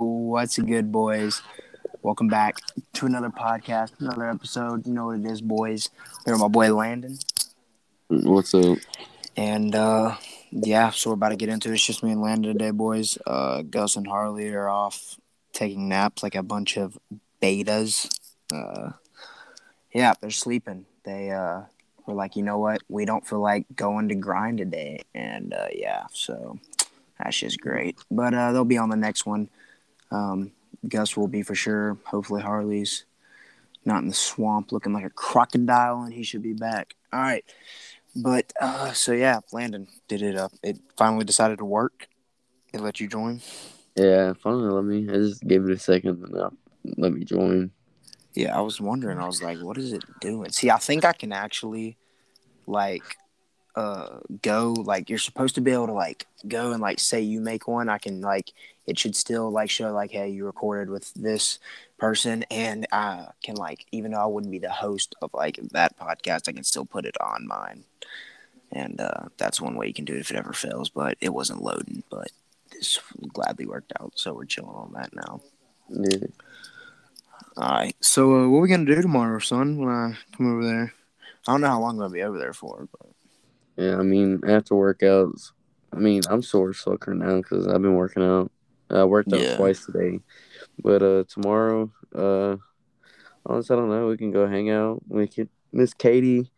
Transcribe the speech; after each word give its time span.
What's 0.00 0.56
good, 0.58 0.90
boys? 0.90 1.42
Welcome 2.00 2.28
back 2.28 2.56
to 2.94 3.04
another 3.04 3.28
podcast, 3.28 3.92
another 4.00 4.30
episode. 4.30 4.86
You 4.86 4.94
know 4.94 5.06
what 5.06 5.18
it 5.18 5.26
is, 5.26 5.42
boys. 5.42 5.90
Here, 6.24 6.38
my 6.38 6.48
boy 6.48 6.74
Landon, 6.74 7.18
What's 8.08 8.54
up? 8.54 8.78
and 9.36 9.74
uh, 9.74 10.16
yeah, 10.52 10.88
so 10.88 11.10
we're 11.10 11.14
about 11.14 11.28
to 11.28 11.36
get 11.36 11.50
into 11.50 11.68
it. 11.68 11.74
It's 11.74 11.84
just 11.84 12.02
me 12.02 12.12
and 12.12 12.22
Landon 12.22 12.54
today, 12.54 12.70
boys. 12.70 13.18
Uh, 13.26 13.60
Gus 13.60 13.96
and 13.96 14.06
Harley 14.06 14.48
are 14.54 14.70
off 14.70 15.18
taking 15.52 15.86
naps 15.90 16.22
like 16.22 16.34
a 16.34 16.42
bunch 16.42 16.78
of 16.78 16.98
betas. 17.42 18.08
Uh, 18.50 18.92
yeah, 19.92 20.14
they're 20.18 20.30
sleeping. 20.30 20.86
They 21.04 21.30
uh, 21.30 21.64
were 22.06 22.14
like, 22.14 22.36
you 22.36 22.42
know 22.42 22.56
what? 22.58 22.80
We 22.88 23.04
don't 23.04 23.26
feel 23.26 23.40
like 23.40 23.66
going 23.76 24.08
to 24.08 24.14
grind 24.14 24.56
today, 24.56 25.02
and 25.14 25.52
uh, 25.52 25.66
yeah, 25.74 26.06
so 26.14 26.58
that's 27.18 27.38
just 27.38 27.60
great. 27.60 27.98
But 28.10 28.32
uh, 28.32 28.52
they'll 28.52 28.64
be 28.64 28.78
on 28.78 28.88
the 28.88 28.96
next 28.96 29.26
one. 29.26 29.50
Um, 30.10 30.52
Gus 30.88 31.16
will 31.16 31.28
be 31.28 31.42
for 31.42 31.54
sure. 31.54 31.98
Hopefully, 32.04 32.42
Harley's 32.42 33.04
not 33.84 34.02
in 34.02 34.08
the 34.08 34.14
swamp 34.14 34.72
looking 34.72 34.92
like 34.92 35.04
a 35.04 35.10
crocodile, 35.10 36.02
and 36.02 36.12
he 36.12 36.22
should 36.22 36.42
be 36.42 36.52
back. 36.52 36.94
All 37.12 37.20
right, 37.20 37.44
but 38.16 38.52
uh, 38.60 38.92
so 38.92 39.12
yeah, 39.12 39.40
Landon 39.52 39.88
did 40.08 40.22
it 40.22 40.36
up. 40.36 40.52
It 40.62 40.78
finally 40.96 41.24
decided 41.24 41.58
to 41.58 41.64
work. 41.64 42.08
It 42.72 42.80
let 42.80 43.00
you 43.00 43.08
join. 43.08 43.40
Yeah, 43.96 44.32
finally 44.34 44.70
let 44.70 44.84
me. 44.84 45.08
I 45.08 45.16
just 45.16 45.46
gave 45.46 45.64
it 45.64 45.70
a 45.70 45.78
second 45.78 46.22
and 46.24 46.36
uh, 46.36 46.50
let 46.96 47.12
me 47.12 47.24
join. 47.24 47.70
Yeah, 48.34 48.56
I 48.56 48.60
was 48.60 48.80
wondering. 48.80 49.18
I 49.18 49.26
was 49.26 49.42
like, 49.42 49.58
what 49.58 49.76
is 49.76 49.92
it 49.92 50.04
doing? 50.20 50.50
See, 50.52 50.70
I 50.70 50.78
think 50.78 51.04
I 51.04 51.12
can 51.12 51.32
actually 51.32 51.96
like 52.66 53.16
uh 53.76 54.18
go 54.42 54.74
like 54.84 55.08
you're 55.08 55.18
supposed 55.18 55.54
to 55.54 55.60
be 55.60 55.70
able 55.70 55.86
to 55.86 55.92
like 55.92 56.26
go 56.48 56.72
and 56.72 56.80
like 56.80 56.98
say 56.98 57.20
you 57.20 57.40
make 57.40 57.68
one. 57.68 57.88
I 57.88 57.98
can 57.98 58.20
like 58.20 58.52
it 58.86 58.98
should 58.98 59.14
still 59.14 59.50
like 59.50 59.70
show 59.70 59.92
like 59.92 60.10
hey 60.10 60.28
you 60.28 60.44
recorded 60.44 60.90
with 60.90 61.12
this 61.14 61.58
person. 61.98 62.44
And 62.50 62.86
i 62.92 63.28
can 63.42 63.56
like 63.56 63.86
even 63.92 64.12
though 64.12 64.20
i 64.20 64.26
wouldn't 64.26 64.50
be 64.50 64.58
the 64.58 64.70
host 64.70 65.14
of 65.22 65.32
like 65.34 65.58
that 65.72 65.98
podcast 65.98 66.48
i 66.48 66.52
can 66.52 66.64
still 66.64 66.84
put 66.84 67.06
it 67.06 67.16
on 67.20 67.46
mine. 67.46 67.84
And 68.72 69.00
uh 69.00 69.28
that's 69.36 69.60
one 69.60 69.76
way 69.76 69.86
you 69.86 69.94
can 69.94 70.04
do 70.04 70.14
it 70.14 70.20
if 70.20 70.30
it 70.30 70.36
ever 70.36 70.52
fails. 70.52 70.88
But 70.88 71.16
it 71.20 71.32
wasn't 71.32 71.62
loading. 71.62 72.02
But 72.10 72.30
this 72.72 72.98
gladly 73.32 73.66
worked 73.66 73.92
out. 74.00 74.12
So 74.16 74.34
we're 74.34 74.44
chilling 74.46 74.74
on 74.74 74.92
that 74.94 75.14
now. 75.14 75.40
Yeah. 75.88 76.26
all 77.56 77.68
right. 77.68 77.96
So 78.00 78.34
uh, 78.34 78.48
what 78.48 78.58
are 78.58 78.62
we 78.62 78.68
gonna 78.68 78.84
do 78.84 79.00
tomorrow 79.00 79.38
son 79.38 79.78
when 79.78 79.88
i 79.88 80.16
come 80.36 80.52
over 80.52 80.64
there? 80.64 80.94
I 81.46 81.52
don't 81.52 81.60
know 81.60 81.68
how 81.68 81.80
long 81.80 81.94
i'm 81.94 81.98
gonna 81.98 82.12
be 82.12 82.22
over 82.22 82.38
there 82.38 82.52
for 82.52 82.88
but 82.90 83.10
Yeah, 83.76 83.96
I 83.96 84.02
mean, 84.02 84.40
after 84.46 84.74
workouts, 84.74 85.52
I 85.92 85.96
mean, 85.96 86.22
I'm 86.28 86.42
sore 86.42 86.72
right 86.86 87.08
now 87.16 87.36
because 87.36 87.66
I've 87.66 87.82
been 87.82 87.94
working 87.94 88.22
out. 88.22 88.50
I 88.90 89.04
worked 89.04 89.32
out 89.32 89.40
Yeah. 89.40 89.56
twice 89.56 89.84
today. 89.86 90.20
But 90.82 91.02
uh 91.02 91.24
tomorrow, 91.28 91.90
uh, 92.14 92.56
honestly, 93.46 93.74
I 93.74 93.78
don't 93.78 93.90
know. 93.90 94.08
We 94.08 94.16
can 94.16 94.30
go 94.30 94.46
hang 94.46 94.70
out. 94.70 95.02
We 95.08 95.26
can. 95.26 95.48
Miss 95.72 95.94
Katie 95.94 96.50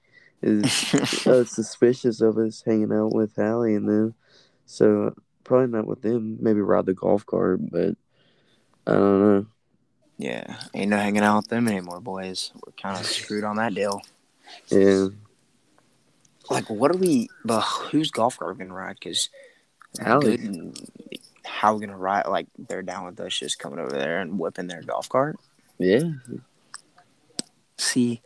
is 0.42 0.64
uh, 1.26 1.44
suspicious 1.44 2.20
of 2.20 2.38
us 2.38 2.62
hanging 2.64 2.92
out 2.92 3.14
with 3.14 3.36
Hallie 3.36 3.74
and 3.74 3.88
them. 3.88 4.14
So 4.64 5.14
probably 5.44 5.66
not 5.68 5.86
with 5.86 6.02
them. 6.02 6.38
Maybe 6.40 6.60
ride 6.60 6.86
the 6.86 6.94
golf 6.94 7.26
cart, 7.26 7.60
but 7.70 7.94
I 8.86 8.92
don't 8.92 9.20
know. 9.20 9.46
Yeah, 10.18 10.56
ain't 10.74 10.90
no 10.90 10.96
hanging 10.96 11.22
out 11.22 11.38
with 11.38 11.48
them 11.48 11.68
anymore, 11.68 12.00
boys. 12.00 12.52
We're 12.54 12.72
kind 12.72 12.98
of 12.98 13.06
screwed 13.06 13.44
on 13.44 13.56
that 13.56 13.74
deal. 13.74 14.02
Yeah. 14.68 15.08
Like, 16.52 16.70
what 16.70 16.90
are 16.94 16.98
we? 16.98 17.28
But 17.44 17.62
whose 17.62 18.10
golf 18.10 18.38
cart 18.38 18.50
are 18.50 18.54
we 18.54 18.58
gonna 18.60 18.74
ride? 18.74 18.96
Because 18.98 19.28
Allie. 20.00 20.72
how 21.44 21.74
we 21.74 21.84
gonna 21.84 21.98
ride? 21.98 22.26
Like, 22.26 22.46
they're 22.58 22.82
down 22.82 23.06
with 23.06 23.20
us 23.20 23.36
just 23.38 23.58
coming 23.58 23.78
over 23.78 23.90
there 23.90 24.20
and 24.20 24.38
whipping 24.38 24.68
their 24.68 24.82
golf 24.82 25.08
cart. 25.08 25.38
Yeah. 25.78 26.10
See, 27.78 28.22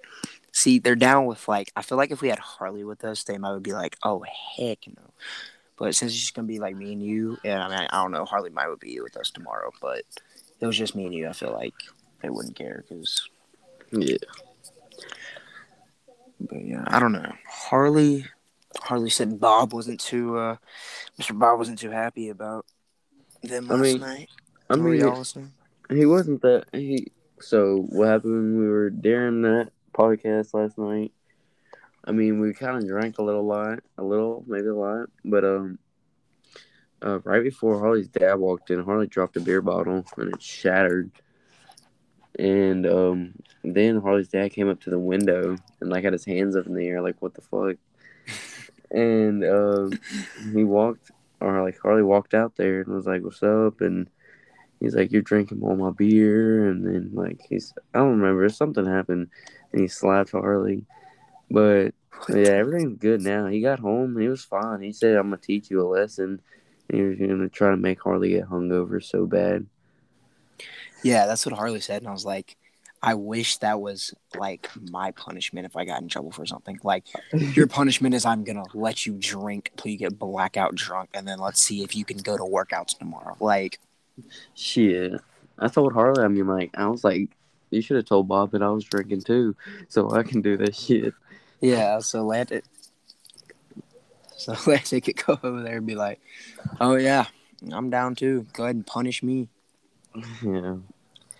see, 0.52 0.78
they're 0.78 0.96
down 0.96 1.26
with 1.26 1.48
like. 1.48 1.72
I 1.76 1.82
feel 1.82 1.98
like 1.98 2.10
if 2.10 2.20
we 2.20 2.28
had 2.28 2.38
Harley 2.38 2.84
with 2.84 3.04
us, 3.04 3.24
they 3.24 3.38
might 3.38 3.62
be 3.62 3.72
like, 3.72 3.96
"Oh 4.02 4.24
heck 4.56 4.86
no." 4.86 5.12
But 5.78 5.94
since 5.94 6.12
it's 6.12 6.20
just 6.20 6.34
gonna 6.34 6.48
be 6.48 6.58
like 6.58 6.76
me 6.76 6.92
and 6.92 7.02
you, 7.02 7.38
and 7.44 7.62
I 7.62 7.68
mean, 7.68 7.88
I 7.90 8.02
don't 8.02 8.12
know, 8.12 8.24
Harley 8.24 8.50
might 8.50 8.68
would 8.68 8.80
be 8.80 9.00
with 9.00 9.16
us 9.16 9.30
tomorrow, 9.30 9.70
but 9.80 10.02
it 10.60 10.66
was 10.66 10.76
just 10.76 10.94
me 10.94 11.06
and 11.06 11.14
you. 11.14 11.28
I 11.28 11.32
feel 11.32 11.52
like 11.52 11.74
they 12.22 12.30
wouldn't 12.30 12.56
care 12.56 12.84
because 12.88 13.28
Yeah. 13.90 14.16
But 16.40 16.64
yeah, 16.64 16.84
I 16.86 16.98
don't 17.00 17.12
know. 17.12 17.32
Harley 17.48 18.26
Harley 18.80 19.10
said 19.10 19.40
Bob 19.40 19.72
wasn't 19.72 20.00
too 20.00 20.36
uh 20.36 20.56
Mr. 21.20 21.38
Bob 21.38 21.58
wasn't 21.58 21.78
too 21.78 21.90
happy 21.90 22.28
about 22.28 22.66
them 23.42 23.70
I 23.70 23.74
last 23.74 23.82
mean, 23.82 24.00
night. 24.00 24.28
I 24.68 24.76
mean? 24.76 25.00
He 25.90 26.06
wasn't 26.06 26.42
that 26.42 26.64
he. 26.72 27.12
So 27.40 27.86
what 27.90 28.08
happened 28.08 28.32
when 28.32 28.58
we 28.58 28.68
were 28.68 28.90
during 28.90 29.42
that 29.42 29.70
podcast 29.92 30.54
last 30.54 30.78
night? 30.78 31.12
I 32.04 32.12
mean, 32.12 32.40
we 32.40 32.52
kind 32.54 32.76
of 32.76 32.86
drank 32.86 33.18
a 33.18 33.22
little 33.22 33.44
lot, 33.44 33.80
a 33.98 34.02
little, 34.02 34.44
maybe 34.46 34.68
a 34.68 34.74
lot, 34.74 35.08
but 35.24 35.44
um, 35.44 35.78
uh, 37.04 37.18
right 37.20 37.42
before 37.42 37.80
Harley's 37.80 38.08
dad 38.08 38.34
walked 38.34 38.70
in, 38.70 38.84
Harley 38.84 39.08
dropped 39.08 39.36
a 39.36 39.40
beer 39.40 39.60
bottle 39.60 40.04
and 40.16 40.34
it 40.34 40.42
shattered. 40.42 41.10
And 42.38 42.86
um, 42.86 43.34
then 43.64 44.00
Harley's 44.00 44.28
dad 44.28 44.52
came 44.52 44.68
up 44.68 44.80
to 44.82 44.90
the 44.90 44.98
window 44.98 45.56
and 45.80 45.90
like 45.90 46.04
had 46.04 46.12
his 46.12 46.24
hands 46.24 46.56
up 46.56 46.66
in 46.66 46.74
the 46.74 46.86
air, 46.86 47.00
like 47.00 47.16
what 47.20 47.34
the 47.34 47.40
fuck. 47.40 47.76
and 48.90 49.44
um, 49.44 49.98
he 50.52 50.64
walked, 50.64 51.10
or 51.40 51.62
like 51.62 51.78
Harley 51.80 52.02
walked 52.02 52.34
out 52.34 52.56
there 52.56 52.80
and 52.80 52.94
was 52.94 53.06
like, 53.06 53.22
"What's 53.22 53.42
up?" 53.42 53.80
and 53.80 54.08
he's 54.80 54.94
like, 54.94 55.12
"You're 55.12 55.22
drinking 55.22 55.62
all 55.62 55.76
my 55.76 55.90
beer," 55.90 56.68
and 56.68 56.86
then 56.86 57.10
like 57.14 57.40
he's 57.48 57.72
I 57.94 57.98
don't 57.98 58.20
remember 58.20 58.48
something 58.48 58.86
happened, 58.86 59.28
and 59.72 59.80
he 59.80 59.88
slapped 59.88 60.32
Harley, 60.32 60.84
but 61.50 61.94
yeah, 62.28 62.50
everything's 62.50 62.98
good 62.98 63.22
now. 63.22 63.46
He 63.46 63.60
got 63.60 63.78
home, 63.78 64.14
and 64.14 64.22
he 64.22 64.28
was 64.28 64.44
fine. 64.44 64.80
He 64.82 64.92
said, 64.92 65.16
"I'm 65.16 65.30
gonna 65.30 65.38
teach 65.38 65.70
you 65.70 65.80
a 65.80 65.88
lesson," 65.88 66.40
and 66.88 66.98
he 66.98 67.02
was 67.02 67.18
gonna 67.18 67.48
try 67.48 67.70
to 67.70 67.76
make 67.76 68.02
Harley 68.02 68.30
get 68.30 68.48
hungover 68.48 69.02
so 69.02 69.26
bad. 69.26 69.66
Yeah, 71.02 71.26
that's 71.26 71.44
what 71.46 71.54
Harley 71.54 71.80
said, 71.80 72.02
and 72.02 72.08
I 72.08 72.12
was 72.12 72.24
like, 72.24 72.56
I 73.02 73.14
wish 73.14 73.58
that 73.58 73.80
was 73.80 74.14
like 74.36 74.68
my 74.90 75.10
punishment 75.12 75.66
if 75.66 75.76
I 75.76 75.84
got 75.84 76.00
in 76.02 76.08
trouble 76.08 76.32
for 76.32 76.46
something. 76.46 76.78
Like 76.82 77.04
your 77.32 77.66
punishment 77.66 78.14
is 78.14 78.24
I'm 78.24 78.42
gonna 78.44 78.64
let 78.74 79.06
you 79.06 79.14
drink 79.18 79.70
till 79.76 79.92
you 79.92 79.98
get 79.98 80.18
blackout 80.18 80.74
drunk, 80.74 81.10
and 81.14 81.26
then 81.28 81.38
let's 81.38 81.60
see 81.60 81.82
if 81.84 81.94
you 81.94 82.04
can 82.04 82.18
go 82.18 82.36
to 82.36 82.42
workouts 82.42 82.98
tomorrow. 82.98 83.36
Like, 83.38 83.78
Shit, 84.54 85.20
I 85.58 85.68
told 85.68 85.92
Harley. 85.92 86.24
I 86.24 86.28
mean, 86.28 86.46
like 86.46 86.70
I 86.76 86.86
was 86.86 87.04
like, 87.04 87.28
you 87.70 87.82
should 87.82 87.96
have 87.96 88.06
told 88.06 88.28
Bob 88.28 88.52
that 88.52 88.62
I 88.62 88.70
was 88.70 88.84
drinking 88.84 89.22
too, 89.22 89.54
so 89.88 90.10
I 90.10 90.22
can 90.22 90.40
do 90.40 90.56
this 90.56 90.78
shit. 90.78 91.14
yeah, 91.60 91.98
so 92.00 92.24
let 92.24 92.50
it. 92.50 92.64
so 94.36 94.54
Landon 94.66 95.00
could 95.02 95.24
go 95.24 95.38
over 95.42 95.62
there 95.62 95.76
and 95.76 95.86
be 95.86 95.94
like, 95.94 96.20
"Oh 96.80 96.96
yeah, 96.96 97.26
I'm 97.70 97.90
down 97.90 98.14
too. 98.14 98.46
Go 98.52 98.64
ahead 98.64 98.76
and 98.76 98.86
punish 98.86 99.22
me." 99.22 99.48
Yeah. 100.42 100.76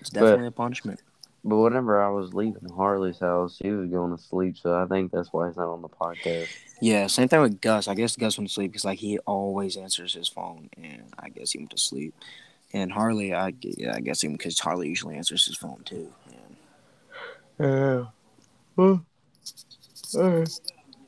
It's 0.00 0.10
But- 0.10 0.20
definitely 0.20 0.46
a 0.48 0.50
punishment. 0.52 1.00
But 1.48 1.58
whenever 1.58 2.02
I 2.02 2.08
was 2.08 2.34
leaving 2.34 2.68
Harley's 2.74 3.20
house, 3.20 3.56
he 3.62 3.70
was 3.70 3.88
going 3.88 4.16
to 4.16 4.20
sleep, 4.20 4.58
so 4.58 4.74
I 4.74 4.84
think 4.86 5.12
that's 5.12 5.32
why 5.32 5.46
he's 5.46 5.56
not 5.56 5.68
on 5.72 5.80
the 5.80 5.88
podcast. 5.88 6.48
Yeah, 6.80 7.06
same 7.06 7.28
thing 7.28 7.40
with 7.40 7.60
Gus. 7.60 7.86
I 7.86 7.94
guess 7.94 8.16
Gus 8.16 8.36
went 8.36 8.48
to 8.48 8.52
sleep 8.54 8.72
because 8.72 8.84
like 8.84 8.98
he 8.98 9.18
always 9.20 9.76
answers 9.76 10.12
his 10.12 10.26
phone, 10.26 10.68
and 10.76 11.04
I 11.20 11.28
guess 11.28 11.52
he 11.52 11.58
went 11.58 11.70
to 11.70 11.78
sleep. 11.78 12.14
And 12.72 12.90
Harley, 12.90 13.32
I 13.32 13.54
yeah, 13.60 13.94
I 13.94 14.00
guess 14.00 14.24
him 14.24 14.32
because 14.32 14.58
Harley 14.58 14.88
usually 14.88 15.14
answers 15.14 15.46
his 15.46 15.56
phone 15.56 15.82
too. 15.84 16.12
And 16.26 17.70
Yeah. 17.70 18.04
Well, 18.74 19.06
alright. 20.16 20.60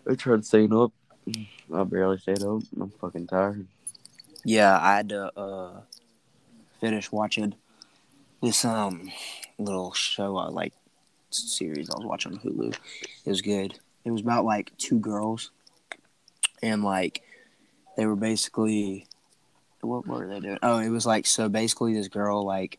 I 0.09 0.15
tried 0.15 0.45
staying 0.47 0.73
up. 0.73 0.93
I 1.75 1.83
barely 1.83 2.19
stayed 2.19 2.45
up. 2.45 2.63
I'm 2.81 2.91
fucking 3.01 3.27
tired. 3.27 3.67
yeah, 4.45 4.79
I 4.81 4.97
had 4.99 5.09
to 5.09 5.37
uh, 5.37 5.81
finish 6.81 7.11
watching 7.11 7.55
this 8.43 8.65
um 8.65 9.11
little 9.59 9.93
show 9.93 10.37
I 10.37 10.49
like 10.49 10.73
series 11.31 11.91
I 11.91 11.99
was 11.99 12.07
watching 12.07 12.33
on 12.33 12.39
Hulu. 12.39 12.75
It 13.25 13.31
was 13.31 13.43
good. 13.43 13.79
It 14.05 14.11
was 14.11 14.21
about 14.21 14.45
like 14.45 14.77
two 14.79 14.99
girls, 14.99 15.51
and 16.63 16.83
like 16.83 17.23
they 17.97 18.07
were 18.07 18.17
basically 18.17 19.07
what 19.81 20.07
were 20.07 20.27
they 20.27 20.41
doing? 20.41 20.59
Oh, 20.63 20.79
it 20.79 20.89
was 20.89 21.07
like 21.07 21.27
so 21.27 21.49
basically 21.49 21.95
this 21.95 22.09
girl 22.09 22.45
like 22.45 22.79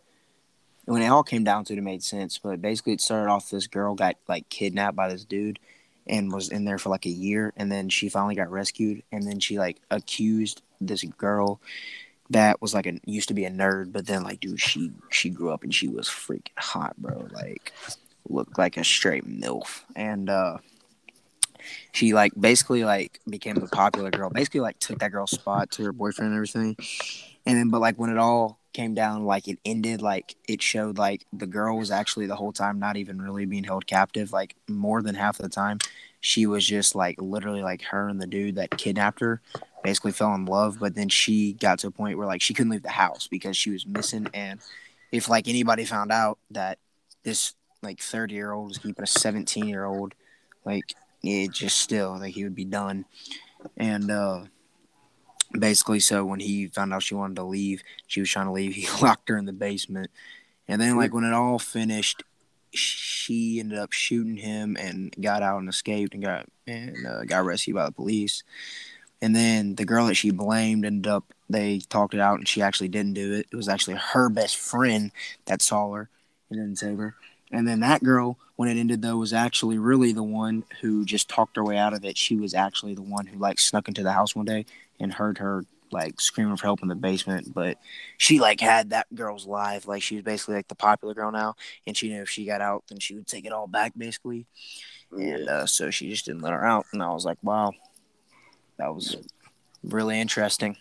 when 0.85 1.03
it 1.03 1.07
all 1.07 1.23
came 1.23 1.43
down 1.43 1.65
to 1.65 1.73
it, 1.73 1.77
it 1.77 1.83
made 1.83 2.03
sense. 2.03 2.39
But 2.39 2.61
basically, 2.61 2.93
it 2.93 3.01
started 3.01 3.29
off 3.29 3.51
this 3.51 3.67
girl 3.67 3.93
got 3.93 4.15
like 4.27 4.49
kidnapped 4.49 4.95
by 4.95 5.07
this 5.07 5.23
dude 5.23 5.59
and 6.07 6.31
was 6.31 6.49
in 6.49 6.65
there 6.65 6.79
for 6.79 6.89
like 6.89 7.05
a 7.05 7.11
year, 7.11 7.53
and 7.55 7.71
then 7.71 7.89
she 7.89 8.09
finally 8.09 8.35
got 8.35 8.51
rescued, 8.51 9.03
and 9.11 9.27
then 9.27 9.39
she 9.39 9.59
like 9.59 9.77
accused 9.91 10.61
this 10.81 11.03
girl 11.03 11.61
that 12.29 12.61
was 12.61 12.73
like 12.73 12.85
a 12.85 12.99
used 13.05 13.27
to 13.29 13.33
be 13.33 13.45
a 13.45 13.51
nerd, 13.51 13.91
but 13.91 14.05
then 14.05 14.23
like 14.23 14.39
dude, 14.39 14.59
she 14.59 14.91
she 15.09 15.29
grew 15.29 15.51
up 15.51 15.63
and 15.63 15.73
she 15.73 15.87
was 15.87 16.07
freaking 16.07 16.47
hot, 16.57 16.95
bro. 16.97 17.27
Like 17.31 17.73
looked 18.27 18.57
like 18.57 18.77
a 18.77 18.83
straight 18.83 19.27
milf, 19.27 19.81
and 19.95 20.29
uh 20.29 20.57
she 21.91 22.13
like 22.13 22.33
basically 22.39 22.83
like 22.83 23.19
became 23.29 23.55
the 23.55 23.67
popular 23.67 24.11
girl. 24.11 24.29
Basically 24.29 24.59
like 24.59 24.79
took 24.79 24.99
that 24.99 25.11
girl's 25.11 25.31
spot 25.31 25.71
to 25.71 25.83
her 25.83 25.91
boyfriend 25.91 26.31
and 26.31 26.37
everything. 26.37 26.77
And 27.45 27.57
then, 27.57 27.69
but 27.69 27.81
like 27.81 27.97
when 27.97 28.09
it 28.09 28.17
all 28.17 28.59
came 28.73 28.93
down, 28.93 29.25
like 29.25 29.47
it 29.47 29.59
ended, 29.65 30.01
like 30.01 30.35
it 30.47 30.61
showed 30.61 30.97
like 30.97 31.25
the 31.33 31.47
girl 31.47 31.77
was 31.77 31.91
actually 31.91 32.27
the 32.27 32.35
whole 32.35 32.51
time 32.51 32.79
not 32.79 32.97
even 32.97 33.21
really 33.21 33.45
being 33.45 33.63
held 33.63 33.87
captive. 33.87 34.31
Like 34.31 34.55
more 34.67 35.01
than 35.01 35.15
half 35.15 35.39
of 35.39 35.43
the 35.43 35.49
time, 35.49 35.79
she 36.21 36.45
was 36.45 36.65
just 36.65 36.95
like 36.95 37.21
literally 37.21 37.61
like 37.61 37.81
her 37.83 38.07
and 38.07 38.21
the 38.21 38.27
dude 38.27 38.55
that 38.55 38.77
kidnapped 38.77 39.21
her 39.21 39.41
basically 39.83 40.11
fell 40.11 40.33
in 40.35 40.45
love. 40.45 40.77
But 40.79 40.95
then 40.95 41.09
she 41.09 41.53
got 41.53 41.79
to 41.79 41.87
a 41.87 41.91
point 41.91 42.17
where 42.17 42.27
like 42.27 42.41
she 42.41 42.53
couldn't 42.53 42.71
leave 42.71 42.83
the 42.83 42.89
house 42.89 43.27
because 43.27 43.55
she 43.55 43.71
was 43.71 43.85
missing. 43.85 44.27
And 44.33 44.59
if 45.11 45.29
like 45.29 45.47
anybody 45.47 45.85
found 45.85 46.11
out 46.11 46.37
that 46.51 46.79
this 47.23 47.53
like 47.81 47.99
30 48.01 48.33
year 48.33 48.51
old 48.51 48.69
was 48.69 48.77
keeping 48.77 49.03
a 49.03 49.07
17 49.07 49.67
year 49.67 49.85
old, 49.85 50.13
like 50.65 50.93
it 51.23 51.51
just 51.51 51.79
still 51.79 52.17
like 52.19 52.33
he 52.33 52.43
would 52.43 52.55
be 52.55 52.65
done. 52.65 53.05
And 53.77 54.11
uh 54.11 54.43
basically 55.57 55.99
so 55.99 56.25
when 56.25 56.39
he 56.39 56.67
found 56.67 56.93
out 56.93 57.03
she 57.03 57.15
wanted 57.15 57.35
to 57.35 57.43
leave, 57.43 57.81
she 58.07 58.19
was 58.19 58.29
trying 58.29 58.47
to 58.47 58.51
leave, 58.51 58.73
he 58.75 58.87
locked 59.01 59.29
her 59.29 59.37
in 59.37 59.45
the 59.45 59.53
basement. 59.53 60.11
And 60.67 60.79
then 60.79 60.97
like 60.97 61.13
when 61.13 61.23
it 61.23 61.33
all 61.33 61.57
finished, 61.59 62.23
she 62.73 63.59
ended 63.59 63.79
up 63.79 63.91
shooting 63.91 64.37
him 64.37 64.77
and 64.79 65.13
got 65.19 65.41
out 65.41 65.59
and 65.59 65.69
escaped 65.69 66.13
and 66.13 66.23
got 66.23 66.45
and 66.67 67.05
uh, 67.05 67.23
got 67.25 67.45
rescued 67.45 67.75
by 67.75 67.85
the 67.85 67.91
police. 67.91 68.43
And 69.21 69.35
then 69.35 69.75
the 69.75 69.85
girl 69.85 70.05
that 70.07 70.15
she 70.15 70.31
blamed 70.31 70.85
ended 70.85 71.11
up 71.11 71.25
they 71.49 71.79
talked 71.89 72.13
it 72.13 72.19
out 72.19 72.37
and 72.37 72.47
she 72.47 72.61
actually 72.61 72.89
didn't 72.89 73.13
do 73.13 73.33
it. 73.33 73.47
It 73.51 73.55
was 73.55 73.67
actually 73.67 73.95
her 73.95 74.29
best 74.29 74.55
friend 74.57 75.11
that 75.45 75.61
saw 75.61 75.91
her 75.93 76.09
and 76.49 76.59
didn't 76.59 76.77
save 76.77 76.97
her. 76.97 77.15
And 77.51 77.67
then 77.67 77.79
that 77.79 78.03
girl, 78.03 78.37
when 78.55 78.69
it 78.69 78.79
ended 78.79 79.01
though, 79.01 79.17
was 79.17 79.33
actually 79.33 79.79
really 79.79 80.11
the 80.11 80.23
one 80.23 80.63
who 80.81 81.03
just 81.05 81.27
talked 81.27 81.55
her 81.55 81.63
way 81.63 81.77
out 81.77 81.93
of 81.93 82.05
it. 82.05 82.17
She 82.17 82.35
was 82.35 82.53
actually 82.53 82.93
the 82.93 83.01
one 83.01 83.25
who 83.25 83.39
like 83.39 83.59
snuck 83.59 83.87
into 83.87 84.03
the 84.03 84.11
house 84.11 84.35
one 84.35 84.45
day 84.45 84.65
and 84.99 85.13
heard 85.13 85.39
her 85.39 85.65
like 85.91 86.19
screaming 86.21 86.57
for 86.57 86.67
help 86.67 86.81
in 86.81 86.87
the 86.87 86.95
basement. 86.95 87.53
But 87.53 87.77
she 88.17 88.39
like 88.39 88.59
had 88.61 88.91
that 88.91 89.07
girl's 89.13 89.45
life. 89.45 89.87
Like 89.87 90.01
she 90.01 90.15
was 90.15 90.23
basically 90.23 90.55
like 90.55 90.67
the 90.67 90.75
popular 90.75 91.13
girl 91.13 91.31
now, 91.31 91.55
and 91.87 91.95
she 91.95 92.09
knew 92.09 92.21
if 92.21 92.29
she 92.29 92.45
got 92.45 92.61
out, 92.61 92.83
then 92.89 92.99
she 92.99 93.15
would 93.15 93.27
take 93.27 93.45
it 93.45 93.51
all 93.51 93.67
back 93.67 93.93
basically. 93.97 94.45
And 95.11 95.49
uh, 95.49 95.65
so 95.65 95.89
she 95.89 96.09
just 96.09 96.25
didn't 96.25 96.41
let 96.41 96.53
her 96.53 96.63
out. 96.65 96.85
And 96.93 97.01
I 97.01 97.11
was 97.11 97.25
like, 97.25 97.39
wow, 97.41 97.71
that 98.77 98.93
was 98.93 99.17
really 99.83 100.19
interesting. 100.19 100.77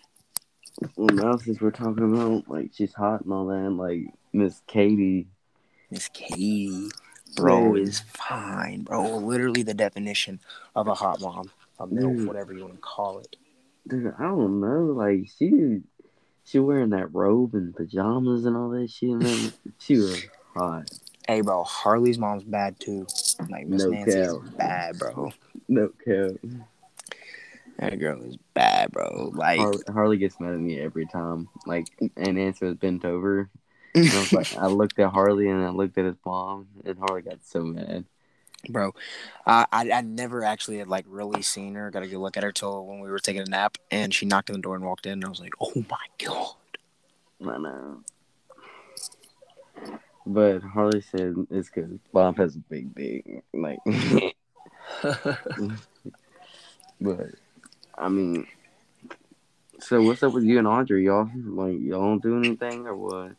Well, 0.95 1.07
now 1.15 1.37
since 1.37 1.59
we're 1.59 1.71
talking 1.71 2.13
about 2.13 2.47
like 2.47 2.71
she's 2.73 2.93
hot 2.93 3.21
and 3.21 3.33
all 3.33 3.47
that, 3.47 3.69
like 3.71 4.01
Miss 4.33 4.61
Katie. 4.67 5.27
Miss 5.91 6.07
Katie, 6.13 6.89
bro, 7.35 7.75
Yeah. 7.75 7.81
is 7.81 7.99
fine, 8.01 8.83
bro. 8.83 9.17
Literally 9.17 9.63
the 9.63 9.73
definition 9.73 10.39
of 10.75 10.87
a 10.87 10.93
hot 10.93 11.19
mom, 11.19 11.49
a 11.79 11.87
milf, 11.87 12.17
Dude. 12.17 12.27
whatever 12.27 12.53
you 12.53 12.61
want 12.61 12.75
to 12.75 12.79
call 12.81 13.19
it. 13.19 13.35
Dude, 13.89 14.13
I 14.19 14.23
don't 14.23 14.61
know. 14.61 14.93
Like 14.93 15.29
she, 15.37 15.81
she 16.45 16.59
wearing 16.59 16.91
that 16.91 17.13
robe 17.13 17.53
and 17.55 17.75
pajamas 17.75 18.45
and 18.45 18.55
all 18.55 18.69
that 18.69 18.89
shit. 18.89 19.09
Man, 19.09 19.51
she 19.79 19.97
was 19.97 20.23
hot. 20.53 20.83
Hey, 21.27 21.41
bro, 21.41 21.63
Harley's 21.63 22.17
mom's 22.17 22.43
bad 22.43 22.79
too. 22.79 23.07
Like 23.49 23.67
Miss 23.67 23.83
No 23.83 23.91
Nancy's 23.91 24.33
cap. 24.33 24.57
bad, 24.57 24.99
bro. 24.99 25.31
No 25.67 25.89
cap. 26.05 26.31
That 27.79 27.97
girl 27.97 28.21
is 28.23 28.37
bad, 28.53 28.91
bro. 28.91 29.31
Like, 29.33 29.59
Harley, 29.59 29.83
Harley 29.87 30.17
gets 30.17 30.39
mad 30.39 30.53
at 30.53 30.59
me 30.59 30.79
every 30.79 31.05
time. 31.05 31.47
Like, 31.65 31.87
and 32.17 32.35
Nancy 32.35 32.65
was 32.65 32.75
bent 32.75 33.05
over. 33.05 33.49
I 33.95 34.27
like, 34.33 34.55
I 34.57 34.67
looked 34.67 34.99
at 34.99 35.11
Harley 35.11 35.47
and 35.49 35.63
I 35.63 35.69
looked 35.69 35.97
at 35.97 36.05
his 36.05 36.17
mom, 36.25 36.67
and 36.85 36.97
Harley 36.99 37.21
got 37.21 37.43
so 37.43 37.63
mad. 37.63 38.05
Bro, 38.67 38.93
I, 39.45 39.65
I 39.71 39.91
I 39.91 40.01
never 40.01 40.43
actually 40.43 40.79
had 40.79 40.87
like 40.87 41.05
really 41.07 41.41
seen 41.41 41.75
her. 41.75 41.91
Got 41.91 42.03
a 42.03 42.07
good 42.07 42.17
look 42.19 42.37
at 42.37 42.43
her 42.43 42.51
till 42.51 42.85
when 42.85 42.99
we 42.99 43.09
were 43.09 43.19
taking 43.19 43.41
a 43.41 43.45
nap, 43.45 43.77
and 43.91 44.13
she 44.13 44.25
knocked 44.25 44.49
on 44.49 44.55
the 44.55 44.61
door 44.61 44.75
and 44.75 44.83
walked 44.83 45.05
in, 45.05 45.13
and 45.13 45.25
I 45.25 45.29
was 45.29 45.39
like, 45.39 45.53
oh 45.59 45.85
my 45.89 45.97
god. 46.23 46.55
I 47.47 47.57
know. 47.57 48.01
But 50.25 50.61
Harley 50.61 51.01
said 51.01 51.35
it's 51.49 51.69
because 51.69 51.89
Bob 52.13 52.37
has 52.37 52.55
a 52.55 52.59
big 52.59 52.93
dick. 52.93 53.43
Like, 53.53 53.79
but 57.01 57.29
I 57.97 58.09
mean, 58.09 58.45
so 59.79 60.01
what's 60.01 60.21
up 60.23 60.33
with 60.33 60.43
you 60.43 60.59
and 60.59 60.67
Audrey, 60.67 61.05
y'all? 61.05 61.29
Like, 61.35 61.79
y'all 61.79 62.01
don't 62.01 62.21
do 62.21 62.37
anything 62.37 62.85
or 62.85 62.95
what? 62.95 63.31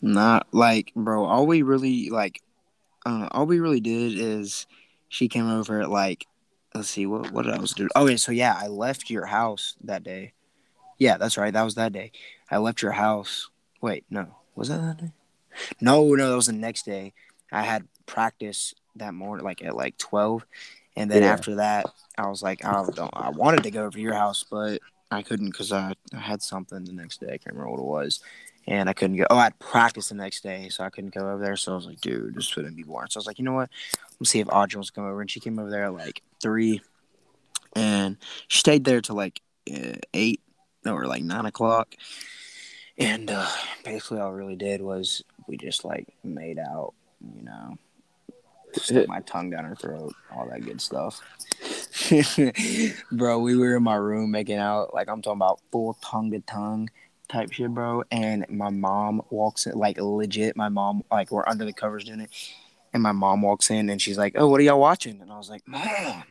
Not 0.00 0.46
like, 0.52 0.92
bro. 0.94 1.24
All 1.24 1.46
we 1.46 1.62
really 1.62 2.10
like, 2.10 2.42
uh, 3.04 3.28
all 3.32 3.46
we 3.46 3.60
really 3.60 3.80
did 3.80 4.18
is 4.18 4.66
she 5.08 5.28
came 5.28 5.48
over 5.48 5.80
at 5.80 5.90
like, 5.90 6.26
let's 6.74 6.88
see, 6.88 7.06
what 7.06 7.32
what 7.32 7.44
did 7.44 7.54
I 7.54 7.60
was 7.60 7.72
doing? 7.72 7.90
Okay, 7.96 8.16
so 8.16 8.32
yeah, 8.32 8.58
I 8.58 8.68
left 8.68 9.10
your 9.10 9.26
house 9.26 9.76
that 9.84 10.02
day. 10.02 10.32
Yeah, 10.98 11.16
that's 11.16 11.36
right. 11.36 11.52
That 11.52 11.64
was 11.64 11.74
that 11.74 11.92
day. 11.92 12.12
I 12.50 12.58
left 12.58 12.82
your 12.82 12.92
house. 12.92 13.50
Wait, 13.80 14.04
no, 14.10 14.36
was 14.54 14.68
that 14.68 14.80
that 14.80 14.98
day? 14.98 15.12
No, 15.80 16.14
no, 16.14 16.30
that 16.30 16.36
was 16.36 16.46
the 16.46 16.52
next 16.52 16.84
day. 16.84 17.12
I 17.50 17.62
had 17.62 17.86
practice 18.06 18.74
that 18.96 19.14
morning, 19.14 19.44
like 19.44 19.62
at 19.64 19.76
like 19.76 19.98
twelve, 19.98 20.46
and 20.96 21.10
then 21.10 21.22
Yeah. 21.22 21.32
after 21.32 21.56
that, 21.56 21.86
I 22.16 22.28
was 22.28 22.42
like, 22.42 22.64
I 22.64 22.84
don't. 22.94 23.10
I 23.12 23.30
wanted 23.30 23.64
to 23.64 23.70
go 23.70 23.82
over 23.82 23.90
to 23.90 24.00
your 24.00 24.14
house, 24.14 24.44
but 24.48 24.80
I 25.10 25.22
couldn't 25.22 25.50
because 25.50 25.72
I, 25.72 25.94
I 26.14 26.18
had 26.20 26.42
something 26.42 26.84
the 26.84 26.92
next 26.92 27.20
day. 27.20 27.26
I 27.26 27.38
can't 27.38 27.54
remember 27.56 27.70
what 27.72 27.80
it 27.80 28.04
was 28.04 28.20
and 28.66 28.88
I 28.88 28.92
couldn't 28.92 29.16
go. 29.16 29.26
Oh, 29.30 29.36
I 29.36 29.44
had 29.44 29.58
practice 29.58 30.08
the 30.08 30.14
next 30.14 30.42
day, 30.42 30.68
so 30.68 30.84
I 30.84 30.90
couldn't 30.90 31.14
go 31.14 31.28
over 31.28 31.42
there. 31.42 31.56
So 31.56 31.72
I 31.72 31.76
was 31.76 31.86
like, 31.86 32.00
dude, 32.00 32.34
this 32.34 32.54
wouldn't 32.54 32.76
be 32.76 32.82
boring. 32.82 33.08
So 33.10 33.18
I 33.18 33.20
was 33.20 33.26
like, 33.26 33.38
you 33.38 33.44
know 33.44 33.54
what? 33.54 33.70
Let's 34.20 34.30
see 34.30 34.40
if 34.40 34.48
Audrey 34.48 34.78
wants 34.78 34.90
to 34.90 34.94
come 34.94 35.04
over. 35.04 35.20
And 35.20 35.30
she 35.30 35.40
came 35.40 35.58
over 35.58 35.70
there 35.70 35.84
at 35.84 35.94
like 35.94 36.22
three, 36.40 36.80
and 37.74 38.16
she 38.48 38.58
stayed 38.58 38.84
there 38.84 39.00
till 39.00 39.16
like 39.16 39.40
uh, 39.72 39.96
eight 40.14 40.40
or 40.86 41.06
like 41.06 41.24
nine 41.24 41.46
o'clock. 41.46 41.94
And 42.98 43.30
uh, 43.30 43.48
basically, 43.84 44.20
all 44.20 44.28
I 44.28 44.32
really 44.32 44.56
did 44.56 44.80
was 44.80 45.24
we 45.48 45.56
just 45.56 45.84
like 45.84 46.08
made 46.22 46.58
out, 46.58 46.94
you 47.36 47.42
know, 47.42 47.76
stuck 48.74 49.08
my 49.08 49.20
tongue 49.20 49.50
down 49.50 49.64
her 49.64 49.74
throat, 49.74 50.14
all 50.34 50.48
that 50.48 50.64
good 50.64 50.80
stuff. 50.80 51.20
bro, 53.12 53.38
we 53.38 53.56
were 53.56 53.76
in 53.76 53.82
my 53.82 53.96
room 53.96 54.30
making 54.30 54.58
out, 54.58 54.94
like 54.94 55.08
I'm 55.08 55.22
talking 55.22 55.38
about 55.38 55.60
full 55.70 55.94
tongue 55.94 56.30
to 56.30 56.40
tongue 56.40 56.90
type 57.32 57.52
shit, 57.52 57.72
bro. 57.72 58.04
And 58.10 58.46
my 58.48 58.70
mom 58.70 59.22
walks 59.30 59.66
in, 59.66 59.74
like 59.74 59.98
legit. 60.00 60.56
My 60.56 60.68
mom, 60.68 61.02
like 61.10 61.30
we're 61.30 61.46
under 61.46 61.64
the 61.64 61.72
covers 61.72 62.04
doing 62.04 62.20
it, 62.20 62.30
and 62.92 63.02
my 63.02 63.12
mom 63.12 63.42
walks 63.42 63.70
in 63.70 63.88
and 63.88 64.00
she's 64.00 64.18
like, 64.18 64.34
"Oh, 64.36 64.48
what 64.48 64.60
are 64.60 64.64
y'all 64.64 64.80
watching?" 64.80 65.20
And 65.20 65.32
I 65.32 65.38
was 65.38 65.50
like, 65.50 65.66
"Mom, 65.66 66.24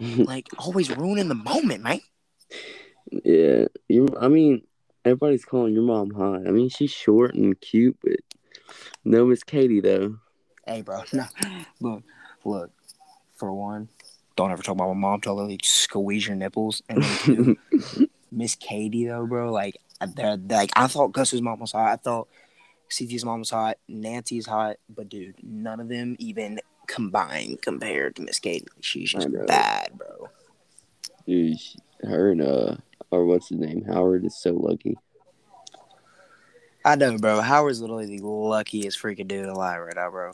like 0.00 0.48
always 0.58 0.90
ruining 0.96 1.28
the 1.28 1.34
moment, 1.34 1.82
man." 1.82 2.00
yeah, 3.10 3.66
you. 3.88 4.08
I 4.20 4.28
mean, 4.28 4.62
everybody's 5.04 5.44
calling 5.44 5.74
your 5.74 5.82
mom 5.82 6.10
hot. 6.10 6.46
I 6.46 6.50
mean, 6.50 6.68
she's 6.68 6.90
short 6.90 7.34
and 7.34 7.60
cute, 7.60 7.96
but 8.02 8.16
no 9.04 9.26
Miss 9.26 9.42
Katie 9.42 9.80
though. 9.80 10.18
Hey, 10.66 10.82
bro, 10.82 11.02
no, 11.12 11.26
look, 11.80 12.02
look. 12.44 12.70
For 13.36 13.52
one, 13.52 13.88
don't 14.36 14.52
ever 14.52 14.62
talk 14.62 14.76
about 14.76 14.94
my 14.94 15.00
mom. 15.00 15.20
Tell 15.20 15.38
her 15.38 15.44
like 15.44 15.64
squeeze 15.64 16.26
your 16.26 16.36
nipples, 16.36 16.82
and 16.88 17.02
then 17.02 17.56
Miss 18.32 18.54
Katie 18.54 19.06
though, 19.06 19.26
bro. 19.26 19.52
Like, 19.52 19.76
they're, 20.06 20.36
like 20.36 20.70
I 20.76 20.86
thought 20.86 21.12
Gus's 21.12 21.42
mom 21.42 21.60
was 21.60 21.72
hot. 21.72 21.92
I 21.92 21.96
thought 21.96 22.28
CT's 22.90 23.24
mom 23.24 23.40
was 23.40 23.50
hot. 23.50 23.78
Nancy's 23.88 24.46
hot, 24.46 24.76
but 24.88 25.08
dude, 25.08 25.36
none 25.42 25.80
of 25.80 25.88
them 25.88 26.16
even 26.18 26.60
combined 26.86 27.62
compared 27.62 28.16
to 28.16 28.22
Miss 28.22 28.38
Kate. 28.38 28.68
She's 28.80 29.10
just 29.10 29.28
bad, 29.46 29.92
bro. 29.96 30.28
Dude, 31.26 31.58
her 32.02 32.30
and 32.30 32.42
uh, 32.42 32.76
or 33.10 33.24
what's 33.26 33.48
his 33.48 33.58
name? 33.58 33.84
Howard 33.84 34.24
is 34.24 34.36
so 34.36 34.52
lucky. 34.52 34.96
I 36.84 36.96
know, 36.96 37.16
bro. 37.16 37.40
Howard's 37.40 37.80
literally 37.80 38.18
the 38.18 38.26
luckiest 38.26 39.00
freaking 39.00 39.26
dude 39.26 39.46
alive 39.46 39.80
right 39.80 39.96
now, 39.96 40.10
bro. 40.10 40.32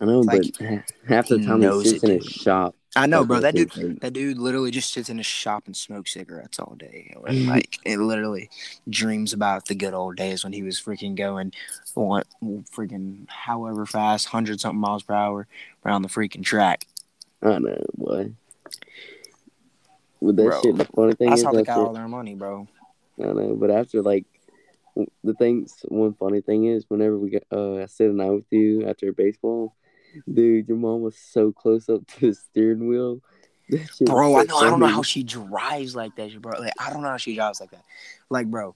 I 0.00 0.06
know, 0.06 0.20
Like, 0.20 0.42
but 0.58 0.66
ha- 0.66 0.84
half 1.06 1.28
the 1.28 1.38
time 1.38 1.60
he 1.60 1.66
knows 1.66 1.88
sits 1.88 2.02
it, 2.04 2.10
in 2.10 2.18
his 2.20 2.26
shop. 2.26 2.74
I 2.96 3.06
know, 3.06 3.24
bro. 3.24 3.40
That 3.40 3.54
dude, 3.54 4.00
that 4.00 4.12
dude 4.12 4.38
literally 4.38 4.70
just 4.70 4.92
sits 4.92 5.08
in 5.08 5.18
his 5.18 5.26
shop 5.26 5.64
and 5.66 5.76
smokes 5.76 6.12
cigarettes 6.12 6.58
all 6.58 6.76
day. 6.76 7.14
And, 7.26 7.48
like, 7.48 7.78
it 7.84 7.98
literally 7.98 8.50
dreams 8.88 9.32
about 9.32 9.66
the 9.66 9.74
good 9.74 9.94
old 9.94 10.16
days 10.16 10.44
when 10.44 10.52
he 10.52 10.62
was 10.62 10.80
freaking 10.80 11.16
going, 11.16 11.52
what, 11.94 12.26
freaking 12.42 13.28
however 13.28 13.84
fast, 13.86 14.28
hundred 14.28 14.60
something 14.60 14.78
miles 14.78 15.02
per 15.02 15.14
hour 15.14 15.46
around 15.84 16.02
the 16.02 16.08
freaking 16.08 16.44
track. 16.44 16.86
I 17.42 17.58
know, 17.58 17.84
boy. 17.96 18.32
With 20.20 20.36
that 20.36 20.44
Bro, 20.44 20.62
shit, 20.62 20.76
the 20.76 20.84
funny 20.86 21.12
thing 21.14 21.28
That's 21.30 21.40
is, 21.40 21.44
how 21.44 21.52
they 21.52 21.60
after, 21.60 21.72
got 21.72 21.86
all 21.86 21.92
their 21.92 22.08
money, 22.08 22.34
bro. 22.34 22.66
I 23.20 23.24
know, 23.24 23.54
but 23.56 23.70
after 23.70 24.02
like 24.02 24.24
the 25.22 25.34
things, 25.34 25.84
one 25.88 26.14
funny 26.14 26.40
thing 26.40 26.66
is, 26.66 26.84
whenever 26.88 27.18
we 27.18 27.30
got, 27.30 27.42
uh, 27.52 27.82
I 27.82 27.86
sit 27.86 28.10
night 28.10 28.30
with 28.30 28.44
you 28.50 28.86
after 28.86 29.12
baseball, 29.12 29.74
dude, 30.32 30.68
your 30.68 30.76
mom 30.76 31.02
was 31.02 31.16
so 31.16 31.52
close 31.52 31.88
up 31.88 32.06
to 32.06 32.28
the 32.28 32.34
steering 32.34 32.86
wheel. 32.88 33.20
Bro, 34.04 34.36
I 34.36 34.44
know. 34.44 34.58
I 34.58 34.68
don't 34.68 34.80
know 34.80 34.86
how 34.86 35.02
she 35.02 35.22
drives 35.22 35.96
like 35.96 36.14
that, 36.16 36.40
bro. 36.40 36.58
Like, 36.60 36.74
I 36.78 36.90
don't 36.90 37.02
know 37.02 37.08
how 37.08 37.16
she 37.16 37.34
drives 37.34 37.60
like 37.60 37.70
that. 37.70 37.84
Like, 38.28 38.46
bro, 38.48 38.74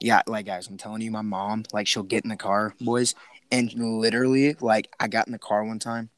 yeah, 0.00 0.22
like 0.26 0.46
guys, 0.46 0.68
I'm 0.68 0.76
telling 0.76 1.02
you, 1.02 1.10
my 1.10 1.22
mom, 1.22 1.64
like, 1.72 1.86
she'll 1.86 2.04
get 2.04 2.24
in 2.24 2.30
the 2.30 2.36
car, 2.36 2.74
boys, 2.80 3.14
and 3.50 3.72
literally, 3.72 4.54
like, 4.60 4.88
I 5.00 5.08
got 5.08 5.26
in 5.26 5.32
the 5.32 5.38
car 5.38 5.64
one 5.64 5.80
time, 5.80 6.10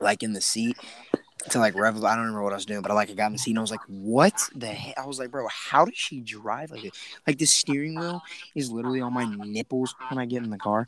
like 0.00 0.22
in 0.22 0.32
the 0.32 0.40
seat, 0.40 0.78
to 1.50 1.58
like 1.58 1.74
rev. 1.74 1.96
I 2.04 2.14
don't 2.14 2.24
remember 2.24 2.42
what 2.42 2.52
I 2.52 2.56
was 2.56 2.66
doing, 2.66 2.82
but 2.82 2.90
I 2.90 2.94
like 2.94 3.10
I 3.10 3.14
got 3.14 3.26
in 3.26 3.32
the 3.32 3.38
seat 3.38 3.52
and 3.52 3.58
I 3.58 3.62
was 3.62 3.70
like, 3.70 3.80
"What 3.88 4.34
the 4.54 4.66
hell?" 4.66 4.94
I 4.96 5.06
was 5.06 5.18
like, 5.18 5.30
"Bro, 5.30 5.46
how 5.48 5.84
does 5.84 5.96
she 5.96 6.20
drive 6.20 6.70
like 6.70 6.82
this? 6.82 6.92
Like 7.26 7.38
the 7.38 7.46
steering 7.46 7.98
wheel 7.98 8.22
is 8.54 8.70
literally 8.70 9.00
on 9.00 9.12
my 9.14 9.24
nipples 9.24 9.94
when 10.08 10.18
I 10.18 10.26
get 10.26 10.42
in 10.42 10.50
the 10.50 10.58
car, 10.58 10.86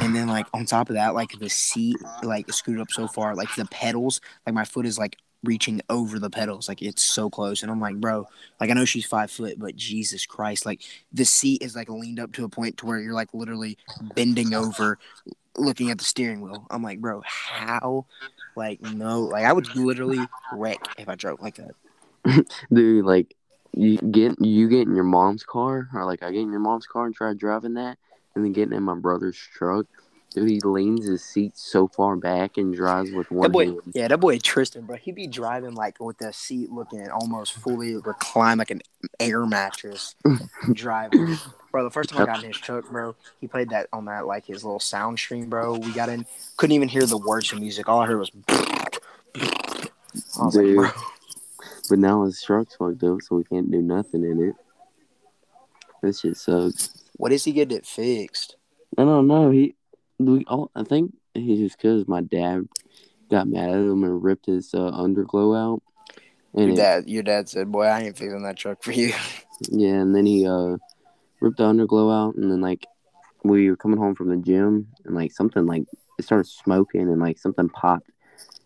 and 0.00 0.14
then 0.14 0.28
like 0.28 0.46
on 0.52 0.66
top 0.66 0.90
of 0.90 0.94
that, 0.94 1.14
like 1.14 1.38
the 1.38 1.48
seat 1.48 1.96
like 2.22 2.52
screwed 2.52 2.80
up 2.80 2.90
so 2.90 3.06
far, 3.08 3.34
like 3.34 3.54
the 3.56 3.66
pedals, 3.66 4.20
like 4.46 4.54
my 4.54 4.64
foot 4.64 4.86
is 4.86 4.98
like 4.98 5.16
reaching 5.42 5.80
over 5.88 6.18
the 6.18 6.28
pedals, 6.30 6.68
like 6.68 6.82
it's 6.82 7.02
so 7.02 7.30
close, 7.30 7.62
and 7.62 7.70
I'm 7.70 7.80
like, 7.80 7.96
bro, 7.96 8.26
like 8.60 8.70
I 8.70 8.74
know 8.74 8.84
she's 8.84 9.06
five 9.06 9.30
foot, 9.30 9.58
but 9.58 9.76
Jesus 9.76 10.26
Christ, 10.26 10.66
like 10.66 10.82
the 11.12 11.24
seat 11.24 11.62
is 11.62 11.74
like 11.74 11.88
leaned 11.88 12.20
up 12.20 12.32
to 12.32 12.44
a 12.44 12.48
point 12.48 12.76
to 12.78 12.86
where 12.86 12.98
you're 12.98 13.14
like 13.14 13.32
literally 13.34 13.78
bending 14.14 14.54
over." 14.54 14.98
looking 15.56 15.90
at 15.90 15.98
the 15.98 16.04
steering 16.04 16.40
wheel 16.40 16.64
i'm 16.70 16.82
like 16.82 17.00
bro 17.00 17.20
how 17.26 18.06
like 18.56 18.80
no, 18.82 19.20
like 19.20 19.44
I 19.44 19.52
would 19.52 19.74
literally 19.76 20.28
wreck 20.52 20.80
if 20.98 21.08
I 21.08 21.14
drove 21.14 21.40
like 21.40 21.56
that. 21.56 22.46
Dude, 22.72 23.04
like 23.04 23.34
you 23.72 23.98
get 23.98 24.40
you 24.40 24.68
get 24.68 24.86
in 24.86 24.94
your 24.94 25.04
mom's 25.04 25.44
car, 25.44 25.88
or 25.94 26.04
like 26.04 26.22
I 26.22 26.30
get 26.30 26.40
in 26.40 26.50
your 26.50 26.60
mom's 26.60 26.86
car 26.86 27.06
and 27.06 27.14
try 27.14 27.32
driving 27.34 27.74
that, 27.74 27.98
and 28.34 28.44
then 28.44 28.52
getting 28.52 28.76
in 28.76 28.82
my 28.82 28.94
brother's 28.94 29.36
truck. 29.36 29.86
Dude, 30.30 30.48
he 30.48 30.60
leans 30.60 31.06
his 31.06 31.24
seat 31.24 31.58
so 31.58 31.88
far 31.88 32.14
back 32.14 32.56
and 32.56 32.72
drives 32.72 33.10
with 33.10 33.32
one 33.32 33.42
that 33.42 33.52
boy, 33.52 33.66
hand. 33.66 33.80
Yeah, 33.94 34.06
that 34.06 34.18
boy 34.18 34.38
Tristan, 34.38 34.86
bro. 34.86 34.96
He 34.96 35.10
be 35.10 35.26
driving 35.26 35.74
like 35.74 35.98
with 35.98 36.18
the 36.18 36.32
seat 36.32 36.70
looking 36.70 37.08
almost 37.10 37.54
fully 37.54 37.96
reclined 37.96 38.58
like 38.58 38.70
an 38.70 38.80
air 39.18 39.44
mattress. 39.44 40.14
driving, 40.72 41.36
bro. 41.72 41.82
The 41.82 41.90
first 41.90 42.10
time 42.10 42.22
I 42.22 42.26
got 42.26 42.44
in 42.44 42.52
his 42.52 42.58
truck, 42.58 42.88
bro, 42.88 43.16
he 43.40 43.48
played 43.48 43.70
that 43.70 43.88
on 43.92 44.04
that 44.04 44.26
like 44.26 44.46
his 44.46 44.64
little 44.64 44.78
sound 44.78 45.18
stream, 45.18 45.48
bro. 45.50 45.74
We 45.74 45.92
got 45.92 46.08
in, 46.08 46.24
couldn't 46.56 46.76
even 46.76 46.88
hear 46.88 47.06
the 47.06 47.18
words 47.18 47.52
of 47.52 47.58
music. 47.58 47.88
All 47.88 48.00
I 48.00 48.06
heard 48.06 48.18
was. 48.18 48.30
Was 50.38 50.54
Dude. 50.54 50.76
like. 50.76 50.94
But 51.88 51.98
now 51.98 52.22
his 52.22 52.40
truck's 52.40 52.76
fucked 52.76 53.02
up, 53.02 53.20
so 53.20 53.34
we 53.34 53.42
can't 53.42 53.68
do 53.68 53.82
nothing 53.82 54.22
in 54.22 54.50
it. 54.50 54.54
This 56.02 56.20
shit 56.20 56.36
sucks. 56.36 56.90
What 57.16 57.32
is 57.32 57.42
he 57.42 57.50
getting 57.50 57.76
it 57.76 57.84
fixed? 57.84 58.54
I 58.96 59.02
don't 59.02 59.26
know. 59.26 59.50
He, 59.50 59.74
we 60.26 60.44
all, 60.46 60.70
I 60.74 60.84
think 60.84 61.14
he's 61.34 61.58
just 61.60 61.76
because 61.78 62.06
my 62.08 62.20
dad 62.20 62.68
got 63.30 63.48
mad 63.48 63.70
at 63.70 63.76
him 63.76 64.04
and 64.04 64.22
ripped 64.22 64.46
his 64.46 64.74
uh, 64.74 64.90
underglow 64.90 65.56
out. 65.56 65.82
And 66.54 66.64
Your 66.64 66.72
it- 66.72 66.76
dad, 66.76 67.08
your 67.08 67.22
dad 67.22 67.48
said, 67.48 67.70
"Boy, 67.70 67.84
I 67.84 68.00
ain't 68.00 68.18
fixing 68.18 68.42
that 68.42 68.56
truck 68.56 68.82
for 68.82 68.92
you." 68.92 69.12
Yeah, 69.70 69.96
and 70.00 70.16
then 70.16 70.24
he 70.24 70.46
uh 70.46 70.78
ripped 71.40 71.58
the 71.58 71.64
underglow 71.64 72.10
out, 72.12 72.34
and 72.36 72.50
then 72.50 72.62
like 72.62 72.86
we 73.44 73.68
were 73.68 73.76
coming 73.76 73.98
home 73.98 74.14
from 74.14 74.28
the 74.30 74.38
gym, 74.38 74.88
and 75.04 75.14
like 75.14 75.32
something 75.32 75.66
like 75.66 75.84
it 76.18 76.24
started 76.24 76.46
smoking, 76.46 77.02
and 77.02 77.20
like 77.20 77.38
something 77.38 77.68
popped, 77.68 78.08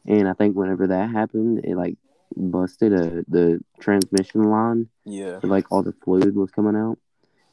and 0.06 0.28
I 0.28 0.34
think 0.34 0.54
whenever 0.56 0.86
that 0.86 1.10
happened, 1.10 1.64
it 1.64 1.74
like 1.76 1.96
busted 2.36 2.92
a 2.92 3.24
the 3.26 3.60
transmission 3.80 4.44
line, 4.44 4.88
Yeah. 5.04 5.40
so, 5.40 5.48
like 5.48 5.70
all 5.72 5.82
the 5.82 5.94
fluid 6.04 6.36
was 6.36 6.52
coming 6.52 6.76
out, 6.76 6.98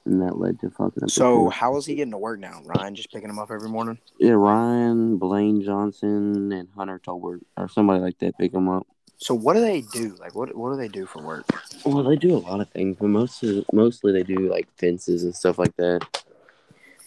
and 0.05 0.21
that 0.21 0.37
led 0.37 0.59
to 0.61 0.69
fucking 0.69 1.03
up. 1.03 1.09
So 1.09 1.49
how 1.49 1.77
is 1.77 1.85
he 1.85 1.95
getting 1.95 2.11
to 2.11 2.17
work 2.17 2.39
now? 2.39 2.61
Ryan 2.65 2.95
just 2.95 3.11
picking 3.11 3.29
him 3.29 3.39
up 3.39 3.51
every 3.51 3.69
morning. 3.69 3.99
yeah, 4.19 4.31
Ryan, 4.31 5.17
Blaine 5.17 5.61
Johnson, 5.61 6.51
and 6.51 6.67
Hunter 6.75 6.99
Tolbert 6.99 7.41
or 7.57 7.67
somebody 7.67 8.01
like 8.01 8.17
that 8.19 8.37
pick 8.37 8.53
him 8.53 8.69
up. 8.69 8.87
So 9.17 9.35
what 9.35 9.53
do 9.53 9.61
they 9.61 9.81
do? 9.81 10.15
Like 10.19 10.33
what 10.35 10.55
what 10.55 10.71
do 10.71 10.77
they 10.77 10.87
do 10.87 11.05
for 11.05 11.21
work? 11.21 11.45
Well, 11.85 12.03
they 12.03 12.15
do 12.15 12.35
a 12.35 12.39
lot 12.39 12.59
of 12.59 12.69
things, 12.69 12.97
but 12.99 13.07
most 13.07 13.43
of, 13.43 13.65
mostly 13.71 14.11
they 14.11 14.23
do 14.23 14.49
like 14.51 14.67
fences 14.77 15.23
and 15.23 15.35
stuff 15.35 15.59
like 15.59 15.75
that. 15.77 16.01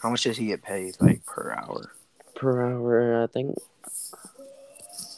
How 0.00 0.10
much 0.10 0.22
does 0.22 0.36
he 0.36 0.46
get 0.46 0.62
paid 0.62 0.96
like 1.00 1.24
per 1.24 1.52
hour? 1.52 1.92
per 2.34 2.62
hour. 2.62 3.22
I 3.22 3.26
think. 3.26 3.56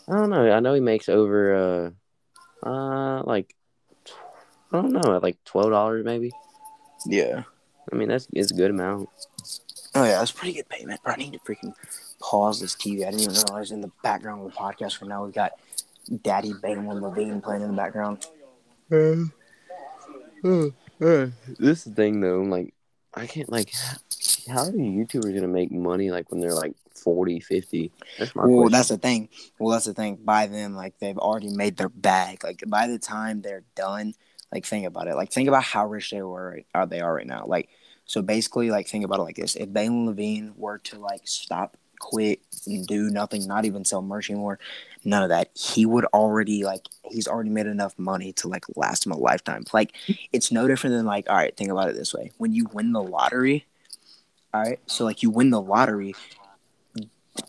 I 0.09 0.12
don't 0.12 0.30
know. 0.30 0.50
I 0.50 0.61
know 0.61 0.75
he 0.75 0.80
makes 0.80 1.09
over, 1.09 1.92
uh, 2.62 2.68
uh, 2.68 3.23
like, 3.25 3.52
I 4.73 4.80
don't 4.80 4.92
know, 4.92 5.18
like 5.18 5.37
twelve 5.45 5.71
dollars 5.71 6.04
maybe. 6.04 6.30
Yeah. 7.06 7.42
I 7.93 7.97
mean, 7.97 8.09
that's 8.09 8.28
it's 8.33 8.50
a 8.50 8.55
good 8.55 8.71
amount. 8.71 9.09
Oh 9.95 10.05
yeah, 10.05 10.19
that's 10.19 10.33
pretty 10.33 10.55
good 10.55 10.69
payment. 10.69 11.02
Bro, 11.02 11.14
I 11.14 11.16
need 11.16 11.33
to 11.33 11.38
freaking 11.40 11.75
pause 12.21 12.61
this 12.61 12.75
TV. 12.75 13.07
I 13.07 13.11
didn't 13.11 13.21
even 13.23 13.35
realize 13.35 13.71
in 13.71 13.81
the 13.81 13.90
background 14.02 14.45
of 14.45 14.52
the 14.52 14.59
podcast 14.59 15.00
right 15.00 15.09
now 15.09 15.25
we've 15.25 15.35
got 15.35 15.52
Daddy 16.23 16.52
Balin 16.52 17.00
Levine 17.00 17.40
playing 17.40 17.62
in 17.62 17.69
the 17.69 17.76
background. 17.76 18.26
Uh, 18.93 19.25
uh, 20.45 20.66
uh. 21.00 21.26
this 21.59 21.78
is 21.78 21.85
the 21.85 21.95
thing 21.95 22.21
though. 22.21 22.43
Like, 22.43 22.75
I 23.14 23.26
can't 23.26 23.50
like. 23.50 23.73
How 24.49 24.64
are 24.64 24.71
YouTubers 24.71 25.35
gonna 25.35 25.49
make 25.49 25.73
money 25.73 26.11
like 26.11 26.31
when 26.31 26.40
they're 26.40 26.55
like 26.55 26.75
40, 26.95 27.40
50? 27.40 27.90
That's 28.19 28.35
my 28.37 28.45
Well, 28.45 28.57
question. 28.61 28.73
that's 28.73 28.88
the 28.88 28.99
thing. 28.99 29.28
Well, 29.59 29.73
that's 29.73 29.87
the 29.87 29.95
thing. 29.95 30.19
By 30.23 30.47
then, 30.47 30.75
like 30.75 30.99
they've 30.99 31.19
already 31.19 31.50
made 31.50 31.76
their 31.76 31.88
bag. 31.88 32.45
Like 32.45 32.62
by 32.66 32.87
the 32.87 32.99
time 32.99 33.43
they're 33.43 33.64
done, 33.75 34.14
like 34.52 34.64
think 34.64 34.87
about 34.87 35.09
it. 35.09 35.16
Like 35.16 35.33
think 35.33 35.49
about 35.49 35.64
how 35.64 35.87
rich 35.87 36.11
they 36.11 36.23
were. 36.23 36.50
Right, 36.50 36.66
uh, 36.75 36.87
they 36.87 37.00
are 37.00 37.14
right 37.14 37.26
now. 37.26 37.45
Like 37.47 37.71
so, 38.06 38.22
basically, 38.22 38.70
like 38.70 38.86
think 38.86 39.04
about 39.04 39.18
it 39.18 39.25
like 39.25 39.36
this: 39.36 39.56
if 39.56 39.72
Balin 39.72 40.06
Levine 40.06 40.54
were 40.56 40.78
to 40.78 40.98
like 40.98 41.22
stop, 41.25 41.76
quit, 41.98 42.40
and 42.66 42.86
do 42.86 43.10
nothing, 43.10 43.46
not 43.46 43.64
even 43.64 43.84
sell 43.84 44.00
merch 44.00 44.30
anymore, 44.30 44.58
none 45.04 45.25
of 45.25 45.28
that, 45.30 45.50
he 45.54 45.84
would 45.84 46.04
already 46.06 46.64
like 46.64 46.86
he's 47.10 47.26
already 47.26 47.50
made 47.50 47.66
enough 47.66 47.98
money 47.98 48.32
to 48.34 48.48
like 48.48 48.64
last 48.76 49.06
him 49.06 49.12
a 49.12 49.16
lifetime. 49.16 49.64
Like 49.72 49.92
it's 50.32 50.52
no 50.52 50.68
different 50.68 50.94
than 50.94 51.04
like 51.04 51.28
all 51.28 51.36
right, 51.36 51.56
think 51.56 51.70
about 51.70 51.90
it 51.90 51.96
this 51.96 52.14
way: 52.14 52.30
when 52.38 52.52
you 52.52 52.68
win 52.72 52.92
the 52.92 53.02
lottery, 53.02 53.66
all 54.54 54.62
right, 54.62 54.78
so 54.86 55.04
like 55.04 55.22
you 55.25 55.30
win 55.30 55.50
the 55.50 55.60
lottery, 55.60 56.14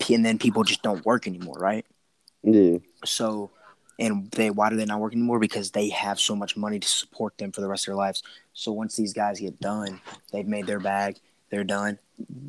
and 0.09 0.25
then 0.25 0.39
people 0.39 0.63
just 0.63 0.81
don't 0.81 1.05
work 1.05 1.27
anymore, 1.27 1.57
right? 1.59 1.85
yeah. 2.43 2.77
So, 3.05 3.51
and 4.00 4.30
they 4.32 4.50
why 4.50 4.70
do 4.70 4.75
they 4.75 4.86
not 4.86 5.00
work 5.00 5.13
anymore? 5.13 5.39
Because 5.39 5.72
they 5.72 5.89
have 5.89 6.20
so 6.20 6.36
much 6.36 6.58
money 6.58 6.80
to 6.80 6.88
support 6.88 7.38
them 7.38 7.51
for 7.51 7.62
the 7.62 7.68
rest 7.68 7.84
of 7.88 7.92
their 7.92 7.96
lives. 7.96 8.24
So 8.54 8.72
once 8.72 8.96
these 8.96 9.13
guys 9.13 9.39
get 9.39 9.60
done, 9.60 10.01
they've 10.32 10.48
made 10.48 10.68
their 10.68 10.80
bag. 10.80 11.18
They're 11.50 11.63
done. 11.63 12.00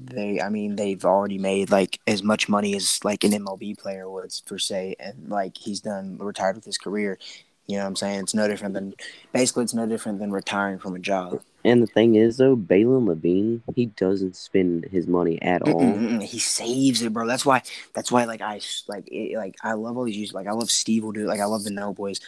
They, 0.05 0.41
I 0.41 0.49
mean, 0.49 0.77
they've 0.77 1.05
already 1.05 1.39
made 1.39 1.71
like 1.71 2.01
as 2.07 2.23
much 2.23 2.49
money 2.49 2.75
as 2.75 3.05
like 3.05 3.23
an 3.23 3.33
MLB 3.33 3.79
player 3.79 4.09
would 4.11 4.33
for 4.45 4.59
say 4.59 4.97
and 4.99 5.29
like 5.29 5.57
he's 5.57 5.81
done 5.81 6.19
retired 6.19 6.57
with 6.57 6.65
his 6.65 6.79
career. 6.79 7.19
You 7.69 7.77
know 7.77 7.83
what 7.83 7.89
I'm 7.89 7.97
saying? 7.97 8.21
It's 8.21 8.35
no 8.35 8.49
different 8.49 8.73
than 8.73 8.95
basically 9.33 9.63
it's 9.65 9.75
no 9.75 9.87
different 9.87 10.21
than 10.21 10.33
retiring 10.33 10.79
from 10.79 10.97
a 10.97 10.99
job. 10.99 11.43
And 11.65 11.83
the 11.83 11.87
thing 11.87 12.15
is 12.15 12.39
though, 12.39 12.57
Balin 12.57 13.05
Levine, 13.05 13.63
he 13.75 13.87
doesn't 13.87 14.37
spend 14.37 14.87
his 14.87 15.07
money 15.07 15.41
at 15.43 15.61
all. 15.63 15.83
Mm-mm, 15.83 15.99
mm-mm. 15.99 16.23
He 16.23 16.39
saves 16.39 17.03
it, 17.03 17.13
bro. 17.13 17.27
That's 17.27 17.45
why. 17.45 17.63
That's 17.93 18.11
why. 18.11 18.25
Like 18.25 18.41
I 18.41 18.61
like 18.89 19.07
it, 19.09 19.37
like 19.37 19.57
I 19.63 19.75
love 19.75 19.99
all 19.99 20.05
these 20.05 20.17
users. 20.17 20.35
Like 20.35 20.47
I 20.47 20.53
love 20.53 20.71
Steve 20.71 21.05
will 21.05 21.13
do. 21.13 21.27
Like 21.27 21.41
I 21.41 21.45
love 21.45 21.63
the 21.63 21.71
No 21.71 21.93
Boys. 21.93 22.21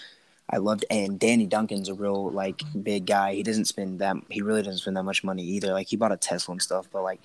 I 0.50 0.58
loved 0.58 0.84
and 0.90 1.18
Danny 1.18 1.46
Duncan's 1.46 1.88
a 1.88 1.94
real 1.94 2.30
like 2.30 2.62
big 2.82 3.06
guy. 3.06 3.34
He 3.34 3.42
doesn't 3.42 3.64
spend 3.64 4.00
that. 4.00 4.16
He 4.28 4.42
really 4.42 4.62
doesn't 4.62 4.80
spend 4.80 4.98
that 4.98 5.04
much 5.04 5.24
money 5.24 5.42
either. 5.42 5.72
Like 5.72 5.88
he 5.88 5.96
bought 5.96 6.12
a 6.12 6.18
Tesla 6.18 6.52
and 6.52 6.60
stuff, 6.60 6.86
but 6.92 7.02
like 7.02 7.20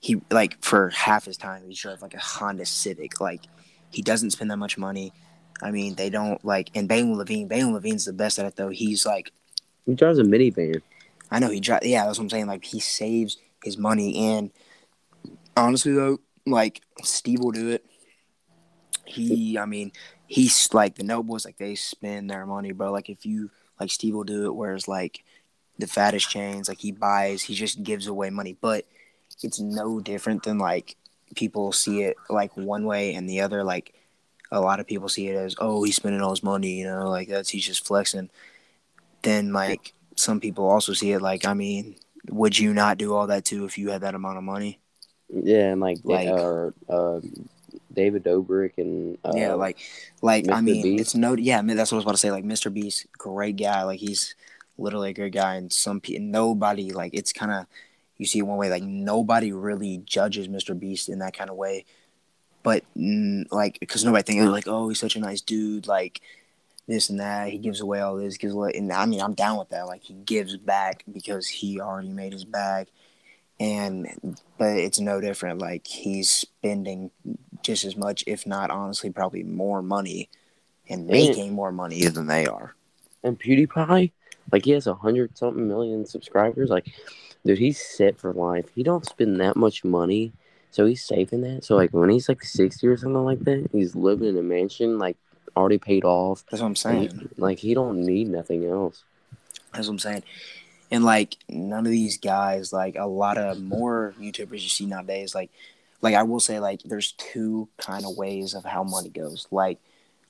he 0.00 0.20
like 0.32 0.60
for 0.60 0.88
half 0.88 1.26
his 1.26 1.36
time 1.36 1.62
he 1.68 1.74
drove 1.74 2.02
like 2.02 2.14
a 2.14 2.18
Honda 2.18 2.66
Civic. 2.66 3.20
Like 3.20 3.42
he 3.90 4.02
doesn't 4.02 4.30
spend 4.30 4.50
that 4.50 4.56
much 4.56 4.76
money. 4.76 5.12
I 5.62 5.70
mean, 5.70 5.94
they 5.94 6.10
don't 6.10 6.42
like. 6.44 6.70
And 6.74 6.88
Balin 6.88 7.16
Levine. 7.16 7.48
Balin 7.48 7.72
Levine's 7.74 8.04
the 8.06 8.12
best 8.12 8.38
at 8.38 8.46
it 8.46 8.56
though. 8.56 8.68
He's 8.70 9.04
like 9.06 9.32
He 9.86 9.94
drives 9.94 10.18
a 10.18 10.22
minivan. 10.22 10.82
I 11.30 11.38
know 11.38 11.50
he 11.50 11.60
drives. 11.60 11.86
Yeah, 11.86 12.06
that's 12.06 12.18
what 12.18 12.24
I'm 12.24 12.30
saying. 12.30 12.46
Like 12.46 12.64
he 12.64 12.80
saves 12.80 13.36
his 13.64 13.76
money, 13.78 14.16
and 14.18 14.50
honestly 15.56 15.92
though, 15.92 16.18
like 16.46 16.82
Steve 17.02 17.40
will 17.40 17.52
do 17.52 17.70
it. 17.70 17.84
He, 19.04 19.58
I 19.58 19.66
mean, 19.66 19.92
he's 20.26 20.72
like 20.72 20.94
the 20.96 21.02
No 21.04 21.22
Boys. 21.22 21.44
Like 21.44 21.58
they 21.58 21.74
spend 21.74 22.30
their 22.30 22.46
money, 22.46 22.72
bro. 22.72 22.92
Like 22.92 23.10
if 23.10 23.26
you 23.26 23.50
like 23.78 23.90
Steve 23.90 24.14
will 24.14 24.24
do 24.24 24.46
it, 24.46 24.54
whereas 24.54 24.88
like 24.88 25.24
the 25.78 25.86
fattest 25.86 26.30
chains, 26.30 26.68
like 26.68 26.80
he 26.80 26.92
buys, 26.92 27.42
he 27.42 27.54
just 27.54 27.82
gives 27.82 28.06
away 28.06 28.30
money. 28.30 28.56
But 28.60 28.86
it's 29.42 29.60
no 29.60 30.00
different 30.00 30.42
than 30.44 30.58
like 30.58 30.96
people 31.34 31.72
see 31.72 32.02
it 32.02 32.16
like 32.28 32.56
one 32.56 32.84
way 32.84 33.14
and 33.14 33.28
the 33.28 33.40
other. 33.40 33.64
Like 33.64 33.94
a 34.50 34.60
lot 34.60 34.80
of 34.80 34.86
people 34.86 35.08
see 35.08 35.28
it 35.28 35.36
as, 35.36 35.54
oh, 35.58 35.82
he's 35.84 35.96
spending 35.96 36.20
all 36.22 36.30
his 36.30 36.42
money, 36.42 36.80
you 36.80 36.86
know, 36.86 37.08
like 37.08 37.28
that's 37.28 37.50
he's 37.50 37.66
just 37.66 37.86
flexing. 37.86 38.30
Then 39.22 39.52
like 39.52 39.94
some 40.16 40.40
people 40.40 40.68
also 40.68 40.92
see 40.92 41.12
it 41.12 41.20
like, 41.20 41.46
I 41.46 41.54
mean, 41.54 41.96
would 42.30 42.58
you 42.58 42.74
not 42.74 42.98
do 42.98 43.14
all 43.14 43.26
that 43.28 43.44
too 43.44 43.64
if 43.64 43.78
you 43.78 43.90
had 43.90 44.02
that 44.02 44.14
amount 44.14 44.38
of 44.38 44.44
money? 44.44 44.80
Yeah, 45.28 45.72
and 45.72 45.80
like, 45.80 46.00
Like- 46.04 46.28
uh, 46.28 46.70
uh, 46.88 47.20
David 47.92 48.24
Dobrik 48.24 48.78
and 48.78 49.18
uh, 49.24 49.32
yeah, 49.32 49.54
like, 49.54 49.78
like 50.22 50.46
I 50.50 50.60
mean, 50.60 50.82
Beast? 50.82 50.96
it's 50.98 51.14
no, 51.14 51.34
yeah, 51.36 51.58
I 51.58 51.62
mean, 51.62 51.76
that's 51.76 51.92
what 51.92 51.96
I 51.96 51.98
was 51.98 52.04
about 52.04 52.12
to 52.12 52.18
say. 52.18 52.30
Like, 52.30 52.44
Mr. 52.44 52.70
Beast, 52.70 53.06
great 53.16 53.56
guy. 53.56 53.82
Like, 53.84 54.00
he's 54.00 54.34
literally 54.78 55.10
a 55.10 55.14
great 55.14 55.32
guy, 55.32 55.54
and 55.56 55.72
some 55.72 56.00
people, 56.00 56.24
nobody, 56.26 56.92
like, 56.92 57.14
it's 57.14 57.32
kind 57.32 57.52
of, 57.52 57.66
you 58.16 58.26
see 58.26 58.40
it 58.40 58.42
one 58.42 58.58
way, 58.58 58.70
like, 58.70 58.82
nobody 58.82 59.52
really 59.52 59.98
judges 59.98 60.48
Mr. 60.48 60.74
Beast 60.74 61.08
in 61.08 61.20
that 61.20 61.36
kind 61.36 61.50
of 61.50 61.56
way, 61.56 61.84
but 62.62 62.84
like, 62.96 63.78
because 63.80 64.04
nobody 64.04 64.22
thinks 64.22 64.44
like, 64.46 64.68
oh, 64.68 64.88
he's 64.88 65.00
such 65.00 65.16
a 65.16 65.20
nice 65.20 65.40
dude, 65.40 65.86
like, 65.86 66.20
this 66.88 67.08
and 67.08 67.20
that. 67.20 67.48
He 67.48 67.58
gives 67.58 67.80
away 67.80 68.00
all 68.00 68.16
this, 68.16 68.36
gives 68.36 68.54
away, 68.54 68.72
and 68.74 68.92
I 68.92 69.06
mean, 69.06 69.20
I'm 69.20 69.34
down 69.34 69.58
with 69.58 69.68
that. 69.70 69.86
Like, 69.86 70.02
he 70.02 70.14
gives 70.14 70.56
back 70.56 71.04
because 71.10 71.46
he 71.46 71.80
already 71.80 72.08
made 72.08 72.32
his 72.32 72.44
bag, 72.44 72.88
and 73.58 74.38
but 74.58 74.76
it's 74.76 74.98
no 74.98 75.20
different. 75.20 75.60
Like, 75.60 75.86
he's 75.86 76.28
spending 76.30 77.10
just 77.62 77.84
as 77.84 77.96
much, 77.96 78.24
if 78.26 78.46
not 78.46 78.70
honestly, 78.70 79.10
probably 79.10 79.42
more 79.42 79.82
money 79.82 80.28
and 80.88 81.06
making 81.06 81.52
more 81.52 81.70
money 81.70 82.04
than 82.06 82.26
they 82.26 82.46
are. 82.46 82.74
And 83.22 83.38
PewDiePie, 83.38 84.10
like 84.50 84.64
he 84.64 84.72
has 84.72 84.86
a 84.86 84.94
hundred 84.94 85.36
something 85.36 85.68
million 85.68 86.06
subscribers. 86.06 86.70
Like, 86.70 86.86
dude, 87.46 87.58
he's 87.58 87.80
set 87.80 88.18
for 88.18 88.32
life. 88.32 88.66
He 88.74 88.82
don't 88.82 89.06
spend 89.06 89.40
that 89.40 89.56
much 89.56 89.84
money, 89.84 90.32
so 90.70 90.86
he's 90.86 91.02
saving 91.04 91.42
that. 91.42 91.64
So 91.64 91.76
like 91.76 91.90
when 91.90 92.10
he's 92.10 92.28
like 92.28 92.42
sixty 92.42 92.86
or 92.86 92.96
something 92.96 93.24
like 93.24 93.40
that, 93.40 93.68
he's 93.72 93.94
living 93.94 94.28
in 94.28 94.38
a 94.38 94.42
mansion, 94.42 94.98
like 94.98 95.16
already 95.56 95.78
paid 95.78 96.04
off. 96.04 96.44
That's 96.50 96.60
what 96.60 96.68
I'm 96.68 96.76
saying. 96.76 97.10
he- 97.18 97.28
like 97.36 97.58
he 97.58 97.74
don't 97.74 98.04
need 98.04 98.28
nothing 98.28 98.64
else. 98.66 99.02
That's 99.72 99.86
what 99.86 99.94
I'm 99.94 99.98
saying. 99.98 100.22
And 100.90 101.04
like 101.04 101.36
none 101.48 101.86
of 101.86 101.92
these 101.92 102.18
guys, 102.18 102.72
like 102.72 102.96
a 102.96 103.06
lot 103.06 103.38
of 103.38 103.60
more 103.60 104.14
YouTubers 104.20 104.62
you 104.62 104.68
see 104.68 104.86
nowadays, 104.86 105.34
like 105.34 105.50
like 106.02 106.14
I 106.14 106.22
will 106.22 106.40
say, 106.40 106.58
like 106.60 106.82
there's 106.82 107.12
two 107.12 107.68
kind 107.76 108.04
of 108.04 108.16
ways 108.16 108.54
of 108.54 108.64
how 108.64 108.82
money 108.84 109.10
goes. 109.10 109.46
Like 109.50 109.78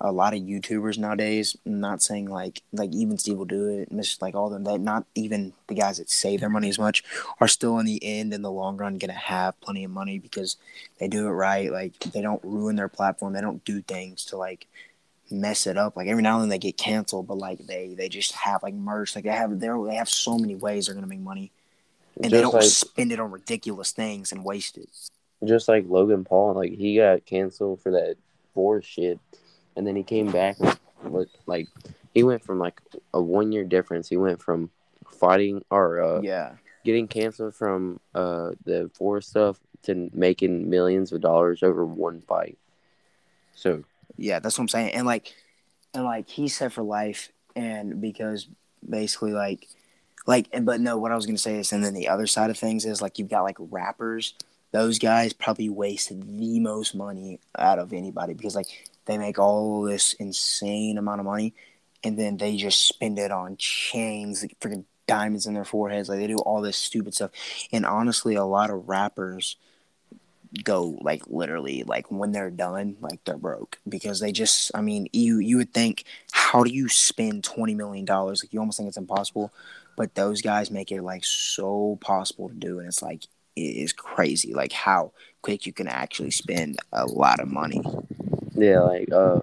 a 0.01 0.13
lot 0.13 0.33
of 0.33 0.41
YouTubers 0.41 0.97
nowadays, 0.97 1.57
I'm 1.67 1.81
not 1.81 2.03
saying 2.03 2.27
like 2.31 2.63
like 2.73 2.91
even 2.93 3.19
Steve 3.19 3.37
will 3.37 3.45
do 3.45 3.67
it, 3.67 3.91
and 3.91 4.01
it's 4.01 4.21
like 4.23 4.35
all 4.35 4.49
them 4.49 4.65
that 4.65 4.81
not 4.81 5.05
even 5.15 5.53
the 5.69 5.75
guys 5.75 5.99
that 5.99 6.09
save 6.11 6.41
their 6.41 6.49
money 6.49 6.69
as 6.69 6.79
much 6.79 7.05
are 7.41 7.49
still 7.49 7.79
in 7.79 7.87
the 7.87 8.03
end 8.03 8.33
in 8.33 8.43
the 8.43 8.51
long 8.51 8.77
run 8.77 8.99
gonna 8.99 9.13
have 9.13 9.61
plenty 9.61 9.85
of 9.85 9.91
money 9.91 10.19
because 10.19 10.57
they 10.99 11.09
do 11.09 11.27
it 11.27 11.31
right. 11.31 11.71
Like 11.71 11.99
they 11.99 12.23
don't 12.23 12.43
ruin 12.43 12.77
their 12.77 12.89
platform. 12.89 13.35
They 13.35 13.43
don't 13.43 13.65
do 13.65 13.83
things 13.83 14.25
to 14.27 14.37
like 14.37 14.67
mess 15.31 15.67
it 15.67 15.77
up. 15.77 15.97
Like 15.97 16.09
every 16.09 16.23
now 16.23 16.37
and 16.37 16.43
then 16.45 16.49
they 16.49 16.59
get 16.59 16.79
canceled, 16.79 17.27
but 17.27 17.39
like 17.39 17.67
they 17.67 17.95
they 17.95 18.09
just 18.09 18.33
have 18.33 18.63
like 18.63 18.75
merch. 18.75 19.15
Like 19.15 19.25
they 19.25 19.31
have 19.31 19.61
they 19.61 19.69
they 19.69 19.97
have 19.97 20.09
so 20.09 20.39
many 20.39 20.55
ways 20.55 20.87
they're 20.87 20.95
gonna 20.95 21.07
make 21.07 21.21
money, 21.21 21.53
and 22.23 22.33
they 22.33 22.41
don't 22.41 22.55
like 22.55 22.65
spend 22.65 23.13
it 23.13 23.21
on 23.21 23.31
ridiculous 23.31 23.93
things 23.93 24.33
and 24.33 24.45
waste 24.45 24.79
it. 24.79 24.89
just 25.45 25.69
like 25.69 25.85
Logan 25.87 26.25
Paul, 26.25 26.55
like 26.55 26.73
he 26.73 26.97
got 26.97 27.27
canceled 27.27 27.83
for 27.83 27.93
that 27.93 28.17
force 28.55 28.87
shit, 28.87 29.21
and 29.81 29.87
then 29.87 29.97
he 29.97 30.03
came 30.03 30.31
back 30.31 30.59
and 30.61 30.79
was 31.05 31.29
like 31.47 31.67
he 32.13 32.23
went 32.23 32.45
from 32.45 32.59
like 32.59 32.83
a 33.15 33.23
one 33.23 33.51
year 33.51 33.65
difference. 33.65 34.11
He 34.11 34.19
went 34.19 34.43
from 34.43 34.69
fighting 35.11 35.65
or 35.71 36.03
uh, 36.03 36.21
yeah, 36.21 36.53
getting 36.85 37.09
canceled 37.09 37.55
from 37.55 37.99
uh 38.15 38.51
the 38.67 38.91
forest 38.93 39.31
stuff 39.31 39.59
to 39.85 40.11
making 40.13 40.69
millions 40.69 41.13
of 41.13 41.23
dollars 41.23 41.63
over 41.63 41.83
one 41.83 42.21
fight. 42.21 42.59
So 43.55 43.85
yeah, 44.19 44.39
that's 44.39 44.59
what 44.59 44.65
I'm 44.65 44.69
saying. 44.69 44.93
And 44.93 45.07
like 45.07 45.35
and 45.95 46.05
like 46.05 46.29
he's 46.29 46.55
set 46.55 46.75
for 46.75 46.83
life, 46.83 47.33
and 47.57 48.03
because 48.03 48.49
basically 48.87 49.33
like 49.33 49.67
like 50.27 50.47
and 50.53 50.67
but 50.67 50.79
no, 50.79 50.99
what 50.99 51.11
I 51.11 51.17
was 51.17 51.25
gonna 51.25 51.39
say 51.39 51.59
is, 51.59 51.73
and 51.73 51.83
then 51.83 51.95
the 51.95 52.09
other 52.09 52.27
side 52.27 52.51
of 52.51 52.59
things 52.59 52.85
is 52.85 53.01
like 53.01 53.19
you've 53.19 53.31
got 53.31 53.45
like 53.45 53.57
rappers. 53.59 54.35
Those 54.73 54.99
guys 54.99 55.33
probably 55.33 55.71
wasted 55.71 56.39
the 56.39 56.61
most 56.61 56.95
money 56.95 57.41
out 57.59 57.79
of 57.79 57.95
anybody 57.95 58.35
because 58.35 58.55
like 58.55 58.90
they 59.07 59.19
make 59.19 59.39
all 59.39 59.83
this 59.83 60.13
insane 60.15 60.99
amount 60.99 61.21
of 61.21 61.27
money, 61.27 61.55
and 62.05 62.19
then 62.19 62.37
they 62.37 62.57
just 62.57 62.87
spend 62.87 63.19
it 63.19 63.31
on 63.31 63.57
chains, 63.57 64.43
like 64.43 64.59
freaking 64.61 64.85
diamonds 65.07 65.47
in 65.47 65.55
their 65.55 65.65
foreheads. 65.65 66.09
Like 66.09 66.19
they 66.19 66.27
do 66.27 66.37
all 66.37 66.61
this 66.61 66.77
stupid 66.77 67.15
stuff. 67.15 67.31
And 67.73 67.85
honestly, 67.85 68.35
a 68.35 68.45
lot 68.45 68.71
of 68.71 68.89
rappers 68.89 69.57
go 70.65 70.99
like 71.01 71.23
literally 71.29 71.85
like 71.85 72.11
when 72.11 72.33
they're 72.33 72.51
done 72.51 72.97
like 73.01 73.23
they're 73.25 73.37
broke 73.37 73.79
because 73.89 74.19
they 74.19 74.33
just 74.33 74.71
i 74.75 74.81
mean 74.81 75.07
you 75.13 75.39
you 75.39 75.57
would 75.57 75.73
think 75.73 76.05
how 76.33 76.65
do 76.65 76.73
you 76.73 76.89
spend 76.89 77.45
20 77.45 77.75
million 77.75 78.05
dollars 78.05 78.43
like 78.43 78.53
you 78.53 78.59
almost 78.59 78.77
think 78.77 78.89
it's 78.89 78.97
impossible 78.97 79.53
but 79.97 80.15
those 80.17 80.43
guys 80.43 80.71
make 80.71 80.91
it 80.91 81.03
like 81.03 81.25
so 81.25 81.97
possible 82.01 82.49
to 82.49 82.55
do 82.55 82.81
and 82.81 82.89
it's 82.89 83.01
like 83.01 83.25
it 83.55 83.61
is 83.61 83.93
crazy 83.93 84.53
like 84.53 84.73
how 84.73 85.13
quick 85.43 85.67
you 85.67 85.73
can 85.73 85.87
actually 85.87 86.33
spend 86.33 86.77
a 86.93 87.07
lot 87.07 87.39
of 87.39 87.47
money 87.47 87.83
yeah, 88.61 88.81
like 88.81 89.11
uh, 89.13 89.41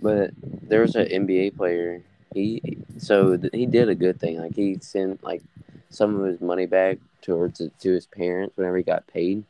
but 0.00 0.30
there 0.40 0.82
was 0.82 0.94
an 0.94 1.06
NBA 1.06 1.56
player. 1.56 2.02
He 2.34 2.78
so 2.98 3.36
th- 3.36 3.52
he 3.52 3.66
did 3.66 3.88
a 3.88 3.94
good 3.94 4.20
thing. 4.20 4.38
Like 4.38 4.54
he 4.54 4.78
sent 4.80 5.22
like 5.24 5.42
some 5.90 6.20
of 6.20 6.26
his 6.26 6.40
money 6.40 6.66
back 6.66 6.98
towards 7.22 7.58
to 7.58 7.90
his 7.90 8.06
parents 8.06 8.56
whenever 8.56 8.76
he 8.76 8.82
got 8.82 9.06
paid, 9.06 9.44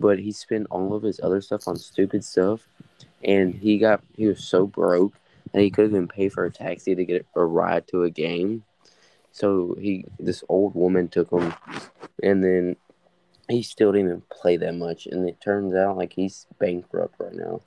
but 0.00 0.18
he 0.18 0.32
spent 0.32 0.66
all 0.70 0.94
of 0.94 1.02
his 1.02 1.20
other 1.22 1.40
stuff 1.40 1.68
on 1.68 1.76
stupid 1.76 2.24
stuff, 2.24 2.66
and 3.22 3.54
he 3.54 3.78
got 3.78 4.02
he 4.16 4.26
was 4.26 4.42
so 4.42 4.66
broke 4.66 5.14
that 5.52 5.62
he 5.62 5.70
couldn't 5.70 5.92
even 5.92 6.08
pay 6.08 6.28
for 6.28 6.44
a 6.44 6.50
taxi 6.50 6.94
to 6.94 7.04
get 7.04 7.26
a 7.36 7.44
ride 7.44 7.86
to 7.88 8.02
a 8.02 8.10
game. 8.10 8.64
So 9.32 9.76
he 9.80 10.04
this 10.18 10.42
old 10.48 10.74
woman 10.74 11.08
took 11.08 11.30
him, 11.30 11.54
and 12.22 12.42
then 12.42 12.76
he 13.48 13.62
still 13.62 13.92
didn't 13.92 14.08
even 14.08 14.22
play 14.30 14.56
that 14.56 14.74
much, 14.74 15.06
and 15.06 15.28
it 15.28 15.40
turns 15.40 15.74
out 15.74 15.96
like 15.96 16.12
he's 16.14 16.46
bankrupt 16.58 17.16
right 17.18 17.34
now. 17.34 17.60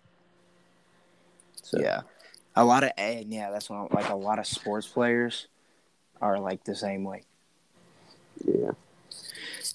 So 1.68 1.80
yeah. 1.82 2.02
A 2.56 2.64
lot 2.64 2.84
of 2.84 2.92
and 2.98 3.32
yeah 3.32 3.52
that's 3.52 3.70
what 3.70 3.78
I'm, 3.78 3.88
like 3.92 4.10
a 4.10 4.16
lot 4.16 4.40
of 4.40 4.48
sports 4.48 4.88
players 4.88 5.48
are 6.22 6.40
like 6.40 6.64
the 6.64 6.76
same 6.76 7.04
way. 7.04 7.24
Yeah. 8.46 8.72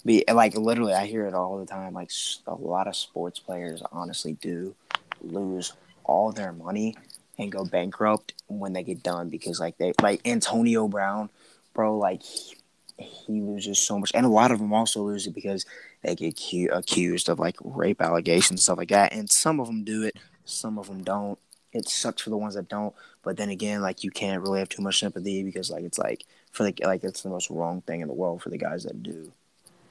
be 0.05 0.25
like 0.33 0.57
literally 0.57 0.95
i 0.95 1.05
hear 1.07 1.27
it 1.27 1.35
all 1.35 1.59
the 1.59 1.67
time 1.67 1.95
like 1.95 2.11
a 2.47 2.55
lot 2.55 2.87
of 2.87 2.95
sports 2.95 3.41
players 3.41 3.83
honestly 3.91 4.35
do 4.35 4.75
lose 5.21 5.73
all 6.05 6.31
their 6.31 6.53
money 6.53 6.97
and 7.39 7.51
go 7.51 7.65
bankrupt 7.65 8.35
when 8.47 8.73
they 8.73 8.85
get 8.85 9.03
done 9.03 9.29
because 9.29 9.59
like 9.59 9.77
they 9.79 9.93
like 10.01 10.21
antonio 10.25 10.87
brown 10.87 11.29
bro 11.75 11.99
like 11.99 12.23
he, 12.23 12.55
he 12.99 13.41
loses 13.41 13.81
so 13.81 13.99
much 13.99 14.13
and 14.15 14.25
a 14.25 14.29
lot 14.29 14.53
of 14.53 14.61
them 14.61 14.73
also 14.73 15.03
lose 15.03 15.27
it 15.27 15.35
because 15.35 15.67
they 16.03 16.15
get 16.15 16.41
cu- 16.41 16.69
accused 16.73 17.29
of 17.29 17.41
like 17.41 17.57
rape 17.65 18.01
allegations 18.01 18.51
and 18.51 18.61
stuff 18.61 18.79
like 18.79 18.91
that 18.91 19.13
and 19.13 19.29
some 19.29 19.59
of 19.59 19.67
them 19.67 19.83
do 19.83 20.05
it 20.05 20.17
some 20.45 20.79
of 20.79 20.87
them 20.87 21.03
don't 21.03 21.39
it 21.73 21.89
sucks 21.89 22.23
for 22.23 22.31
the 22.31 22.37
ones 22.37 22.55
that 22.55 22.69
don't 22.69 22.95
but 23.23 23.37
then 23.37 23.49
again 23.51 23.81
like 23.81 24.05
you 24.05 24.11
can't 24.11 24.43
really 24.43 24.59
have 24.59 24.69
too 24.69 24.83
much 24.83 24.99
sympathy 24.99 25.43
because 25.43 25.71
like 25.71 25.85
it's 25.85 25.99
like 25.99 26.25
for 26.51 26.65
the 26.65 26.75
like 26.85 27.03
it's 27.05 27.23
the 27.23 27.29
most 27.29 27.51
wrong 27.51 27.81
thing 27.83 28.01
in 28.01 28.09
the 28.09 28.15
world 28.15 28.43
for 28.43 28.51
the 28.51 28.59
guys 28.59 28.85
that 28.85 29.03
do 29.03 29.33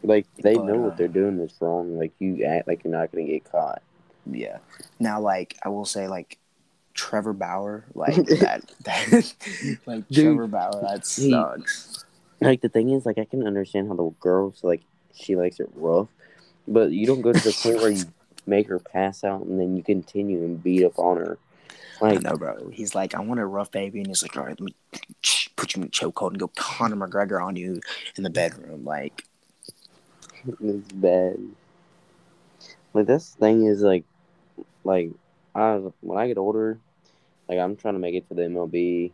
Like 0.04 0.26
they 0.42 0.56
But, 0.56 0.66
know 0.66 0.76
uh, 0.76 0.86
what 0.88 0.98
they're 0.98 1.08
doing 1.08 1.40
is 1.40 1.54
wrong. 1.60 1.98
Like 1.98 2.12
you 2.20 2.44
act 2.46 2.68
like 2.68 2.84
you're 2.84 2.92
not 2.94 3.12
gonna 3.12 3.26
get 3.26 3.44
caught. 3.52 3.82
Yeah. 4.26 4.58
Now, 5.00 5.20
like 5.20 5.58
I 5.64 5.70
will 5.70 5.86
say, 5.86 6.08
like 6.08 6.38
Trevor 6.94 7.34
Bauer, 7.34 7.86
like 7.96 8.16
that, 8.42 8.62
that 8.84 9.34
like 9.86 10.08
Dude, 10.10 10.26
Trevor 10.26 10.48
Bauer, 10.48 10.82
that 10.82 11.06
he- 11.08 11.32
sucks. 11.32 12.06
Like 12.40 12.62
the 12.62 12.70
thing 12.70 12.90
is, 12.90 13.06
like 13.06 13.18
I 13.20 13.26
can 13.26 13.46
understand 13.46 13.88
how 13.88 13.96
the 13.96 14.10
girls 14.20 14.64
like 14.64 14.82
she 15.14 15.36
likes 15.36 15.60
it 15.60 15.70
rough, 15.76 16.08
but 16.68 16.92
you 16.92 17.06
don't 17.06 17.22
go 17.22 17.32
to 17.34 17.40
the 17.40 17.56
point 17.62 17.78
where 17.78 17.92
you 17.92 18.06
make 18.48 18.68
her 18.68 18.80
pass 18.80 19.24
out 19.24 19.42
and 19.46 19.60
then 19.60 19.76
you 19.78 19.84
continue 19.84 20.40
and 20.44 20.62
beat 20.64 20.84
up 20.84 20.98
on 20.98 21.18
her. 21.18 21.38
I 22.02 22.14
Like 22.14 22.24
know, 22.24 22.36
bro. 22.36 22.70
He's 22.70 22.96
like, 22.96 23.14
I 23.14 23.20
want 23.20 23.40
a 23.40 23.46
rough 23.46 23.72
baby, 23.72 24.00
and 24.00 24.08
he's 24.08 24.24
like, 24.24 24.36
all 24.36 24.44
right, 24.44 24.60
let 24.60 24.62
me 24.62 24.76
put 25.56 25.76
you 25.76 25.82
in 25.82 25.88
a 25.88 25.92
chokehold 25.92 26.30
and 26.30 26.40
go 26.40 26.48
Conor 26.56 26.96
McGregor 26.96 27.44
on 27.44 27.56
you 27.56 27.80
in 28.16 28.24
the 28.24 28.30
bedroom. 28.30 28.84
Like, 28.84 29.26
it's 30.46 30.92
bad. 30.92 31.38
Like 32.94 33.06
this 33.08 33.36
thing 33.36 33.66
is 33.66 33.82
like, 33.82 34.04
like 34.84 35.12
I 35.56 35.76
when 36.02 36.18
I 36.18 36.28
get 36.28 36.38
older, 36.38 36.80
like 37.48 37.60
I'm 37.60 37.76
trying 37.76 37.94
to 37.94 38.00
make 38.00 38.16
it 38.16 38.28
to 38.30 38.34
the 38.34 38.44
MLB. 38.44 39.12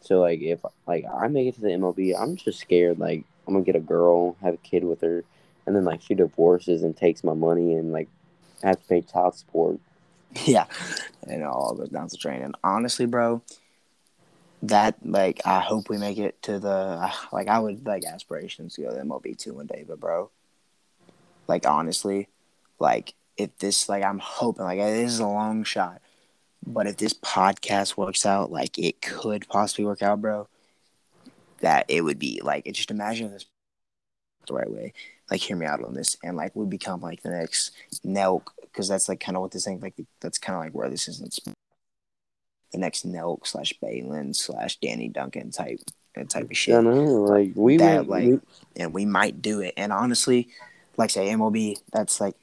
So 0.00 0.20
like 0.20 0.40
if 0.40 0.64
like 0.86 1.04
I 1.12 1.28
make 1.28 1.48
it 1.48 1.54
to 1.56 1.60
the 1.60 1.68
MLB, 1.68 2.14
I'm 2.18 2.36
just 2.36 2.60
scared. 2.60 2.98
Like 2.98 3.24
I'm 3.46 3.54
gonna 3.54 3.64
get 3.64 3.76
a 3.76 3.80
girl, 3.80 4.36
have 4.42 4.54
a 4.54 4.58
kid 4.58 4.84
with 4.84 5.02
her, 5.02 5.24
and 5.66 5.76
then 5.76 5.84
like 5.84 6.00
she 6.02 6.14
divorces 6.14 6.82
and 6.82 6.96
takes 6.96 7.22
my 7.22 7.34
money 7.34 7.74
and 7.74 7.92
like 7.92 8.08
I 8.64 8.68
have 8.68 8.80
to 8.80 8.88
pay 8.88 9.02
child 9.02 9.36
support. 9.36 9.78
yeah, 10.44 10.66
and 11.22 11.42
it 11.42 11.44
all 11.44 11.74
goes 11.74 11.88
down 11.88 12.08
the 12.08 12.16
drain. 12.16 12.42
And 12.42 12.56
honestly, 12.62 13.06
bro, 13.06 13.42
that 14.62 14.96
like 15.04 15.40
I 15.44 15.60
hope 15.60 15.88
we 15.88 15.98
make 15.98 16.18
it 16.18 16.40
to 16.42 16.58
the 16.58 17.12
like 17.32 17.48
I 17.48 17.58
would 17.58 17.86
like 17.86 18.04
aspirations 18.04 18.74
to 18.74 18.82
go 18.82 18.90
to 18.90 19.02
MLB 19.02 19.36
two 19.38 19.54
one 19.54 19.66
day, 19.66 19.84
but 19.86 20.00
bro, 20.00 20.30
like 21.48 21.66
honestly, 21.66 22.28
like 22.78 23.14
if 23.36 23.56
this 23.58 23.88
like 23.88 24.04
I'm 24.04 24.18
hoping 24.18 24.64
like 24.64 24.78
this 24.78 25.12
is 25.12 25.20
a 25.20 25.26
long 25.26 25.64
shot, 25.64 26.00
but 26.66 26.86
if 26.86 26.96
this 26.96 27.14
podcast 27.14 27.96
works 27.96 28.26
out, 28.26 28.52
like 28.52 28.78
it 28.78 29.02
could 29.02 29.48
possibly 29.48 29.84
work 29.84 30.02
out, 30.02 30.20
bro. 30.20 30.48
That 31.60 31.86
it 31.88 32.02
would 32.02 32.18
be 32.18 32.40
like 32.42 32.66
it 32.66 32.72
just 32.72 32.90
imagine 32.90 33.32
this 33.32 33.46
the 34.46 34.54
right 34.54 34.70
way. 34.70 34.92
Like 35.30 35.40
hear 35.40 35.56
me 35.56 35.66
out 35.66 35.84
on 35.84 35.94
this, 35.94 36.16
and 36.24 36.36
like 36.36 36.56
we 36.56 36.66
become 36.66 37.00
like 37.00 37.22
the 37.22 37.30
next 37.30 37.70
Nelk 38.04 38.42
because 38.62 38.88
that's 38.88 39.08
like 39.08 39.20
kind 39.20 39.36
of 39.36 39.42
what 39.42 39.52
this 39.52 39.64
thing 39.64 39.80
like 39.80 39.94
that's 40.20 40.38
kind 40.38 40.56
of 40.56 40.62
like 40.64 40.72
where 40.72 40.88
this 40.90 41.06
is. 41.06 41.20
It's 41.20 41.38
the 42.72 42.78
next 42.78 43.06
Nelk 43.06 43.46
slash 43.46 43.72
Balin 43.80 44.34
slash 44.34 44.76
Danny 44.80 45.08
Duncan 45.08 45.50
type 45.50 45.80
type 46.28 46.50
of 46.50 46.56
shit 46.56 46.74
I 46.76 46.80
know, 46.80 47.04
like 47.22 47.52
we 47.54 47.76
that, 47.76 48.06
went, 48.06 48.08
like- 48.08 48.24
we- 48.24 48.40
and 48.82 48.92
we 48.92 49.04
might 49.06 49.40
do 49.40 49.60
it. 49.60 49.74
And 49.76 49.92
honestly, 49.92 50.48
like 50.96 51.10
say 51.10 51.28
MLB, 51.28 51.76
that's 51.92 52.20
like 52.20 52.34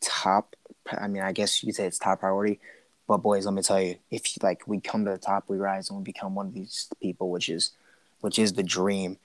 top. 0.00 0.54
I 0.90 1.08
mean, 1.08 1.22
I 1.22 1.32
guess 1.32 1.62
you 1.62 1.66
could 1.68 1.76
say 1.76 1.86
it's 1.86 1.98
top 1.98 2.20
priority. 2.20 2.60
But 3.08 3.18
boys, 3.18 3.46
let 3.46 3.54
me 3.54 3.62
tell 3.62 3.80
you, 3.80 3.96
if 4.10 4.40
like 4.42 4.66
we 4.68 4.80
come 4.80 5.04
to 5.04 5.10
the 5.10 5.18
top, 5.18 5.44
we 5.48 5.56
rise 5.56 5.90
and 5.90 5.98
we 5.98 6.04
become 6.04 6.34
one 6.34 6.46
of 6.46 6.54
these 6.54 6.88
people, 7.02 7.30
which 7.30 7.48
is, 7.48 7.72
which 8.20 8.38
is 8.38 8.52
the 8.52 8.62
dream. 8.62 9.16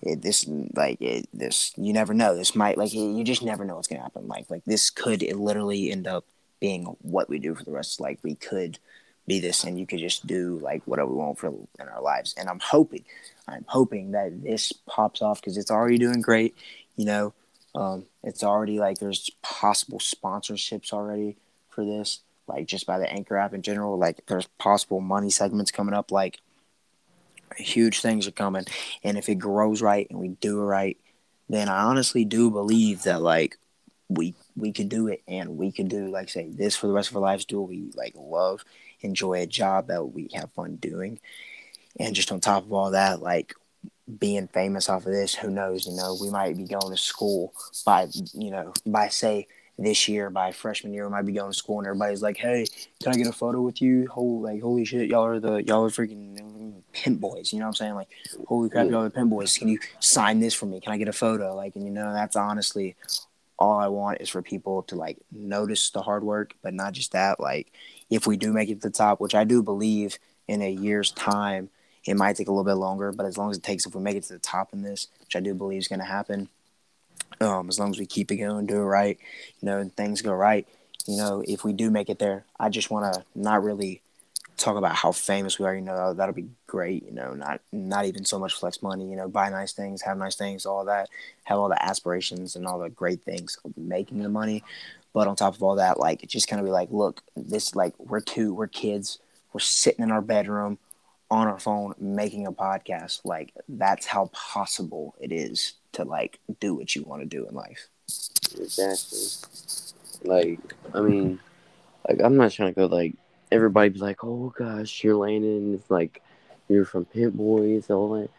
It, 0.00 0.22
this 0.22 0.46
like 0.74 1.00
it, 1.00 1.28
this 1.32 1.72
you 1.76 1.92
never 1.92 2.14
know. 2.14 2.36
This 2.36 2.54
might 2.54 2.78
like 2.78 2.92
you 2.94 3.24
just 3.24 3.42
never 3.42 3.64
know 3.64 3.76
what's 3.76 3.88
gonna 3.88 4.02
happen. 4.02 4.28
Like 4.28 4.48
like 4.48 4.64
this 4.64 4.90
could 4.90 5.22
literally 5.22 5.90
end 5.90 6.06
up 6.06 6.24
being 6.60 6.84
what 7.02 7.28
we 7.28 7.38
do 7.38 7.54
for 7.54 7.64
the 7.64 7.72
rest. 7.72 8.00
Like 8.00 8.18
we 8.22 8.34
could 8.34 8.78
be 9.28 9.38
this 9.38 9.62
and 9.62 9.78
you 9.78 9.86
could 9.86 9.98
just 10.00 10.26
do 10.26 10.58
like 10.62 10.82
whatever 10.86 11.10
we 11.10 11.16
want 11.16 11.38
for 11.38 11.48
in 11.48 11.88
our 11.88 12.02
lives. 12.02 12.34
And 12.36 12.48
I'm 12.48 12.60
hoping, 12.60 13.04
I'm 13.46 13.64
hoping 13.68 14.12
that 14.12 14.42
this 14.42 14.72
pops 14.86 15.22
off 15.22 15.40
because 15.40 15.56
it's 15.56 15.70
already 15.70 15.98
doing 15.98 16.20
great. 16.20 16.56
You 16.96 17.04
know, 17.04 17.34
um, 17.74 18.06
it's 18.24 18.42
already 18.42 18.80
like 18.80 18.98
there's 18.98 19.30
possible 19.42 19.98
sponsorships 19.98 20.92
already 20.92 21.36
for 21.68 21.84
this, 21.84 22.20
like 22.48 22.66
just 22.66 22.86
by 22.86 22.98
the 22.98 23.10
Anchor 23.12 23.36
app 23.36 23.54
in 23.54 23.62
general. 23.62 23.96
Like 23.98 24.26
there's 24.26 24.46
possible 24.58 25.00
money 25.00 25.30
segments 25.30 25.70
coming 25.70 25.94
up. 25.94 26.10
Like 26.10 26.40
huge 27.58 28.00
things 28.00 28.26
are 28.26 28.32
coming, 28.32 28.64
and 29.02 29.18
if 29.18 29.28
it 29.28 29.36
grows 29.36 29.82
right 29.82 30.06
and 30.10 30.18
we 30.18 30.28
do 30.28 30.60
it 30.60 30.64
right, 30.64 30.98
then 31.48 31.68
I 31.68 31.82
honestly 31.82 32.24
do 32.24 32.50
believe 32.50 33.02
that 33.04 33.22
like 33.22 33.56
we 34.08 34.34
we 34.56 34.72
can 34.72 34.88
do 34.88 35.08
it 35.08 35.22
and 35.28 35.56
we 35.56 35.70
can 35.70 35.86
do 35.88 36.08
like 36.08 36.28
say 36.28 36.48
this 36.48 36.76
for 36.76 36.86
the 36.86 36.92
rest 36.92 37.10
of 37.10 37.16
our 37.16 37.22
lives. 37.22 37.44
Do 37.44 37.60
what 37.60 37.70
we 37.70 37.90
like 37.94 38.14
love 38.16 38.64
enjoy 39.00 39.40
a 39.40 39.46
job 39.46 39.88
that 39.88 40.04
we 40.04 40.28
have 40.34 40.52
fun 40.52 40.76
doing. 40.76 41.18
And 41.98 42.14
just 42.14 42.32
on 42.32 42.40
top 42.40 42.64
of 42.64 42.72
all 42.72 42.92
that, 42.92 43.22
like 43.22 43.54
being 44.18 44.48
famous 44.48 44.88
off 44.88 45.06
of 45.06 45.12
this, 45.12 45.34
who 45.34 45.50
knows? 45.50 45.86
You 45.86 45.96
know, 45.96 46.16
we 46.20 46.30
might 46.30 46.56
be 46.56 46.64
going 46.64 46.90
to 46.90 46.96
school 46.96 47.52
by, 47.84 48.08
you 48.34 48.50
know, 48.50 48.72
by 48.86 49.08
say 49.08 49.46
this 49.78 50.08
year, 50.08 50.28
by 50.28 50.50
freshman 50.50 50.92
year, 50.92 51.06
we 51.06 51.12
might 51.12 51.22
be 51.22 51.32
going 51.32 51.52
to 51.52 51.56
school 51.56 51.78
and 51.78 51.86
everybody's 51.86 52.22
like, 52.22 52.36
"Hey, 52.36 52.66
can 53.00 53.12
I 53.12 53.16
get 53.16 53.28
a 53.28 53.32
photo 53.32 53.60
with 53.60 53.80
you?" 53.80 54.08
Holy, 54.08 54.54
like, 54.54 54.62
holy 54.62 54.84
shit, 54.84 55.08
y'all 55.08 55.24
are 55.24 55.38
the 55.38 55.62
y'all 55.64 55.84
are 55.84 55.90
freaking 55.90 56.82
pimp 56.92 57.20
boys. 57.20 57.52
You 57.52 57.60
know 57.60 57.66
what 57.66 57.68
I'm 57.68 57.74
saying? 57.74 57.94
Like, 57.94 58.08
holy 58.46 58.68
crap, 58.68 58.90
y'all 58.90 59.02
are 59.02 59.04
the 59.04 59.10
pimp 59.10 59.30
boys. 59.30 59.56
Can 59.56 59.68
you 59.68 59.78
sign 60.00 60.40
this 60.40 60.54
for 60.54 60.66
me? 60.66 60.80
Can 60.80 60.92
I 60.92 60.98
get 60.98 61.08
a 61.08 61.12
photo? 61.12 61.54
Like, 61.54 61.76
and 61.76 61.84
you 61.84 61.90
know, 61.90 62.12
that's 62.12 62.36
honestly 62.36 62.96
all 63.58 63.78
I 63.78 63.88
want 63.88 64.20
is 64.20 64.28
for 64.28 64.40
people 64.42 64.82
to 64.84 64.96
like 64.96 65.18
notice 65.32 65.90
the 65.90 66.02
hard 66.02 66.24
work, 66.24 66.54
but 66.62 66.74
not 66.74 66.92
just 66.92 67.12
that, 67.12 67.40
like 67.40 67.72
if 68.10 68.26
we 68.26 68.36
do 68.36 68.52
make 68.52 68.68
it 68.68 68.80
to 68.80 68.88
the 68.88 68.94
top, 68.94 69.20
which 69.20 69.34
I 69.34 69.44
do 69.44 69.62
believe 69.62 70.18
in 70.46 70.62
a 70.62 70.70
year's 70.70 71.10
time, 71.12 71.70
it 72.04 72.16
might 72.16 72.36
take 72.36 72.48
a 72.48 72.50
little 72.50 72.64
bit 72.64 72.74
longer, 72.74 73.12
but 73.12 73.26
as 73.26 73.36
long 73.36 73.50
as 73.50 73.58
it 73.58 73.62
takes, 73.62 73.84
if 73.84 73.94
we 73.94 74.00
make 74.00 74.16
it 74.16 74.22
to 74.24 74.32
the 74.32 74.38
top 74.38 74.72
in 74.72 74.82
this, 74.82 75.08
which 75.20 75.36
I 75.36 75.40
do 75.40 75.54
believe 75.54 75.78
is 75.78 75.88
going 75.88 75.98
to 75.98 76.06
happen, 76.06 76.48
um, 77.40 77.68
as 77.68 77.78
long 77.78 77.90
as 77.90 77.98
we 77.98 78.06
keep 78.06 78.30
it 78.30 78.36
going, 78.36 78.66
do 78.66 78.76
it 78.76 78.84
right, 78.84 79.18
you 79.60 79.66
know, 79.66 79.78
and 79.78 79.94
things 79.94 80.22
go 80.22 80.32
right, 80.32 80.66
you 81.06 81.16
know, 81.16 81.42
if 81.46 81.64
we 81.64 81.72
do 81.72 81.90
make 81.90 82.10
it 82.10 82.18
there, 82.18 82.44
I 82.60 82.68
just 82.68 82.90
want 82.90 83.14
to 83.14 83.24
not 83.34 83.64
really 83.64 84.02
talk 84.58 84.76
about 84.76 84.94
how 84.94 85.12
famous 85.12 85.58
we 85.58 85.64
are. 85.64 85.74
You 85.74 85.80
know, 85.80 86.12
that'll 86.12 86.34
be 86.34 86.48
great. 86.66 87.04
You 87.06 87.12
know, 87.12 87.32
not 87.32 87.60
not 87.72 88.04
even 88.04 88.24
so 88.24 88.38
much 88.38 88.52
flex 88.52 88.82
money. 88.82 89.08
You 89.08 89.16
know, 89.16 89.28
buy 89.28 89.48
nice 89.48 89.72
things, 89.72 90.02
have 90.02 90.18
nice 90.18 90.36
things, 90.36 90.66
all 90.66 90.84
that, 90.84 91.08
have 91.44 91.58
all 91.58 91.68
the 91.68 91.82
aspirations 91.82 92.56
and 92.56 92.66
all 92.66 92.78
the 92.78 92.90
great 92.90 93.22
things 93.22 93.58
of 93.64 93.76
making 93.76 94.22
the 94.22 94.28
money. 94.28 94.62
But 95.14 95.28
on 95.28 95.36
top 95.36 95.54
of 95.54 95.62
all 95.62 95.76
that, 95.76 95.98
like 95.98 96.26
just 96.28 96.48
kind 96.48 96.60
of 96.60 96.66
be 96.66 96.72
like, 96.72 96.90
look, 96.90 97.22
this 97.36 97.74
like 97.74 97.94
we're 97.98 98.20
two, 98.20 98.52
we're 98.52 98.66
kids, 98.66 99.18
we're 99.52 99.60
sitting 99.60 100.02
in 100.02 100.10
our 100.10 100.20
bedroom 100.20 100.78
on 101.30 101.46
our 101.46 101.58
phone 101.58 101.94
making 101.98 102.46
a 102.46 102.52
podcast. 102.52 103.20
Like 103.24 103.52
that's 103.68 104.06
how 104.06 104.30
possible 104.32 105.14
it 105.20 105.32
is 105.32 105.74
to 105.92 106.04
like 106.04 106.38
do 106.60 106.74
what 106.74 106.94
you 106.94 107.02
want 107.02 107.22
to 107.22 107.26
do 107.26 107.46
in 107.46 107.54
life. 107.54 107.88
Exactly. 108.58 109.28
Like 110.24 110.60
I 110.94 111.00
mean, 111.00 111.40
like 112.08 112.20
I'm 112.22 112.36
not 112.36 112.52
trying 112.52 112.74
to 112.74 112.80
go 112.80 112.86
like 112.86 113.14
everybody 113.52 113.90
be 113.90 113.98
like, 113.98 114.24
oh 114.24 114.52
gosh, 114.56 115.02
you're 115.04 115.16
Landon. 115.16 115.74
It's 115.74 115.90
like 115.90 116.22
you're 116.68 116.84
from 116.84 117.04
pit 117.04 117.36
Boys, 117.36 117.90
all 117.90 118.20
that. 118.20 118.30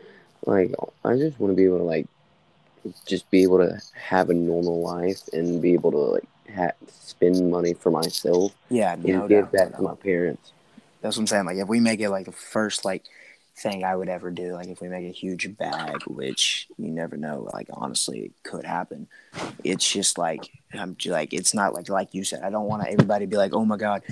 Like 0.45 0.73
I 1.03 1.15
just 1.15 1.39
want 1.39 1.51
to 1.51 1.55
be 1.55 1.65
able 1.65 1.79
to 1.79 1.83
like 1.83 2.07
just 3.05 3.29
be 3.29 3.43
able 3.43 3.57
to 3.59 3.79
have 3.93 4.29
a 4.29 4.33
normal 4.33 4.81
life 4.81 5.27
and 5.33 5.61
be 5.61 5.73
able 5.73 5.91
to 5.91 5.97
like 5.97 6.27
ha- 6.55 6.87
spend 6.87 7.51
money 7.51 7.73
for 7.73 7.91
myself. 7.91 8.53
Yeah, 8.69 8.95
no 9.03 9.21
and 9.21 9.29
give 9.29 9.51
that 9.51 9.75
to 9.75 9.81
my 9.81 9.95
parents. 9.95 10.53
That's 11.01 11.15
what 11.15 11.23
I'm 11.23 11.27
saying. 11.27 11.45
Like 11.45 11.57
if 11.57 11.67
we 11.67 11.79
make 11.79 11.99
it 11.99 12.09
like 12.09 12.25
the 12.25 12.31
first 12.31 12.85
like 12.85 13.03
thing 13.55 13.83
I 13.83 13.95
would 13.95 14.09
ever 14.09 14.31
do, 14.31 14.53
like 14.53 14.67
if 14.67 14.81
we 14.81 14.89
make 14.89 15.05
a 15.05 15.11
huge 15.11 15.57
bag, 15.57 16.03
which 16.05 16.67
you 16.77 16.89
never 16.89 17.17
know, 17.17 17.49
like 17.53 17.67
honestly 17.73 18.19
it 18.19 18.31
could 18.43 18.65
happen. 18.65 19.07
It's 19.63 19.89
just 19.89 20.17
like 20.17 20.49
I'm 20.73 20.95
like 21.05 21.33
it's 21.33 21.53
not 21.53 21.73
like 21.73 21.89
like 21.89 22.13
you 22.13 22.23
said. 22.23 22.43
I 22.43 22.49
don't 22.49 22.67
want 22.67 22.87
everybody 22.87 23.25
to 23.25 23.29
be 23.29 23.37
like, 23.37 23.53
oh 23.53 23.65
my 23.65 23.77
god, 23.77 24.03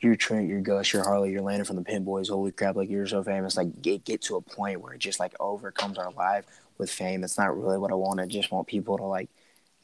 you're 0.00 0.16
Trent, 0.16 0.48
you're 0.48 0.60
Gus, 0.60 0.92
you're 0.92 1.04
Harley, 1.04 1.30
you're 1.30 1.42
Landon 1.42 1.64
from 1.64 1.76
the 1.76 1.82
Pimp 1.82 2.04
Boys. 2.04 2.28
Holy 2.28 2.52
crap! 2.52 2.76
Like 2.76 2.90
you're 2.90 3.06
so 3.06 3.22
famous. 3.22 3.56
Like 3.56 3.82
get 3.82 4.04
get 4.04 4.22
to 4.22 4.36
a 4.36 4.40
point 4.40 4.80
where 4.80 4.94
it 4.94 5.00
just 5.00 5.20
like 5.20 5.34
overcomes 5.40 5.98
our 5.98 6.12
life 6.12 6.44
with 6.78 6.90
fame. 6.90 7.24
It's 7.24 7.38
not 7.38 7.56
really 7.56 7.78
what 7.78 7.92
I 7.92 7.94
want. 7.94 8.20
I 8.20 8.26
just 8.26 8.50
want 8.50 8.66
people 8.66 8.96
to 8.98 9.04
like 9.04 9.28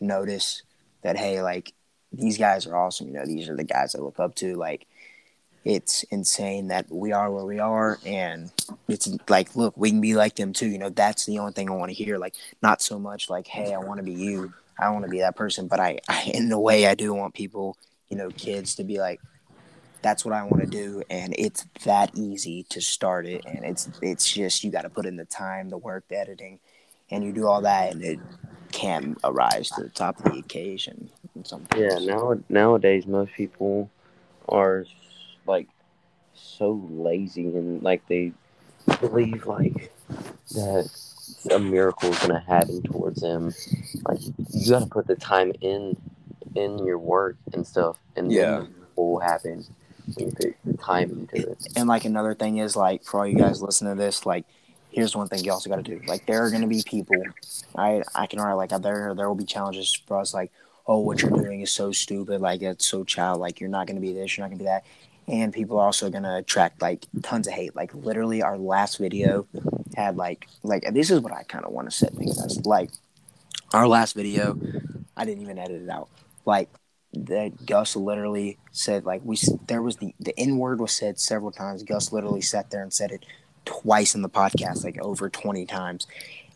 notice 0.01 0.63
that 1.03 1.17
hey, 1.17 1.43
like 1.43 1.73
these 2.13 2.39
guys 2.39 2.67
are 2.67 2.77
awesome. 2.77 3.09
You 3.09 3.15
know, 3.15 3.27
these 3.27 3.49
are 3.49 3.57
the 3.57 3.65
guys 3.65 3.95
I 3.95 3.99
look 3.99 4.19
up 4.19 4.35
to. 4.37 4.57
Like, 4.57 4.87
it's 5.65 6.03
insane 6.05 6.69
that 6.69 6.87
we 6.91 7.13
are 7.13 7.31
where 7.31 7.45
we 7.45 7.59
are, 7.59 7.99
and 8.07 8.51
it's 8.89 9.09
like, 9.29 9.55
look, 9.57 9.77
we 9.77 9.91
can 9.91 10.01
be 10.01 10.15
like 10.15 10.37
them 10.37 10.53
too. 10.53 10.69
You 10.69 10.79
know, 10.79 10.91
that's 10.91 11.27
the 11.27 11.39
only 11.39 11.53
thing 11.53 11.69
I 11.69 11.75
want 11.75 11.91
to 11.91 11.95
hear. 11.95 12.19
Like, 12.19 12.35
not 12.63 12.81
so 12.81 12.99
much 12.99 13.29
like, 13.29 13.47
hey, 13.47 13.75
I 13.75 13.79
want 13.79 13.99
to 13.99 14.05
be 14.05 14.13
you. 14.13 14.53
I 14.79 14.91
want 14.91 15.05
to 15.05 15.11
be 15.11 15.19
that 15.19 15.37
person, 15.37 15.67
but 15.67 15.81
I, 15.81 15.99
I, 16.09 16.31
in 16.33 16.51
a 16.53 16.61
way, 16.61 16.87
I 16.87 16.95
do 16.95 17.13
want 17.13 17.35
people, 17.35 17.77
you 18.09 18.17
know, 18.17 18.31
kids 18.31 18.77
to 18.77 18.85
be 18.85 18.99
like, 18.99 19.21
that's 20.03 20.25
what 20.25 20.33
I 20.33 20.45
want 20.45 20.61
to 20.61 20.69
do, 20.69 21.03
and 21.11 21.35
it's 21.37 21.67
that 21.85 22.17
easy 22.17 22.65
to 22.71 22.81
start 22.81 23.27
it, 23.27 23.45
and 23.45 23.65
it's 23.65 23.91
it's 24.01 24.31
just 24.31 24.63
you 24.63 24.71
got 24.71 24.83
to 24.83 24.91
put 24.91 25.07
in 25.07 25.17
the 25.17 25.25
time, 25.25 25.71
the 25.71 25.79
work, 25.79 26.05
the 26.09 26.17
editing, 26.17 26.61
and 27.11 27.25
you 27.25 27.33
do 27.33 27.47
all 27.49 27.63
that, 27.63 27.93
and 27.93 28.05
it 28.05 28.21
can 28.71 29.17
arise 29.25 29.71
to 29.71 29.83
the 29.83 29.89
top 29.89 30.25
of 30.25 30.33
the 30.33 30.39
occasion. 30.39 31.11
Yeah, 31.77 31.99
now 31.99 32.39
nowadays 32.49 33.07
most 33.07 33.33
people 33.33 33.91
are 34.49 34.85
like 35.49 35.69
so 36.35 36.87
lazy 36.91 37.47
and 37.47 37.83
like 37.83 38.07
they 38.07 38.33
believe 39.01 39.47
like 39.47 39.93
that 40.53 40.91
a 41.51 41.59
miracle 41.59 42.11
is 42.11 42.19
gonna 42.19 42.41
happen 42.41 42.83
towards 42.83 43.21
them. 43.21 43.53
Like 44.07 44.21
you 44.23 44.71
gotta 44.71 44.87
put 44.87 45.07
the 45.07 45.17
time 45.17 45.53
in 45.61 45.97
in 46.55 46.79
your 46.85 46.99
work 46.99 47.37
and 47.53 47.67
stuff, 47.67 47.99
and 48.17 48.33
yeah, 48.33 48.65
will 48.97 49.21
happen 49.21 49.65
when 50.15 50.29
you 50.29 50.33
put 50.33 50.57
the 50.65 50.77
time 50.77 51.11
into 51.11 51.51
it. 51.51 51.67
And 51.77 51.89
like 51.89 52.05
another 52.05 52.35
thing 52.35 52.59
is 52.59 52.77
like 52.77 53.05
for 53.05 53.21
all 53.21 53.27
you 53.27 53.37
guys 53.37 53.63
listening 53.63 53.97
to 53.97 54.03
this, 54.03 54.27
like 54.27 54.45
here's 54.91 55.15
one 55.15 55.29
thing 55.29 55.45
you 55.45 55.53
also 55.53 55.69
got 55.69 55.77
to 55.77 55.83
do. 55.83 56.01
Like 56.07 56.27
there 56.27 56.45
are 56.45 56.51
going 56.51 56.63
to 56.63 56.69
be 56.69 56.83
people, 56.85 57.23
I 57.77 58.03
I 58.15 58.27
can 58.27 58.41
write 58.41 58.55
like 58.55 58.71
there 58.71 59.15
there 59.15 59.29
will 59.29 59.35
be 59.35 59.45
challenges 59.45 59.93
for 60.07 60.19
us. 60.19 60.35
Like 60.35 60.51
oh, 60.89 60.99
what 61.01 61.21
you're 61.21 61.31
doing 61.31 61.61
is 61.61 61.71
so 61.71 61.93
stupid. 61.93 62.41
Like 62.41 62.63
it's 62.63 62.87
so 62.87 63.05
child. 63.05 63.41
Like 63.41 63.61
you're 63.61 63.69
not 63.69 63.87
going 63.87 63.97
to 63.97 64.01
be 64.01 64.15
this. 64.15 64.37
You're 64.37 64.45
not 64.45 64.49
going 64.49 64.59
to 64.59 64.65
be 64.65 64.69
that. 64.69 64.85
And 65.29 65.53
people 65.53 65.79
are 65.79 65.87
also 65.87 66.11
to 66.11 66.37
attract 66.37 66.81
like 66.81 67.07
tons 67.23 67.47
of 67.47 67.53
hate. 67.53 67.77
Like 67.77 67.95
literally, 67.95 68.43
our 68.43 68.57
last 68.59 68.99
video 68.99 69.47
had 69.95 70.17
like 70.17 70.49
like 70.63 70.85
this 70.93 71.11
is 71.11 71.21
what 71.21 71.33
I 71.33 71.43
kind 71.43 71.65
of 71.65 71.73
want 71.73 71.91
to 71.91 71.97
set 71.97 72.15
things 72.15 72.43
as. 72.43 72.65
Like 72.65 72.91
our 73.75 73.87
last 73.87 74.15
video, 74.15 74.59
I 75.17 75.25
didn't 75.25 75.43
even 75.43 75.59
edit 75.59 75.83
it 75.83 75.91
out. 75.91 76.09
Like 76.47 76.71
that 77.13 77.67
Gus 77.67 77.95
literally 77.95 78.59
said 78.73 79.05
like 79.05 79.21
we 79.25 79.39
there 79.67 79.83
was 79.83 79.97
the 79.97 80.15
the 80.19 80.39
N 80.39 80.57
word 80.57 80.81
was 80.81 80.93
said 80.93 81.19
several 81.19 81.53
times. 81.53 81.83
Gus 81.83 82.11
literally 82.13 82.41
sat 82.41 82.71
there 82.71 82.83
and 82.83 82.93
said 82.93 83.11
it 83.11 83.25
twice 83.67 84.15
in 84.15 84.23
the 84.23 84.31
podcast, 84.31 84.83
like 84.83 84.99
over 85.01 85.29
20 85.29 85.67
times. 85.67 86.07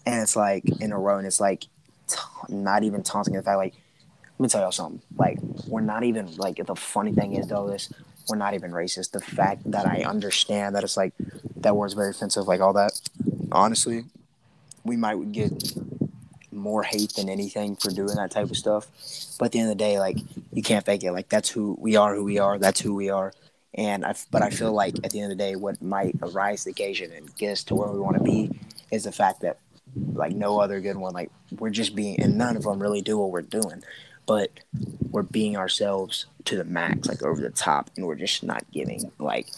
And 0.07 0.23
it's 0.23 0.35
like 0.35 0.65
in 0.81 0.93
a 0.93 0.99
row, 0.99 1.19
and 1.19 1.27
it's 1.27 1.41
like 1.41 1.67
t- 2.09 2.17
not 2.49 2.83
even 2.83 3.03
taunting 3.03 3.35
the 3.35 3.43
fact, 3.43 3.59
like, 3.59 3.75
let 4.39 4.41
me 4.41 4.49
tell 4.49 4.63
y'all 4.63 4.73
something. 4.73 5.03
Like, 5.17 5.39
we're 5.67 5.81
not 5.81 6.05
even, 6.05 6.35
like, 6.37 6.65
the 6.65 6.75
funny 6.75 7.13
thing 7.13 7.35
is, 7.35 7.49
though, 7.49 7.69
this, 7.69 7.93
we're 8.33 8.39
not 8.39 8.55
even 8.55 8.71
racist. 8.71 9.11
The 9.11 9.21
fact 9.21 9.71
that 9.71 9.87
I 9.87 10.05
understand 10.05 10.75
that 10.75 10.85
it's 10.85 10.97
like, 10.97 11.13
that 11.57 11.77
word's 11.77 11.93
very 11.93 12.11
offensive, 12.11 12.49
like 12.49 12.63
all 12.63 12.73
that, 12.73 12.99
honestly, 13.53 14.05
we 14.85 14.97
might 14.97 15.33
get 15.33 15.53
more 16.51 16.83
hate 16.83 17.13
than 17.15 17.29
anything 17.29 17.77
for 17.77 17.91
doing 17.91 18.15
that 18.17 18.31
type 18.31 18.49
of 18.49 18.57
stuff. 18.57 18.87
But 19.39 19.47
at 19.47 19.53
the 19.53 19.59
end 19.59 19.71
of 19.71 19.77
the 19.77 19.85
day, 19.85 19.99
like, 19.99 20.17
you 20.51 20.63
can't 20.63 20.87
fake 20.87 21.05
it. 21.05 21.13
Like, 21.13 21.29
that's 21.29 21.51
who 21.51 21.77
we 21.79 21.95
are, 21.97 22.15
who 22.15 22.25
we 22.25 22.39
are, 22.39 22.59
that's 22.59 22.81
who 22.81 22.95
we 22.95 23.11
are. 23.11 23.35
And 23.75 24.03
I, 24.03 24.15
but 24.31 24.41
I 24.41 24.49
feel 24.49 24.73
like 24.73 24.95
at 25.05 25.11
the 25.11 25.21
end 25.21 25.31
of 25.31 25.37
the 25.37 25.45
day, 25.45 25.55
what 25.55 25.83
might 25.83 26.17
arise 26.23 26.65
the 26.65 26.71
occasion 26.71 27.13
and 27.13 27.37
get 27.37 27.53
us 27.53 27.65
to 27.65 27.75
where 27.75 27.91
we 27.91 28.01
want 28.01 28.17
to 28.17 28.23
be 28.23 28.51
is 28.91 29.05
the 29.05 29.13
fact 29.13 29.43
that 29.43 29.59
like 30.15 30.33
no 30.33 30.59
other 30.59 30.81
good 30.81 30.97
one, 30.97 31.13
like 31.13 31.31
we're 31.59 31.69
just 31.69 31.95
being, 31.95 32.19
and 32.19 32.39
none 32.39 32.57
of 32.57 32.63
them 32.63 32.81
really 32.81 33.03
do 33.03 33.19
what 33.19 33.31
we're 33.31 33.43
doing, 33.43 33.83
but 34.27 34.51
we're 35.11 35.23
being 35.23 35.57
ourselves 35.57 36.27
to 36.45 36.57
the 36.57 36.65
max, 36.65 37.09
like 37.09 37.23
over 37.23 37.41
the 37.41 37.51
top, 37.51 37.91
and 37.97 38.07
we're 38.07 38.15
just 38.15 38.43
not 38.43 38.65
giving 38.73 39.11
like, 39.19 39.49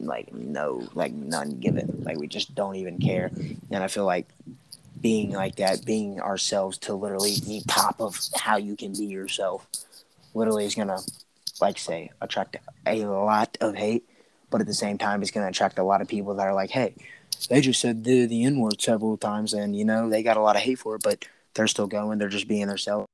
like 0.00 0.32
no, 0.32 0.88
like 0.94 1.12
none 1.12 1.50
given, 1.60 2.02
like 2.04 2.18
we 2.18 2.26
just 2.26 2.54
don't 2.54 2.76
even 2.76 2.98
care. 2.98 3.30
And 3.70 3.82
I 3.82 3.88
feel 3.88 4.04
like 4.04 4.28
being 5.00 5.32
like 5.32 5.56
that, 5.56 5.84
being 5.84 6.20
ourselves 6.20 6.78
to 6.78 6.94
literally 6.94 7.34
the 7.34 7.62
top 7.66 8.00
of 8.00 8.18
how 8.34 8.56
you 8.56 8.76
can 8.76 8.92
be 8.92 9.06
yourself, 9.06 9.66
literally 10.34 10.64
is 10.64 10.74
gonna 10.74 10.98
like 11.60 11.78
say 11.78 12.10
attract 12.20 12.56
a 12.86 13.04
lot 13.04 13.56
of 13.60 13.74
hate, 13.74 14.04
but 14.50 14.60
at 14.60 14.66
the 14.66 14.74
same 14.74 14.98
time, 14.98 15.22
it's 15.22 15.30
to 15.30 15.46
attract 15.46 15.78
a 15.78 15.84
lot 15.84 16.00
of 16.00 16.08
people 16.08 16.34
that 16.34 16.46
are 16.46 16.54
like, 16.54 16.70
hey, 16.70 16.94
they 17.48 17.60
just 17.60 17.80
said 17.80 18.04
the 18.04 18.26
the 18.26 18.44
N 18.44 18.58
word 18.58 18.80
several 18.80 19.16
times, 19.16 19.52
and 19.52 19.76
you 19.76 19.84
know 19.84 20.08
they 20.08 20.22
got 20.22 20.36
a 20.36 20.42
lot 20.42 20.56
of 20.56 20.62
hate 20.62 20.78
for 20.78 20.96
it, 20.96 21.02
but 21.02 21.26
they're 21.54 21.66
still 21.66 21.86
going. 21.86 22.18
They're 22.18 22.28
just 22.28 22.48
being 22.48 22.66
themselves. 22.66 23.06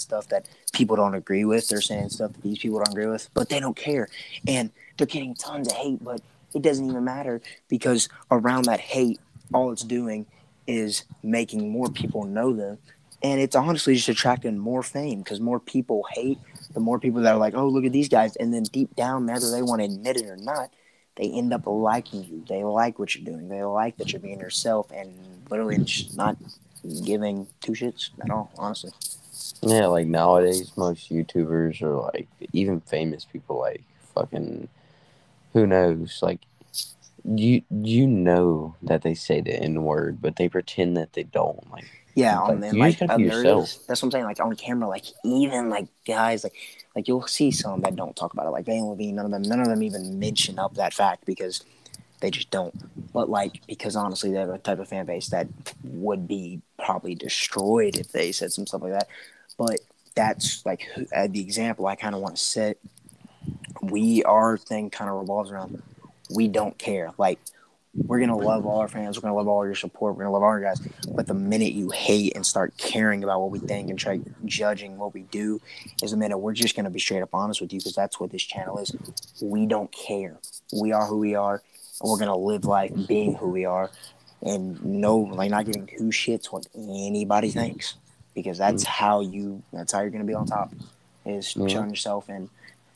Stuff 0.00 0.28
that 0.28 0.48
people 0.72 0.96
don't 0.96 1.14
agree 1.14 1.44
with. 1.44 1.68
They're 1.68 1.80
saying 1.80 2.10
stuff 2.10 2.32
that 2.32 2.42
these 2.42 2.58
people 2.58 2.78
don't 2.78 2.92
agree 2.92 3.06
with, 3.06 3.28
but 3.34 3.48
they 3.48 3.60
don't 3.60 3.76
care. 3.76 4.08
And 4.46 4.70
they're 4.96 5.06
getting 5.06 5.34
tons 5.34 5.68
of 5.68 5.76
hate, 5.76 6.02
but 6.02 6.20
it 6.54 6.62
doesn't 6.62 6.88
even 6.88 7.04
matter 7.04 7.40
because 7.68 8.08
around 8.30 8.64
that 8.64 8.80
hate, 8.80 9.20
all 9.52 9.72
it's 9.72 9.84
doing 9.84 10.26
is 10.66 11.04
making 11.22 11.70
more 11.70 11.88
people 11.88 12.24
know 12.24 12.52
them. 12.52 12.78
And 13.22 13.40
it's 13.40 13.56
honestly 13.56 13.94
just 13.96 14.08
attracting 14.08 14.58
more 14.58 14.82
fame 14.82 15.18
because 15.18 15.40
more 15.40 15.60
people 15.60 16.06
hate, 16.12 16.38
the 16.72 16.80
more 16.80 16.98
people 16.98 17.20
that 17.22 17.34
are 17.34 17.38
like, 17.38 17.54
oh, 17.54 17.68
look 17.68 17.84
at 17.84 17.92
these 17.92 18.08
guys. 18.08 18.36
And 18.36 18.52
then 18.54 18.62
deep 18.62 18.96
down, 18.96 19.26
whether 19.26 19.50
they 19.50 19.62
want 19.62 19.80
to 19.80 19.86
admit 19.86 20.16
it 20.16 20.26
or 20.26 20.36
not, 20.36 20.70
they 21.16 21.30
end 21.30 21.52
up 21.52 21.66
liking 21.66 22.24
you. 22.24 22.42
They 22.48 22.64
like 22.64 22.98
what 22.98 23.14
you're 23.14 23.24
doing. 23.24 23.48
They 23.48 23.62
like 23.62 23.98
that 23.98 24.12
you're 24.12 24.20
being 24.20 24.40
yourself 24.40 24.90
and 24.90 25.12
literally 25.50 25.78
just 25.78 26.16
not 26.16 26.36
giving 27.04 27.46
two 27.60 27.72
shits 27.72 28.10
at 28.22 28.30
all, 28.30 28.50
honestly. 28.56 28.90
Yeah, 29.62 29.86
like 29.86 30.06
nowadays, 30.06 30.72
most 30.76 31.10
YouTubers 31.10 31.82
or 31.82 32.10
like 32.12 32.28
even 32.52 32.80
famous 32.80 33.24
people, 33.24 33.58
like 33.58 33.82
fucking, 34.14 34.68
who 35.52 35.66
knows? 35.66 36.20
Like, 36.22 36.40
you 37.24 37.62
you 37.70 38.06
know 38.06 38.74
that 38.82 39.02
they 39.02 39.14
say 39.14 39.40
the 39.40 39.52
N 39.52 39.82
word, 39.84 40.20
but 40.22 40.36
they 40.36 40.48
pretend 40.48 40.96
that 40.96 41.12
they 41.12 41.24
don't. 41.24 41.70
Like, 41.70 41.84
Yeah, 42.14 42.40
Like, 42.40 42.50
on 42.50 42.78
like 42.78 43.02
others, 43.02 43.10
uh, 43.10 43.16
yourself. 43.18 43.74
that's 43.86 44.02
what 44.02 44.06
I'm 44.08 44.10
saying. 44.12 44.24
Like 44.24 44.40
on 44.40 44.56
camera, 44.56 44.88
like 44.88 45.04
even 45.24 45.68
like 45.68 45.88
guys, 46.06 46.44
like 46.44 46.54
like 46.96 47.06
you'll 47.08 47.26
see 47.26 47.50
some 47.50 47.82
that 47.82 47.96
don't 47.96 48.16
talk 48.16 48.32
about 48.32 48.46
it. 48.46 48.50
Like 48.50 48.66
Van 48.66 48.84
Levine, 48.84 49.16
none 49.16 49.26
of 49.26 49.30
them, 49.30 49.42
none 49.42 49.60
of 49.60 49.68
them 49.68 49.82
even 49.82 50.18
mention 50.18 50.58
up 50.58 50.74
that 50.74 50.94
fact 50.94 51.26
because 51.26 51.62
they 52.20 52.30
just 52.30 52.50
don't. 52.50 52.74
But 53.12 53.28
like 53.28 53.62
because 53.66 53.96
honestly, 53.96 54.32
they 54.32 54.38
have 54.38 54.50
a 54.50 54.58
type 54.58 54.78
of 54.78 54.88
fan 54.88 55.06
base 55.06 55.28
that 55.28 55.48
would 55.84 56.28
be 56.28 56.60
probably 56.78 57.14
destroyed 57.14 57.96
if 57.96 58.12
they 58.12 58.32
said 58.32 58.52
some 58.52 58.66
stuff 58.66 58.82
like 58.82 58.92
that. 58.92 59.08
But 59.58 59.80
that's 60.14 60.64
like 60.64 60.88
uh, 61.14 61.28
the 61.28 61.40
example 61.40 61.86
I 61.86 61.96
kind 61.96 62.14
of 62.14 62.20
want 62.20 62.36
to 62.36 62.42
set. 62.42 62.78
We 63.82 64.22
our 64.24 64.58
thing 64.58 64.90
kind 64.90 65.10
of 65.10 65.18
revolves 65.18 65.50
around 65.50 65.82
we 66.30 66.48
don't 66.48 66.76
care. 66.78 67.10
Like 67.18 67.38
we're 67.94 68.20
gonna 68.20 68.36
love 68.36 68.66
all 68.66 68.80
our 68.80 68.88
fans. 68.88 69.16
We're 69.16 69.22
gonna 69.22 69.34
love 69.34 69.48
all 69.48 69.64
your 69.64 69.74
support. 69.74 70.14
We're 70.14 70.24
gonna 70.24 70.32
love 70.32 70.42
all 70.42 70.48
our 70.48 70.60
guys. 70.60 70.80
But 71.12 71.26
the 71.26 71.34
minute 71.34 71.72
you 71.72 71.90
hate 71.90 72.36
and 72.36 72.46
start 72.46 72.76
caring 72.76 73.24
about 73.24 73.40
what 73.40 73.50
we 73.50 73.58
think 73.58 73.90
and 73.90 73.98
try 73.98 74.20
judging 74.44 74.96
what 74.96 75.12
we 75.12 75.22
do, 75.22 75.60
is 76.02 76.12
the 76.12 76.16
minute 76.16 76.38
we're 76.38 76.52
just 76.52 76.76
gonna 76.76 76.90
be 76.90 77.00
straight 77.00 77.22
up 77.22 77.34
honest 77.34 77.60
with 77.60 77.72
you 77.72 77.80
because 77.80 77.94
that's 77.94 78.20
what 78.20 78.30
this 78.30 78.42
channel 78.42 78.78
is. 78.78 78.94
We 79.42 79.66
don't 79.66 79.90
care. 79.90 80.38
We 80.72 80.92
are 80.92 81.06
who 81.06 81.18
we 81.18 81.34
are, 81.34 81.62
and 82.00 82.10
we're 82.10 82.18
gonna 82.18 82.36
live 82.36 82.64
life 82.64 82.92
being 83.06 83.34
who 83.34 83.50
we 83.50 83.64
are, 83.64 83.90
and 84.42 84.82
no, 84.84 85.18
like 85.18 85.50
not 85.50 85.66
giving 85.66 85.86
two 85.86 86.04
shits 86.04 86.46
what 86.46 86.66
anybody 86.74 87.50
thinks 87.50 87.94
because 88.34 88.58
that's 88.58 88.84
mm. 88.84 88.88
how 88.88 89.20
you. 89.20 89.62
That's 89.72 89.92
how 89.92 90.00
you're 90.00 90.10
gonna 90.10 90.24
be 90.24 90.34
on 90.34 90.46
top. 90.46 90.72
Is 91.26 91.54
Yeah. 91.56 91.66
showing 91.68 91.90
yourself 91.90 92.28
and. 92.28 92.48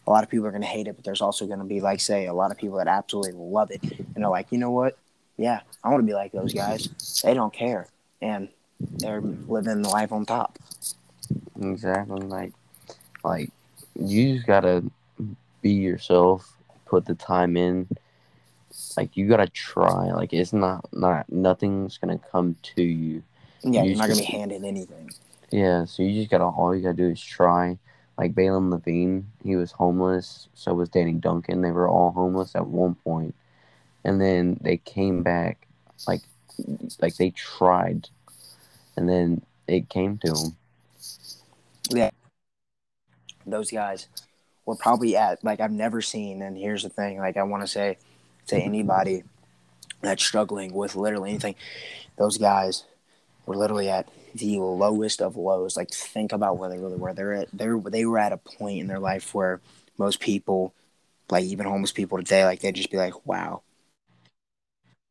A 0.06 0.10
lot 0.10 0.22
of 0.22 0.28
people 0.28 0.46
are 0.46 0.50
going 0.50 0.60
to 0.60 0.68
hate 0.68 0.86
it, 0.86 0.96
but 0.96 1.04
there's 1.06 1.22
also 1.22 1.46
going 1.46 1.60
to 1.60 1.64
be, 1.64 1.80
like, 1.80 1.98
say, 1.98 2.26
a 2.26 2.34
lot 2.34 2.50
of 2.50 2.58
people 2.58 2.76
that 2.76 2.88
absolutely 2.88 3.32
love 3.32 3.70
it 3.70 3.82
and 3.82 4.16
they're 4.16 4.28
like, 4.28 4.48
you 4.52 4.58
know 4.58 4.70
what? 4.70 4.98
Yeah, 5.38 5.60
I 5.82 5.88
want 5.88 6.02
to 6.02 6.06
be 6.06 6.12
like 6.12 6.32
those 6.32 6.52
guys. 6.52 6.90
They 7.24 7.32
don't 7.32 7.54
care, 7.54 7.88
and 8.20 8.48
they're 8.80 9.20
living 9.20 9.80
the 9.80 9.88
life 9.88 10.12
on 10.12 10.26
top. 10.26 10.58
exactly. 11.60 12.20
Like, 12.26 12.52
like 13.24 13.50
you 13.98 14.34
just 14.34 14.46
gotta 14.46 14.84
be 15.62 15.72
yourself. 15.72 16.52
Put 16.84 17.06
the 17.06 17.14
time 17.14 17.56
in. 17.56 17.88
Like 18.96 19.16
you 19.16 19.28
gotta 19.28 19.48
try. 19.48 20.12
Like 20.12 20.32
it's 20.32 20.52
not 20.52 20.86
not 20.92 21.30
nothing's 21.30 21.98
gonna 21.98 22.18
come 22.18 22.56
to 22.74 22.82
you. 22.82 23.22
Yeah, 23.62 23.82
You 23.82 23.90
you're 23.90 23.98
not 23.98 24.10
to 24.10 24.16
be 24.16 24.24
handed 24.24 24.64
anything. 24.64 25.10
Yeah, 25.50 25.84
so 25.84 26.02
you 26.02 26.20
just 26.20 26.30
gotta 26.30 26.44
all 26.44 26.74
you 26.74 26.82
gotta 26.82 26.96
do 26.96 27.10
is 27.10 27.20
try. 27.20 27.78
Like 28.18 28.34
Balin 28.34 28.70
Levine, 28.70 29.30
he 29.42 29.56
was 29.56 29.72
homeless. 29.72 30.48
So 30.54 30.74
was 30.74 30.88
Danny 30.88 31.12
Duncan. 31.12 31.62
They 31.62 31.72
were 31.72 31.88
all 31.88 32.12
homeless 32.12 32.54
at 32.54 32.66
one 32.66 32.94
point, 32.96 33.34
and 34.04 34.20
then 34.20 34.58
they 34.60 34.76
came 34.76 35.22
back. 35.22 35.66
Like, 36.06 36.22
like 37.00 37.16
they 37.16 37.30
tried, 37.30 38.08
and 38.96 39.08
then 39.08 39.42
it 39.66 39.88
came 39.88 40.18
to 40.18 40.32
them. 40.32 40.56
Yeah, 41.90 42.10
those 43.46 43.70
guys 43.70 44.08
were 44.66 44.76
probably 44.76 45.16
at 45.16 45.42
like 45.42 45.60
I've 45.60 45.72
never 45.72 46.00
seen. 46.00 46.42
And 46.42 46.56
here's 46.56 46.82
the 46.84 46.88
thing: 46.88 47.18
like 47.18 47.36
I 47.36 47.42
want 47.42 47.62
to 47.62 47.66
say 47.66 47.98
to 48.46 48.56
anybody 48.56 49.24
that's 50.00 50.24
struggling 50.24 50.72
with 50.72 50.96
literally 50.96 51.30
anything, 51.30 51.54
those 52.16 52.38
guys 52.38 52.84
were 53.46 53.56
literally 53.56 53.88
at 53.88 54.08
the 54.34 54.58
lowest 54.58 55.20
of 55.22 55.36
lows. 55.36 55.76
Like 55.76 55.90
think 55.90 56.32
about 56.32 56.58
where 56.58 56.68
they 56.68 56.78
really 56.78 56.96
were. 56.96 57.14
They're 57.14 57.34
at 57.34 57.48
they 57.52 57.68
they 57.90 58.04
were 58.04 58.18
at 58.18 58.32
a 58.32 58.36
point 58.36 58.80
in 58.80 58.86
their 58.86 58.98
life 58.98 59.34
where 59.34 59.60
most 59.98 60.20
people, 60.20 60.74
like 61.30 61.44
even 61.44 61.66
homeless 61.66 61.92
people 61.92 62.18
today, 62.18 62.44
like 62.44 62.60
they'd 62.60 62.74
just 62.74 62.90
be 62.90 62.96
like, 62.96 63.26
"Wow, 63.26 63.62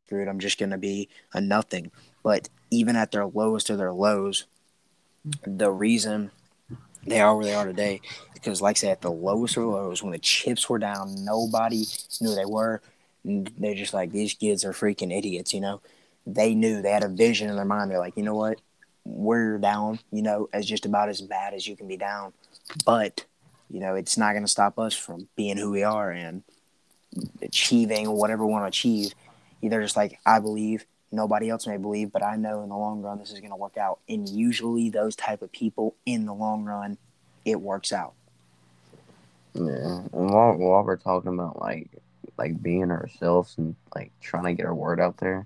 dude, 0.09 0.27
I'm 0.27 0.39
just 0.39 0.59
gonna 0.59 0.77
be 0.77 1.09
a 1.33 1.41
nothing." 1.41 1.91
But 2.23 2.49
even 2.69 2.95
at 2.95 3.11
their 3.11 3.25
lowest 3.25 3.69
of 3.69 3.77
their 3.77 3.93
lows, 3.93 4.45
the 5.45 5.71
reason 5.71 6.31
they 7.05 7.19
are 7.19 7.35
where 7.35 7.45
they 7.45 7.53
are 7.53 7.65
today 7.65 8.01
because, 8.33 8.61
like 8.61 8.75
I 8.75 8.79
said, 8.79 8.91
at 8.91 9.01
the 9.01 9.11
lowest 9.11 9.55
of 9.55 9.63
lows, 9.63 10.03
when 10.03 10.11
the 10.11 10.19
chips 10.19 10.69
were 10.69 10.79
down, 10.79 11.23
nobody 11.23 11.85
knew 12.19 12.35
they 12.35 12.45
were. 12.45 12.81
They're 13.25 13.75
just 13.75 13.93
like 13.93 14.11
these 14.11 14.33
kids 14.33 14.65
are 14.65 14.73
freaking 14.73 15.15
idiots, 15.15 15.53
you 15.53 15.61
know. 15.61 15.81
They 16.25 16.55
knew 16.55 16.81
they 16.81 16.91
had 16.91 17.03
a 17.03 17.09
vision 17.09 17.49
in 17.49 17.55
their 17.55 17.65
mind. 17.65 17.91
They're 17.91 17.99
like, 17.99 18.15
you 18.15 18.23
know 18.23 18.35
what, 18.35 18.59
we're 19.05 19.57
down, 19.57 19.99
you 20.11 20.21
know, 20.21 20.49
as 20.53 20.65
just 20.65 20.85
about 20.85 21.09
as 21.09 21.21
bad 21.21 21.53
as 21.53 21.67
you 21.67 21.75
can 21.75 21.87
be 21.87 21.97
down, 21.97 22.33
but 22.85 23.25
you 23.69 23.79
know, 23.79 23.95
it's 23.95 24.17
not 24.17 24.33
going 24.33 24.43
to 24.43 24.51
stop 24.51 24.77
us 24.77 24.93
from 24.93 25.27
being 25.35 25.57
who 25.57 25.71
we 25.71 25.83
are 25.83 26.11
and 26.11 26.43
achieving 27.41 28.09
whatever 28.11 28.45
we 28.45 28.51
want 28.51 28.63
to 28.63 28.67
achieve. 28.67 29.13
Either 29.61 29.81
just 29.81 29.97
like 29.97 30.19
I 30.25 30.39
believe, 30.39 30.85
nobody 31.11 31.49
else 31.49 31.65
may 31.65 31.77
believe, 31.77 32.11
but 32.11 32.23
I 32.23 32.35
know 32.35 32.61
in 32.63 32.69
the 32.69 32.77
long 32.77 33.01
run 33.01 33.19
this 33.19 33.31
is 33.31 33.39
going 33.39 33.51
to 33.51 33.55
work 33.55 33.77
out. 33.77 33.99
And 34.07 34.27
usually, 34.27 34.89
those 34.89 35.15
type 35.15 35.41
of 35.41 35.51
people 35.51 35.95
in 36.05 36.25
the 36.25 36.33
long 36.33 36.65
run, 36.65 36.97
it 37.45 37.61
works 37.61 37.91
out. 37.91 38.13
Yeah, 39.53 40.01
and 40.11 40.11
while, 40.11 40.53
while 40.57 40.83
we're 40.83 40.97
talking 40.97 41.33
about 41.33 41.59
like 41.61 41.89
like 42.37 42.61
being 42.61 42.91
ourselves 42.91 43.55
and 43.57 43.75
like 43.95 44.11
trying 44.21 44.45
to 44.45 44.53
get 44.53 44.65
our 44.65 44.75
word 44.75 44.99
out 44.99 45.17
there, 45.17 45.45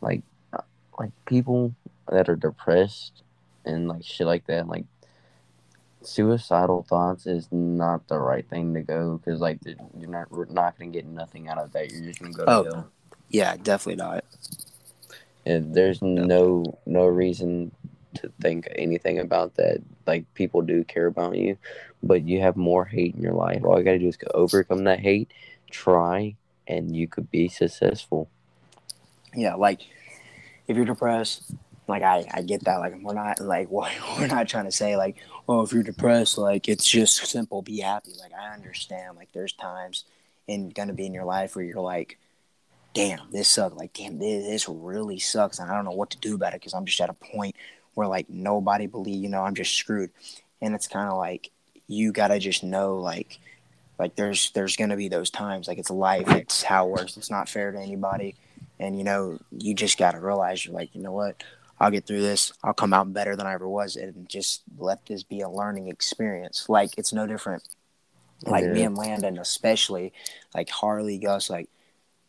like 0.00 0.22
like 0.98 1.10
people 1.26 1.74
that 2.10 2.28
are 2.28 2.36
depressed 2.36 3.22
and 3.64 3.88
like 3.88 4.04
shit 4.04 4.26
like 4.26 4.46
that, 4.46 4.66
like 4.68 4.84
suicidal 6.02 6.84
thoughts 6.88 7.26
is 7.26 7.48
not 7.50 8.06
the 8.08 8.18
right 8.18 8.48
thing 8.48 8.72
to 8.74 8.80
go 8.82 9.18
because 9.18 9.40
like 9.40 9.58
you're 9.98 10.08
not 10.08 10.30
we're 10.30 10.44
not 10.46 10.78
gonna 10.78 10.90
get 10.90 11.06
nothing 11.06 11.48
out 11.48 11.58
of 11.58 11.72
that. 11.72 11.90
You're 11.90 12.06
just 12.06 12.20
gonna 12.20 12.32
go 12.32 12.44
to 12.44 12.50
Oh. 12.50 12.64
hell. 12.64 12.90
Yeah, 13.30 13.56
definitely 13.56 14.02
not. 14.02 14.24
And 15.44 15.74
there's 15.74 16.00
no 16.02 16.78
no 16.86 17.06
reason 17.06 17.72
to 18.14 18.32
think 18.40 18.68
anything 18.76 19.18
about 19.18 19.54
that. 19.56 19.78
Like 20.06 20.32
people 20.34 20.62
do 20.62 20.84
care 20.84 21.06
about 21.06 21.36
you, 21.36 21.58
but 22.02 22.22
you 22.26 22.40
have 22.40 22.56
more 22.56 22.84
hate 22.84 23.14
in 23.14 23.22
your 23.22 23.34
life. 23.34 23.64
All 23.64 23.78
you 23.78 23.84
gotta 23.84 23.98
do 23.98 24.08
is 24.08 24.16
go 24.16 24.30
overcome 24.34 24.84
that 24.84 25.00
hate, 25.00 25.30
try, 25.70 26.36
and 26.66 26.94
you 26.94 27.08
could 27.08 27.30
be 27.30 27.48
successful. 27.48 28.28
Yeah, 29.34 29.54
like 29.54 29.82
if 30.66 30.76
you're 30.76 30.84
depressed, 30.84 31.52
like 31.88 32.02
I, 32.02 32.26
I 32.32 32.42
get 32.42 32.64
that. 32.64 32.76
Like 32.76 33.00
we're 33.00 33.14
not 33.14 33.40
like 33.40 33.70
we're 33.70 34.26
not 34.26 34.48
trying 34.48 34.66
to 34.66 34.72
say 34.72 34.96
like, 34.96 35.16
oh, 35.48 35.62
if 35.62 35.72
you're 35.72 35.82
depressed, 35.82 36.38
like 36.38 36.68
it's 36.68 36.86
just 36.86 37.26
simple, 37.26 37.62
be 37.62 37.80
happy. 37.80 38.12
Like 38.20 38.32
I 38.38 38.54
understand. 38.54 39.16
Like 39.16 39.32
there's 39.32 39.54
times 39.54 40.04
and 40.48 40.74
gonna 40.74 40.92
be 40.92 41.06
in 41.06 41.14
your 41.14 41.24
life 41.24 41.56
where 41.56 41.64
you're 41.64 41.80
like, 41.80 42.18
damn, 42.94 43.30
this 43.32 43.48
sucks. 43.48 43.76
Like 43.76 43.92
damn, 43.94 44.18
this, 44.18 44.44
this 44.44 44.68
really 44.68 45.18
sucks, 45.18 45.58
and 45.58 45.70
I 45.70 45.74
don't 45.74 45.84
know 45.84 45.90
what 45.92 46.10
to 46.10 46.18
do 46.18 46.34
about 46.34 46.54
it 46.54 46.60
because 46.60 46.74
I'm 46.74 46.86
just 46.86 47.00
at 47.00 47.10
a 47.10 47.14
point 47.14 47.56
where 47.94 48.06
like 48.06 48.28
nobody 48.28 48.86
believe, 48.86 49.22
you 49.22 49.28
know, 49.28 49.42
I'm 49.42 49.54
just 49.54 49.74
screwed, 49.74 50.10
and 50.60 50.74
it's 50.74 50.88
kind 50.88 51.10
of 51.10 51.16
like 51.16 51.50
you 51.86 52.12
gotta 52.12 52.38
just 52.38 52.62
know 52.62 52.98
like. 52.98 53.38
Like 53.98 54.16
there's 54.16 54.50
there's 54.52 54.76
gonna 54.76 54.96
be 54.96 55.08
those 55.08 55.30
times 55.30 55.66
like 55.68 55.78
it's 55.78 55.90
life 55.90 56.28
it's 56.28 56.62
how 56.62 56.86
it 56.86 56.90
works 56.90 57.16
it's 57.16 57.30
not 57.30 57.48
fair 57.48 57.72
to 57.72 57.78
anybody. 57.78 58.36
And 58.78 58.96
you 58.96 59.04
know 59.04 59.38
you 59.50 59.74
just 59.74 59.98
got 59.98 60.12
to 60.12 60.20
realize 60.20 60.64
you're 60.64 60.74
like 60.74 60.94
you 60.94 61.02
know 61.02 61.12
what? 61.12 61.42
I'll 61.80 61.90
get 61.90 62.06
through 62.06 62.22
this. 62.22 62.52
I'll 62.62 62.74
come 62.74 62.92
out 62.92 63.12
better 63.12 63.36
than 63.36 63.46
i 63.46 63.54
ever 63.54 63.68
was 63.68 63.96
and 63.96 64.28
just 64.28 64.62
let 64.78 65.06
this 65.06 65.22
be 65.22 65.40
a 65.40 65.48
learning 65.48 65.88
experience. 65.88 66.68
Like 66.68 66.90
it's 66.96 67.12
no 67.12 67.26
different. 67.26 67.62
Like 68.44 68.66
me 68.66 68.82
and 68.82 68.96
landon 68.96 69.36
especially 69.38 70.12
like 70.54 70.70
harley 70.70 71.18
gus 71.18 71.50
like 71.50 71.68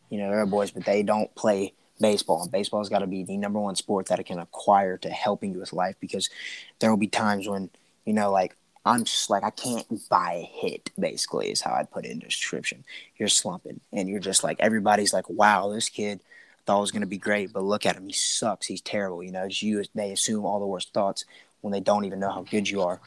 you 0.08 0.18
know 0.18 0.28
they're 0.28 0.44
boys 0.44 0.72
but 0.72 0.84
they 0.84 1.04
don't 1.04 1.32
play 1.36 1.72
baseball. 2.00 2.42
And 2.42 2.50
baseball's 2.50 2.88
got 2.88 3.00
to 3.00 3.06
be 3.06 3.22
the 3.22 3.36
number 3.36 3.60
one 3.60 3.76
sport 3.76 4.06
that 4.06 4.18
it 4.18 4.24
can 4.24 4.38
acquire 4.38 4.96
to 4.98 5.10
helping 5.10 5.52
you 5.52 5.60
with 5.60 5.72
life 5.72 5.96
because 6.00 6.30
there 6.78 6.90
will 6.90 6.96
be 6.96 7.06
times 7.06 7.46
when 7.46 7.70
you 8.04 8.12
know 8.12 8.32
like 8.32 8.56
i'm 8.84 9.04
just 9.04 9.30
like 9.30 9.42
i 9.44 9.50
can't 9.50 9.86
buy 10.08 10.34
a 10.34 10.66
hit 10.66 10.90
basically 10.98 11.50
is 11.50 11.60
how 11.60 11.72
i'd 11.74 11.90
put 11.90 12.04
it 12.04 12.10
in 12.10 12.18
the 12.18 12.26
description. 12.26 12.84
You're 13.16 13.28
slumping 13.28 13.80
and 13.92 14.08
you're 14.08 14.20
just 14.20 14.42
like 14.42 14.58
everybody's 14.60 15.12
like 15.12 15.28
wow 15.28 15.68
this 15.70 15.88
kid 15.88 16.20
thought 16.66 16.80
was 16.80 16.90
going 16.90 17.00
to 17.02 17.06
be 17.06 17.18
great 17.18 17.52
but 17.52 17.62
look 17.62 17.86
at 17.86 17.96
him 17.96 18.06
he 18.06 18.12
sucks 18.12 18.66
he's 18.66 18.80
terrible 18.80 19.22
you 19.22 19.32
know 19.32 19.44
it's 19.44 19.62
you 19.62 19.82
they 19.94 20.12
assume 20.12 20.44
all 20.44 20.60
the 20.60 20.66
worst 20.66 20.92
thoughts 20.92 21.24
when 21.60 21.72
they 21.72 21.80
don't 21.80 22.04
even 22.04 22.20
know 22.20 22.30
how 22.30 22.42
good 22.42 22.68
you 22.68 22.82
are. 22.82 23.00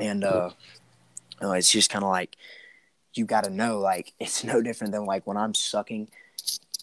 And 0.00 0.24
uh, 0.24 0.50
you 1.40 1.46
know, 1.46 1.52
it's 1.52 1.70
just 1.70 1.90
kind 1.90 2.04
of 2.04 2.10
like 2.10 2.36
you 3.14 3.24
got 3.24 3.44
to 3.44 3.50
know 3.50 3.78
like 3.78 4.12
it's 4.20 4.44
no 4.44 4.62
different 4.62 4.92
than 4.92 5.04
like 5.04 5.26
when 5.26 5.36
I'm 5.36 5.54
sucking, 5.54 6.08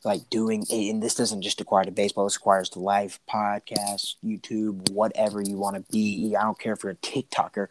like 0.06 0.30
doing 0.30 0.66
and 0.72 1.02
this 1.02 1.16
doesn't 1.16 1.42
just 1.42 1.60
require 1.60 1.84
to 1.84 1.92
baseball. 1.92 2.26
This 2.26 2.38
requires 2.38 2.70
to 2.70 2.80
live 2.80 3.20
podcast, 3.30 4.16
YouTube, 4.24 4.90
whatever 4.92 5.42
you 5.42 5.58
want 5.58 5.76
to 5.76 5.92
be. 5.92 6.36
I 6.36 6.44
don't 6.44 6.60
care 6.60 6.74
if 6.74 6.84
you're 6.84 6.92
a 6.92 6.96
TikToker. 6.96 7.68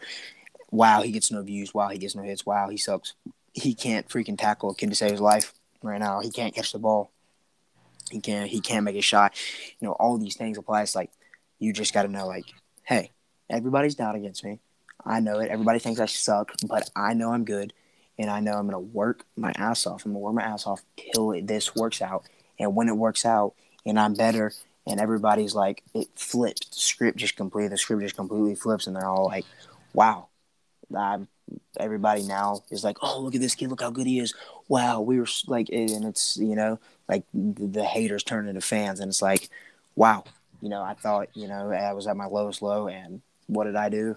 Wow, 0.70 1.02
he 1.02 1.12
gets 1.12 1.30
no 1.30 1.42
views. 1.42 1.72
Wow, 1.72 1.88
he 1.88 1.98
gets 1.98 2.16
no 2.16 2.22
hits. 2.22 2.44
Wow, 2.44 2.68
he 2.68 2.76
sucks. 2.76 3.14
He 3.52 3.74
can't 3.74 4.08
freaking 4.08 4.36
tackle 4.36 4.70
a 4.70 4.74
kid 4.74 4.90
to 4.90 4.96
save 4.96 5.12
his 5.12 5.20
life 5.20 5.54
right 5.82 6.00
now. 6.00 6.20
He 6.20 6.30
can't 6.30 6.54
catch 6.54 6.72
the 6.72 6.80
ball. 6.80 7.12
He 8.10 8.20
can't. 8.20 8.50
He 8.50 8.60
can't 8.60 8.84
make 8.84 8.96
a 8.96 9.02
shot. 9.02 9.34
You 9.78 9.86
know, 9.86 9.92
all 9.92 10.18
these 10.18 10.36
things 10.36 10.58
apply. 10.58 10.82
It's 10.82 10.96
like 10.96 11.10
you 11.60 11.72
just 11.72 11.94
got 11.94 12.02
to 12.02 12.08
know, 12.08 12.26
like, 12.26 12.46
hey, 12.82 13.12
everybody's 13.48 13.94
down 13.94 14.16
against 14.16 14.44
me. 14.44 14.58
I 15.06 15.20
know 15.20 15.38
it. 15.38 15.50
Everybody 15.50 15.78
thinks 15.78 16.00
I 16.00 16.06
suck, 16.06 16.52
but 16.66 16.90
I 16.96 17.14
know 17.14 17.32
I'm 17.32 17.44
good, 17.44 17.72
and 18.18 18.30
I 18.30 18.40
know 18.40 18.52
I'm 18.52 18.66
gonna 18.66 18.78
work 18.78 19.24
my 19.36 19.52
ass 19.56 19.86
off. 19.86 20.04
I'm 20.04 20.12
gonna 20.12 20.20
work 20.20 20.34
my 20.34 20.42
ass 20.42 20.66
off 20.66 20.82
till 20.96 21.40
this 21.42 21.74
works 21.74 22.00
out. 22.02 22.24
And 22.58 22.74
when 22.74 22.88
it 22.88 22.96
works 22.96 23.24
out, 23.24 23.54
and 23.84 23.98
I'm 23.98 24.14
better, 24.14 24.52
and 24.86 25.00
everybody's 25.00 25.54
like, 25.54 25.82
it 25.94 26.08
flips. 26.14 26.68
The 26.68 26.80
script 26.80 27.18
just 27.18 27.36
completely. 27.36 27.68
The 27.68 27.78
script 27.78 28.02
just 28.02 28.16
completely 28.16 28.54
flips, 28.54 28.86
and 28.86 28.94
they're 28.94 29.08
all 29.08 29.26
like, 29.26 29.44
"Wow, 29.92 30.28
I'm." 30.96 31.28
Everybody 31.78 32.22
now 32.22 32.62
is 32.70 32.84
like, 32.84 32.96
"Oh, 33.02 33.20
look 33.20 33.34
at 33.34 33.40
this 33.40 33.54
kid! 33.54 33.68
Look 33.68 33.82
how 33.82 33.90
good 33.90 34.06
he 34.06 34.18
is! 34.18 34.34
Wow, 34.68 35.00
we 35.02 35.18
were 35.18 35.26
like," 35.46 35.68
and 35.70 36.04
it's 36.04 36.36
you 36.38 36.54
know, 36.54 36.78
like 37.08 37.24
the, 37.34 37.66
the 37.66 37.84
haters 37.84 38.22
turn 38.22 38.48
into 38.48 38.62
fans, 38.62 39.00
and 39.00 39.10
it's 39.10 39.20
like, 39.20 39.50
"Wow, 39.94 40.24
you 40.64 40.70
know, 40.70 40.82
I 40.82 40.94
thought, 40.94 41.28
you 41.34 41.46
know, 41.46 41.70
I 41.70 41.92
was 41.92 42.06
at 42.06 42.16
my 42.16 42.24
lowest 42.24 42.62
low, 42.62 42.88
and 42.88 43.20
what 43.46 43.64
did 43.64 43.76
I 43.76 43.90
do? 43.90 44.16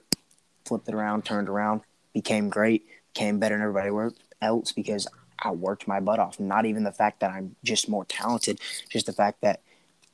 Flipped 0.65 0.88
it 0.88 0.95
around, 0.95 1.25
turned 1.25 1.49
around, 1.49 1.81
became 2.13 2.50
great, 2.50 2.86
became 3.13 3.39
better 3.39 3.56
than 3.56 3.63
everybody 3.63 4.15
else 4.41 4.72
because 4.72 5.08
I 5.39 5.52
worked 5.52 5.88
my 5.88 6.00
butt 6.00 6.20
off. 6.20 6.39
Not 6.39 6.65
even 6.65 6.84
the 6.84 6.91
fact 6.91 7.20
that 7.20 7.32
I'm 7.32 7.56
just 7.63 7.89
more 7.89 8.06
talented, 8.06 8.60
just 8.89 9.06
the 9.06 9.13
fact 9.13 9.41
that 9.41 9.62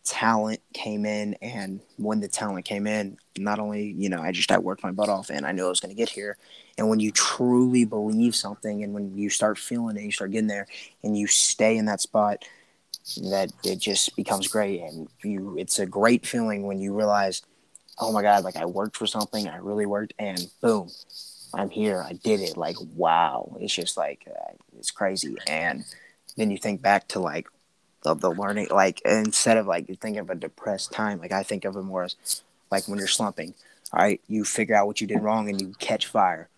talent 0.04 0.60
came 0.74 1.06
in, 1.06 1.36
and 1.42 1.80
when 1.98 2.20
the 2.20 2.28
talent 2.28 2.66
came 2.66 2.88
in, 2.88 3.18
not 3.38 3.60
only 3.60 3.96
you 3.98 4.10
know, 4.10 4.22
I 4.22 4.32
just 4.32 4.52
I 4.52 4.58
worked 4.58 4.84
my 4.84 4.92
butt 4.92 5.10
off, 5.10 5.30
and 5.30 5.46
I 5.46 5.52
knew 5.52 5.66
I 5.66 5.70
was 5.70 5.80
going 5.80 5.96
to 5.96 5.98
get 5.98 6.10
here. 6.10 6.38
And 6.78 6.90
when 6.90 7.00
you 7.00 7.12
truly 7.12 7.86
believe 7.86 8.36
something, 8.36 8.84
and 8.84 8.94
when 8.94 9.18
you 9.18 9.30
start 9.30 9.58
feeling 9.58 9.96
it, 9.98 10.04
you 10.04 10.12
start 10.12 10.32
getting 10.32 10.48
there, 10.48 10.68
and 11.04 11.18
you 11.18 11.28
stay 11.28 11.78
in 11.78 11.86
that 11.86 12.02
spot 12.02 12.44
that 13.32 13.52
it 13.64 13.80
just 13.80 14.16
becomes 14.16 14.48
great 14.48 14.82
and 14.82 15.10
you 15.24 15.58
it's 15.58 15.80
a 15.80 15.86
great 15.86 16.26
feeling 16.26 16.66
when 16.66 16.80
you 16.80 16.94
realize 16.94 17.42
oh 18.00 18.14
my 18.14 18.22
god 18.22 18.44
like 18.44 18.56
i 18.56 18.66
worked 18.66 18.96
for 18.96 19.06
something 19.06 19.48
i 19.50 19.58
really 19.58 19.86
worked 19.86 20.14
and 20.20 20.50
boom 20.62 20.90
i'm 21.54 21.70
here. 21.70 22.02
I 22.02 22.14
did 22.14 22.40
it. 22.40 22.58
Like 22.58 22.78
wow. 22.96 23.56
It's 23.60 23.74
just 23.74 23.98
like 23.98 24.28
uh, 24.28 24.54
it's 24.78 24.92
crazy. 24.92 25.36
And 25.48 25.86
then 26.38 26.52
you 26.52 26.58
think 26.58 26.82
back 26.82 27.08
to 27.10 27.20
like 27.20 27.48
of 28.06 28.20
the 28.20 28.32
learning 28.32 28.68
like 28.70 29.02
instead 29.06 29.58
of 29.58 29.66
like 29.66 29.88
you 29.88 29.96
think 29.96 30.18
of 30.18 30.30
a 30.30 30.36
depressed 30.36 30.92
time 30.92 31.20
like 31.20 31.32
i 31.32 31.42
think 31.42 31.64
of 31.64 31.78
it 31.78 31.84
more 31.84 32.04
as 32.04 32.44
like 32.70 32.86
when 32.86 33.00
you're 33.00 33.08
slumping 33.08 33.54
all 33.94 34.04
right? 34.04 34.20
You 34.28 34.44
figure 34.44 34.76
out 34.76 34.88
what 34.88 35.00
you 35.00 35.08
did 35.08 35.22
wrong 35.22 35.50
and 35.50 35.62
you 35.62 35.74
catch 35.80 36.08
fire. 36.08 36.50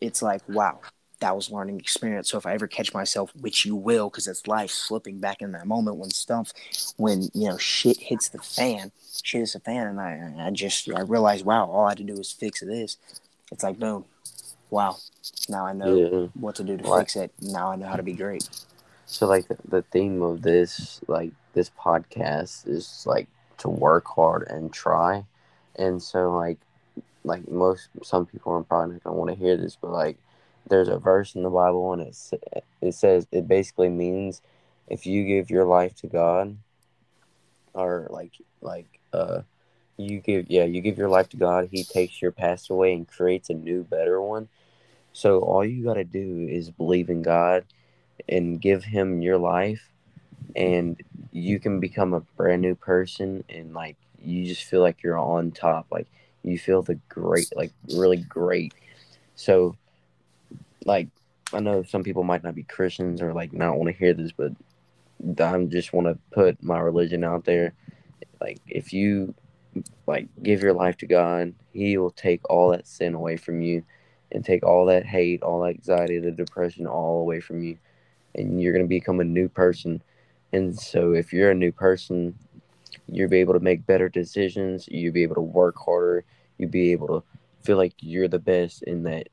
It's 0.00 0.22
like 0.22 0.42
wow 0.48 0.80
that 1.20 1.36
was 1.36 1.50
learning 1.50 1.78
experience. 1.78 2.30
So 2.30 2.38
if 2.38 2.46
I 2.46 2.54
ever 2.54 2.66
catch 2.66 2.92
myself, 2.92 3.30
which 3.38 3.64
you 3.64 3.76
will, 3.76 4.08
because 4.08 4.26
it's 4.26 4.46
life, 4.46 4.70
slipping 4.70 5.18
back 5.18 5.42
in 5.42 5.52
that 5.52 5.66
moment 5.66 5.98
when 5.98 6.10
stuff, 6.10 6.52
when 6.96 7.28
you 7.34 7.48
know 7.48 7.58
shit 7.58 7.98
hits 7.98 8.30
the 8.30 8.38
fan, 8.38 8.90
shit 9.22 9.40
hits 9.40 9.52
the 9.52 9.60
fan, 9.60 9.86
and 9.86 10.00
I, 10.00 10.46
I 10.46 10.50
just 10.50 10.90
I 10.90 11.00
realized, 11.02 11.44
wow, 11.44 11.66
all 11.70 11.86
I 11.86 11.90
had 11.90 11.98
to 11.98 12.04
do 12.04 12.14
was 12.14 12.32
fix 12.32 12.60
this. 12.60 12.96
It's 13.52 13.62
like 13.62 13.78
boom, 13.78 14.06
wow. 14.70 14.96
Now 15.48 15.66
I 15.66 15.72
know 15.72 15.94
yeah. 15.94 16.26
what 16.34 16.56
to 16.56 16.64
do 16.64 16.76
to 16.76 16.98
fix 16.98 17.16
it. 17.16 17.32
Now 17.40 17.72
I 17.72 17.76
know 17.76 17.86
how 17.86 17.96
to 17.96 18.02
be 18.02 18.12
great. 18.12 18.48
So 19.06 19.26
like 19.26 19.48
the, 19.48 19.56
the 19.68 19.82
theme 19.82 20.22
of 20.22 20.42
this, 20.42 21.00
like 21.08 21.32
this 21.52 21.70
podcast, 21.70 22.68
is 22.68 23.04
like 23.06 23.28
to 23.58 23.68
work 23.68 24.06
hard 24.06 24.46
and 24.48 24.72
try, 24.72 25.24
and 25.76 26.02
so 26.02 26.34
like 26.36 26.58
like 27.24 27.48
most 27.50 27.88
some 28.02 28.26
people 28.26 28.52
are 28.52 28.62
probably 28.62 28.94
not 28.94 29.04
gonna 29.04 29.16
want 29.16 29.30
to 29.30 29.36
hear 29.36 29.56
this, 29.56 29.76
but 29.76 29.90
like 29.90 30.16
there's 30.68 30.88
a 30.88 30.98
verse 30.98 31.34
in 31.34 31.42
the 31.42 31.50
Bible 31.50 31.92
and 31.92 32.02
it 32.02 32.64
it 32.80 32.94
says 32.94 33.26
it 33.32 33.46
basically 33.48 33.88
means 33.88 34.40
if 34.88 35.06
you 35.06 35.24
give 35.24 35.50
your 35.50 35.64
life 35.64 35.94
to 35.96 36.06
God 36.06 36.56
or 37.74 38.06
like 38.10 38.32
like 38.60 39.00
uh 39.12 39.42
you 39.96 40.20
give 40.20 40.50
yeah 40.50 40.64
you 40.64 40.80
give 40.80 40.96
your 40.96 41.08
life 41.08 41.28
to 41.30 41.36
God 41.36 41.68
he 41.70 41.84
takes 41.84 42.22
your 42.22 42.32
past 42.32 42.70
away 42.70 42.94
and 42.94 43.06
creates 43.06 43.50
a 43.50 43.54
new 43.54 43.84
better 43.84 44.20
one 44.20 44.48
so 45.20 45.40
all 45.40 45.64
you 45.64 45.84
got 45.84 45.94
to 45.94 46.04
do 46.04 46.46
is 46.50 46.70
believe 46.70 47.10
in 47.10 47.22
God 47.22 47.64
and 48.28 48.60
give 48.60 48.84
him 48.84 49.22
your 49.22 49.38
life 49.38 49.90
and 50.56 51.00
you 51.32 51.60
can 51.60 51.80
become 51.80 52.14
a 52.14 52.20
brand 52.20 52.62
new 52.62 52.74
person 52.74 53.44
and 53.48 53.74
like 53.74 53.96
you 54.22 54.46
just 54.46 54.64
feel 54.64 54.80
like 54.80 55.02
you're 55.02 55.18
on 55.18 55.50
top 55.50 55.86
like 55.90 56.06
you 56.42 56.58
feel 56.58 56.82
the 56.82 56.98
great 57.08 57.48
like 57.56 57.72
really 57.94 58.16
great 58.16 58.74
so 59.34 59.76
like 60.84 61.08
I 61.52 61.60
know 61.60 61.82
some 61.82 62.04
people 62.04 62.22
might 62.22 62.44
not 62.44 62.54
be 62.54 62.62
Christians 62.62 63.20
or 63.20 63.32
like 63.32 63.52
not 63.52 63.76
want 63.76 63.88
to 63.88 63.98
hear 63.98 64.14
this, 64.14 64.32
but 64.32 64.52
I 65.40 65.64
just 65.64 65.92
want 65.92 66.06
to 66.06 66.18
put 66.30 66.62
my 66.62 66.78
religion 66.78 67.24
out 67.24 67.44
there. 67.44 67.74
Like 68.40 68.60
if 68.68 68.92
you 68.92 69.34
like 70.06 70.28
give 70.42 70.62
your 70.62 70.72
life 70.72 70.96
to 70.98 71.06
God, 71.06 71.54
He 71.72 71.98
will 71.98 72.12
take 72.12 72.48
all 72.48 72.70
that 72.70 72.86
sin 72.86 73.14
away 73.14 73.36
from 73.36 73.62
you, 73.62 73.82
and 74.32 74.44
take 74.44 74.64
all 74.64 74.86
that 74.86 75.06
hate, 75.06 75.42
all 75.42 75.62
that 75.62 75.76
anxiety, 75.76 76.18
the 76.18 76.30
depression, 76.30 76.86
all 76.86 77.20
away 77.20 77.40
from 77.40 77.62
you, 77.62 77.78
and 78.34 78.60
you're 78.60 78.72
gonna 78.72 78.86
become 78.86 79.20
a 79.20 79.24
new 79.24 79.48
person. 79.48 80.02
And 80.52 80.78
so, 80.78 81.12
if 81.12 81.32
you're 81.32 81.50
a 81.50 81.54
new 81.54 81.72
person, 81.72 82.34
you'll 83.08 83.28
be 83.28 83.38
able 83.38 83.54
to 83.54 83.60
make 83.60 83.86
better 83.86 84.08
decisions. 84.08 84.88
You'll 84.88 85.12
be 85.12 85.22
able 85.22 85.36
to 85.36 85.40
work 85.40 85.76
harder. 85.76 86.24
You'll 86.58 86.70
be 86.70 86.92
able 86.92 87.08
to 87.08 87.22
feel 87.62 87.76
like 87.76 87.94
you're 88.00 88.28
the 88.28 88.38
best 88.38 88.82
in 88.84 89.02
that 89.04 89.28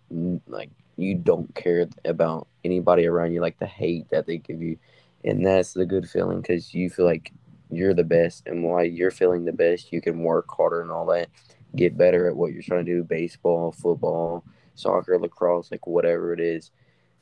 like 0.47 0.69
you 0.97 1.15
don't 1.15 1.53
care 1.55 1.87
about 2.05 2.47
anybody 2.65 3.05
around 3.05 3.33
you, 3.33 3.41
like 3.41 3.59
the 3.59 3.67
hate 3.67 4.09
that 4.09 4.25
they 4.25 4.37
give 4.37 4.61
you. 4.61 4.77
And 5.23 5.45
that's 5.45 5.73
the 5.73 5.85
good 5.85 6.09
feeling 6.09 6.41
because 6.41 6.73
you 6.73 6.89
feel 6.89 7.05
like 7.05 7.31
you're 7.69 7.93
the 7.93 8.03
best. 8.03 8.43
And 8.47 8.63
while 8.63 8.83
you're 8.83 9.11
feeling 9.11 9.45
the 9.45 9.53
best, 9.53 9.93
you 9.93 10.01
can 10.01 10.23
work 10.23 10.45
harder 10.49 10.81
and 10.81 10.91
all 10.91 11.05
that, 11.07 11.29
get 11.75 11.97
better 11.97 12.27
at 12.27 12.35
what 12.35 12.53
you're 12.53 12.63
trying 12.63 12.85
to 12.85 12.91
do 12.91 13.03
baseball, 13.03 13.71
football, 13.71 14.43
soccer, 14.77 15.17
lacrosse, 15.19 15.71
like 15.71 15.85
whatever 15.87 16.33
it 16.33 16.39
is. 16.39 16.71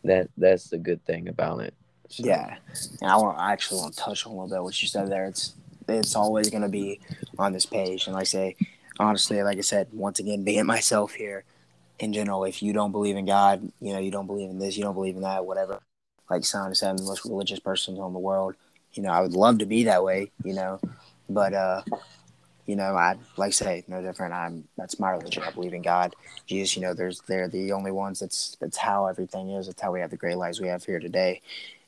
That 0.03 0.29
That's 0.37 0.69
the 0.69 0.77
good 0.77 1.03
thing 1.05 1.27
about 1.27 1.61
it. 1.61 1.73
So. 2.09 2.23
Yeah. 2.25 2.57
And 3.01 3.09
I, 3.09 3.17
want, 3.17 3.39
I 3.39 3.51
actually 3.51 3.81
want 3.81 3.95
to 3.95 3.99
touch 3.99 4.25
on 4.25 4.31
a 4.31 4.35
little 4.35 4.55
bit 4.55 4.63
what 4.63 4.79
you 4.81 4.87
said 4.87 5.09
there. 5.09 5.25
It's 5.25 5.55
it's 5.87 6.15
always 6.15 6.49
going 6.49 6.63
to 6.63 6.69
be 6.69 6.99
on 7.37 7.53
this 7.53 7.65
page. 7.65 8.07
And 8.07 8.15
like 8.15 8.21
I 8.21 8.25
say, 8.25 8.55
honestly, 8.99 9.41
like 9.43 9.57
I 9.57 9.61
said, 9.61 9.87
once 9.91 10.19
again, 10.19 10.43
being 10.45 10.65
myself 10.65 11.13
here, 11.13 11.43
in 11.99 12.11
general, 12.11 12.43
if 12.43 12.61
you 12.61 12.73
don't 12.73 12.91
believe 12.91 13.15
in 13.15 13.25
God, 13.25 13.71
you 13.79 13.93
know, 13.93 13.99
you 13.99 14.11
don't 14.11 14.27
believe 14.27 14.49
in 14.49 14.59
this, 14.59 14.75
you 14.75 14.83
don't 14.83 14.95
believe 14.95 15.15
in 15.15 15.21
that, 15.21 15.45
whatever. 15.45 15.79
Like 16.29 16.43
Simon 16.43 16.75
said, 16.75 16.89
I'm 16.89 16.97
the 16.97 17.03
most 17.03 17.23
religious 17.23 17.59
person 17.59 17.95
in 17.95 18.13
the 18.13 18.19
world. 18.19 18.55
You 18.93 19.03
know, 19.03 19.11
I 19.11 19.21
would 19.21 19.33
love 19.33 19.59
to 19.59 19.65
be 19.65 19.83
that 19.85 20.03
way, 20.03 20.31
you 20.43 20.53
know, 20.53 20.79
but 21.29 21.53
uh, 21.53 21.81
you 22.65 22.75
know, 22.75 22.95
I 22.95 23.15
like 23.37 23.49
I 23.49 23.51
say, 23.51 23.83
no 23.87 24.01
different. 24.01 24.33
I'm 24.33 24.67
that's 24.77 24.99
my 24.99 25.11
religion. 25.11 25.43
I 25.43 25.51
believe 25.51 25.73
in 25.73 25.81
God, 25.81 26.15
Jesus. 26.47 26.75
You 26.75 26.81
know, 26.83 26.93
there's 26.93 27.21
they're 27.21 27.47
the 27.47 27.71
only 27.71 27.91
ones. 27.91 28.19
That's 28.19 28.57
that's 28.59 28.77
how 28.77 29.07
everything 29.07 29.51
is. 29.51 29.67
It's 29.67 29.81
how 29.81 29.91
we 29.91 30.01
have 30.01 30.11
the 30.11 30.17
great 30.17 30.37
lives 30.37 30.59
we 30.59 30.67
have 30.67 30.83
here 30.83 30.99
today, 30.99 31.41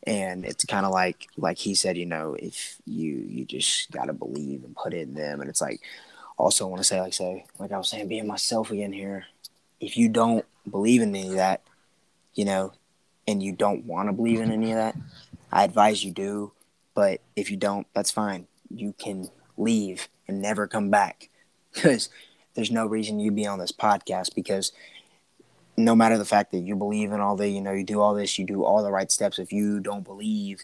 and 0.06 0.46
it's 0.46 0.66
kind 0.66 0.86
of 0.86 0.92
like 0.92 1.28
like 1.38 1.58
he 1.58 1.76
said. 1.76 1.98
You 1.98 2.06
know, 2.06 2.36
if 2.38 2.78
you 2.86 3.26
you 3.28 3.46
just 3.46 3.92
gotta 3.92 4.14
believe 4.14 4.64
and 4.64 4.76
put 4.76 4.94
in 4.94 5.14
them, 5.14 5.42
and 5.42 5.50
it's 5.50 5.62
like 5.62 5.82
also 6.38 6.68
want 6.68 6.80
to 6.80 6.84
say 6.84 7.02
like 7.02 7.14
say 7.14 7.46
like 7.60 7.72
I 7.72 7.78
was 7.78 7.90
saying, 7.90 8.08
being 8.08 8.28
myself 8.28 8.72
again 8.72 8.94
here 8.94 9.26
if 9.80 9.98
you 9.98 10.10
don't 10.10 10.46
believe 10.70 11.02
in 11.02 11.16
any 11.16 11.30
of 11.30 11.36
that, 11.36 11.62
you 12.34 12.46
know, 12.46 12.74
and 13.28 13.42
you 13.42 13.52
don't 13.52 13.86
want 13.86 14.10
to 14.10 14.14
believe 14.14 14.40
in 14.40 14.52
any 14.52 14.72
of 14.72 14.78
that, 14.78 14.96
I 15.52 15.64
advise 15.64 16.04
you 16.04 16.12
do. 16.12 16.52
But 16.94 17.22
if 17.36 17.52
you 17.52 17.58
don't, 17.58 17.86
that's 17.94 18.12
fine. 18.12 18.48
You 18.74 18.94
can 18.98 19.30
leave 19.58 20.08
and 20.28 20.42
never 20.42 20.68
come 20.68 20.90
back 20.90 21.30
because 21.74 22.10
there's 22.54 22.72
no 22.72 22.86
reason 22.86 23.20
you'd 23.20 23.36
be 23.36 23.48
on 23.48 23.60
this 23.60 23.72
podcast 23.72 24.34
because 24.36 24.72
no 25.76 25.96
matter 25.96 26.18
the 26.18 26.26
fact 26.26 26.52
that 26.52 26.60
you 26.60 26.76
believe 26.76 27.12
in 27.12 27.20
all 27.20 27.36
the, 27.36 27.48
you 27.48 27.62
know, 27.62 27.72
you 27.72 27.84
do 27.84 28.02
all 28.02 28.16
this, 28.16 28.40
you 28.40 28.46
do 28.46 28.64
all 28.64 28.84
the 28.84 28.92
right 28.92 29.12
steps. 29.12 29.38
If 29.38 29.52
you 29.52 29.80
don't 29.80 30.04
believe 30.04 30.62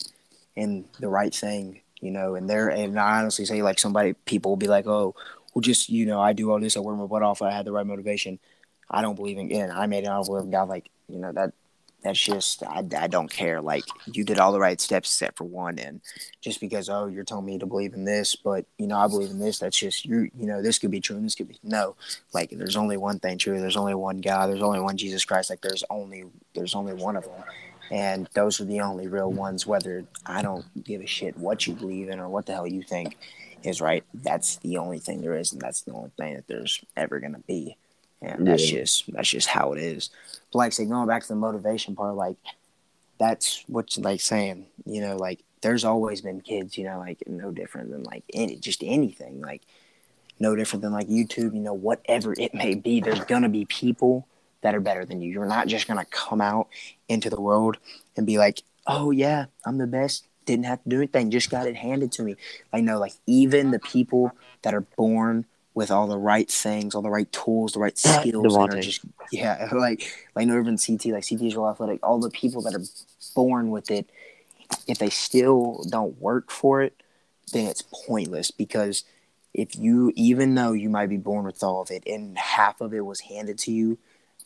in 0.56 0.86
the 1.00 1.10
right 1.10 1.34
thing, 1.34 1.82
you 2.02 2.12
know, 2.12 2.36
and 2.36 2.50
there, 2.50 2.70
and 2.70 3.00
I 3.00 3.20
honestly 3.20 3.46
say, 3.46 3.62
like, 3.62 3.80
somebody, 3.80 4.14
people 4.26 4.52
will 4.52 4.58
be 4.58 4.68
like, 4.68 4.88
oh, 4.88 5.16
well, 5.54 5.62
just, 5.62 5.90
you 5.90 6.06
know, 6.06 6.20
I 6.20 6.34
do 6.34 6.52
all 6.52 6.60
this, 6.60 6.76
I 6.76 6.80
work 6.80 6.98
my 6.98 7.06
butt 7.06 7.22
off, 7.22 7.42
I 7.42 7.52
had 7.52 7.66
the 7.66 7.72
right 7.72 7.86
motivation. 7.86 8.40
I 8.90 9.02
don't 9.02 9.16
believe 9.16 9.38
in, 9.38 9.52
and 9.52 9.72
I 9.72 9.88
made 9.88 10.04
it. 10.04 10.10
Believe 10.26 10.44
in 10.44 10.52
God. 10.52 10.70
Like, 10.70 10.90
you 11.08 11.18
know, 11.18 11.32
that 11.32 11.54
that's 12.04 12.22
just 12.22 12.64
I, 12.64 12.86
I 12.98 13.08
don't 13.08 13.32
care. 13.32 13.62
Like 13.62 13.86
you 14.06 14.24
did 14.24 14.40
all 14.40 14.52
the 14.52 14.60
right 14.60 14.80
steps 14.80 15.10
except 15.10 15.38
for 15.38 15.46
one 15.46 15.80
and 15.80 16.02
just 16.42 16.60
because 16.60 16.90
oh 16.90 17.08
you're 17.08 17.24
telling 17.24 17.46
me 17.46 17.58
to 17.58 17.66
believe 17.66 17.94
in 17.94 18.04
this 18.04 18.36
but 18.36 18.66
you 18.78 18.88
know 18.88 18.98
i 18.98 19.08
believe 19.08 19.30
in 19.30 19.40
this 19.40 19.60
that's 19.60 19.78
just 19.78 20.06
you 20.06 20.30
you 20.38 20.46
know 20.46 20.62
this 20.62 20.78
could 20.80 20.92
be 20.92 21.00
true 21.00 21.16
and 21.16 21.26
this 21.26 21.36
could 21.36 21.48
be 21.48 21.60
no. 21.64 21.96
Like 22.34 22.50
there's 22.52 22.76
only 22.76 22.98
one 22.98 23.20
thing 23.20 23.38
true 23.38 23.60
there's 23.60 23.78
only 23.78 23.96
one 23.96 24.22
god 24.22 24.50
there's 24.50 24.62
only 24.62 24.80
one 24.80 24.98
jesus 24.98 25.26
christ 25.26 25.50
like 25.50 25.62
there's 25.62 25.84
only 25.90 26.26
there's 26.54 26.76
only 26.76 26.94
one 26.94 27.16
of 27.16 27.24
them 27.24 27.44
and 27.92 28.28
those 28.34 28.60
are 28.60 28.66
the 28.66 28.82
only 28.82 29.08
real 29.08 29.32
ones 29.32 29.66
whether 29.68 30.06
i 30.26 30.42
don't 30.42 30.66
give 30.84 31.02
a 31.02 31.06
shit 31.06 31.38
what 31.38 31.66
you 31.68 31.74
believe 31.74 32.10
in 32.10 32.20
or 32.20 32.28
what 32.28 32.46
the 32.46 32.54
hell 32.54 32.68
you 32.68 32.82
think 32.82 33.18
is 33.64 33.82
right 33.82 34.04
that's 34.14 34.58
the 34.58 34.78
only 34.78 35.00
thing 35.00 35.22
there 35.22 35.38
is 35.38 35.54
and 35.54 35.62
that's 35.62 35.82
the 35.82 35.92
only 35.92 36.12
thing 36.18 36.36
that 36.36 36.48
there's 36.48 36.84
ever 36.98 37.20
going 37.20 37.34
to 37.34 37.44
be 37.48 37.78
and 38.32 38.48
that's 38.48 38.72
yeah. 38.72 38.80
just 38.80 39.12
that's 39.14 39.30
just 39.30 39.48
how 39.48 39.74
it 39.74 39.80
is. 39.80 40.10
But 40.52 40.60
like 40.60 40.74
say 40.74 40.86
going 40.86 41.08
back 41.08 41.24
to 41.24 41.28
the 41.28 41.36
motivation 41.36 41.96
part, 41.96 42.16
like 42.16 42.38
that's 43.18 43.64
what's 43.68 43.98
like 43.98 44.22
saying, 44.22 44.66
you 44.86 45.02
know, 45.02 45.16
like 45.18 45.44
there's 45.62 45.86
always 45.86 46.22
been 46.22 46.42
kids, 46.42 46.78
you 46.78 46.86
know, 46.86 47.00
like 47.00 47.24
no 47.28 47.52
different 47.52 47.92
than 47.92 48.04
like 48.04 48.24
any 48.34 48.58
just 48.58 48.84
anything, 48.84 49.42
like 49.42 49.62
no 50.40 50.56
different 50.56 50.82
than 50.82 50.92
like 50.92 51.08
YouTube, 51.08 51.54
you 51.54 51.62
know, 51.62 51.74
whatever 51.74 52.34
it 52.38 52.54
may 52.54 52.76
be. 52.76 53.00
There's 53.00 53.24
gonna 53.26 53.50
be 53.50 53.66
people 53.66 54.28
that 54.62 54.76
are 54.76 54.82
better 54.82 55.06
than 55.06 55.22
you. 55.22 55.32
You're 55.32 55.46
not 55.46 55.68
just 55.68 55.88
gonna 55.88 56.06
come 56.06 56.42
out 56.42 56.68
into 57.08 57.30
the 57.30 57.42
world 57.42 57.78
and 58.16 58.26
be 58.26 58.38
like, 58.38 58.62
oh 58.88 59.12
yeah, 59.12 59.46
I'm 59.66 59.78
the 59.78 59.88
best. 59.88 60.28
Didn't 60.46 60.66
have 60.66 60.84
to 60.84 60.90
do 60.90 60.98
anything, 60.98 61.32
just 61.32 61.50
got 61.50 61.68
it 61.68 61.76
handed 61.76 62.12
to 62.14 62.24
me. 62.24 62.36
Like 62.72 62.84
no, 62.84 63.00
like 63.00 63.14
even 63.26 63.72
the 63.72 63.80
people 63.80 64.32
that 64.64 64.74
are 64.74 64.82
born 64.82 65.46
with 65.74 65.90
all 65.92 66.08
the 66.08 66.18
right 66.18 66.50
things, 66.50 66.94
all 66.94 67.02
the 67.02 67.10
right 67.10 67.32
tools, 67.32 67.74
the 67.74 67.80
right 67.80 67.98
skills. 67.98 68.44
just 68.82 69.02
yeah, 69.32 69.70
like 69.74 70.30
like 70.36 70.48
no 70.48 70.60
even 70.60 70.78
CT, 70.78 71.06
like 71.08 71.28
CT 71.28 71.42
is 71.42 71.56
real 71.56 71.68
athletic. 71.68 72.00
All 72.04 72.20
the 72.20 72.30
people 72.30 72.62
that 72.64 72.76
are 72.76 72.84
born 73.36 73.70
with 73.72 73.90
it, 73.90 74.10
if 74.88 75.00
they 75.00 75.10
still 75.10 75.84
don't 75.90 76.20
work 76.22 76.52
for 76.52 76.82
it, 76.82 77.02
then 77.52 77.68
it's 77.68 77.82
pointless 77.82 78.52
because 78.52 79.04
if 79.54 79.76
you 79.78 80.12
even 80.16 80.56
though 80.56 80.74
you 80.74 80.90
might 80.90 81.10
be 81.10 81.18
born 81.18 81.46
with 81.46 81.64
all 81.64 81.82
of 81.82 81.92
it 81.92 82.04
and 82.08 82.38
half 82.38 82.82
of 82.82 82.94
it 82.94 83.06
was 83.06 83.22
handed 83.22 83.58
to 83.60 83.72
you, 83.72 83.98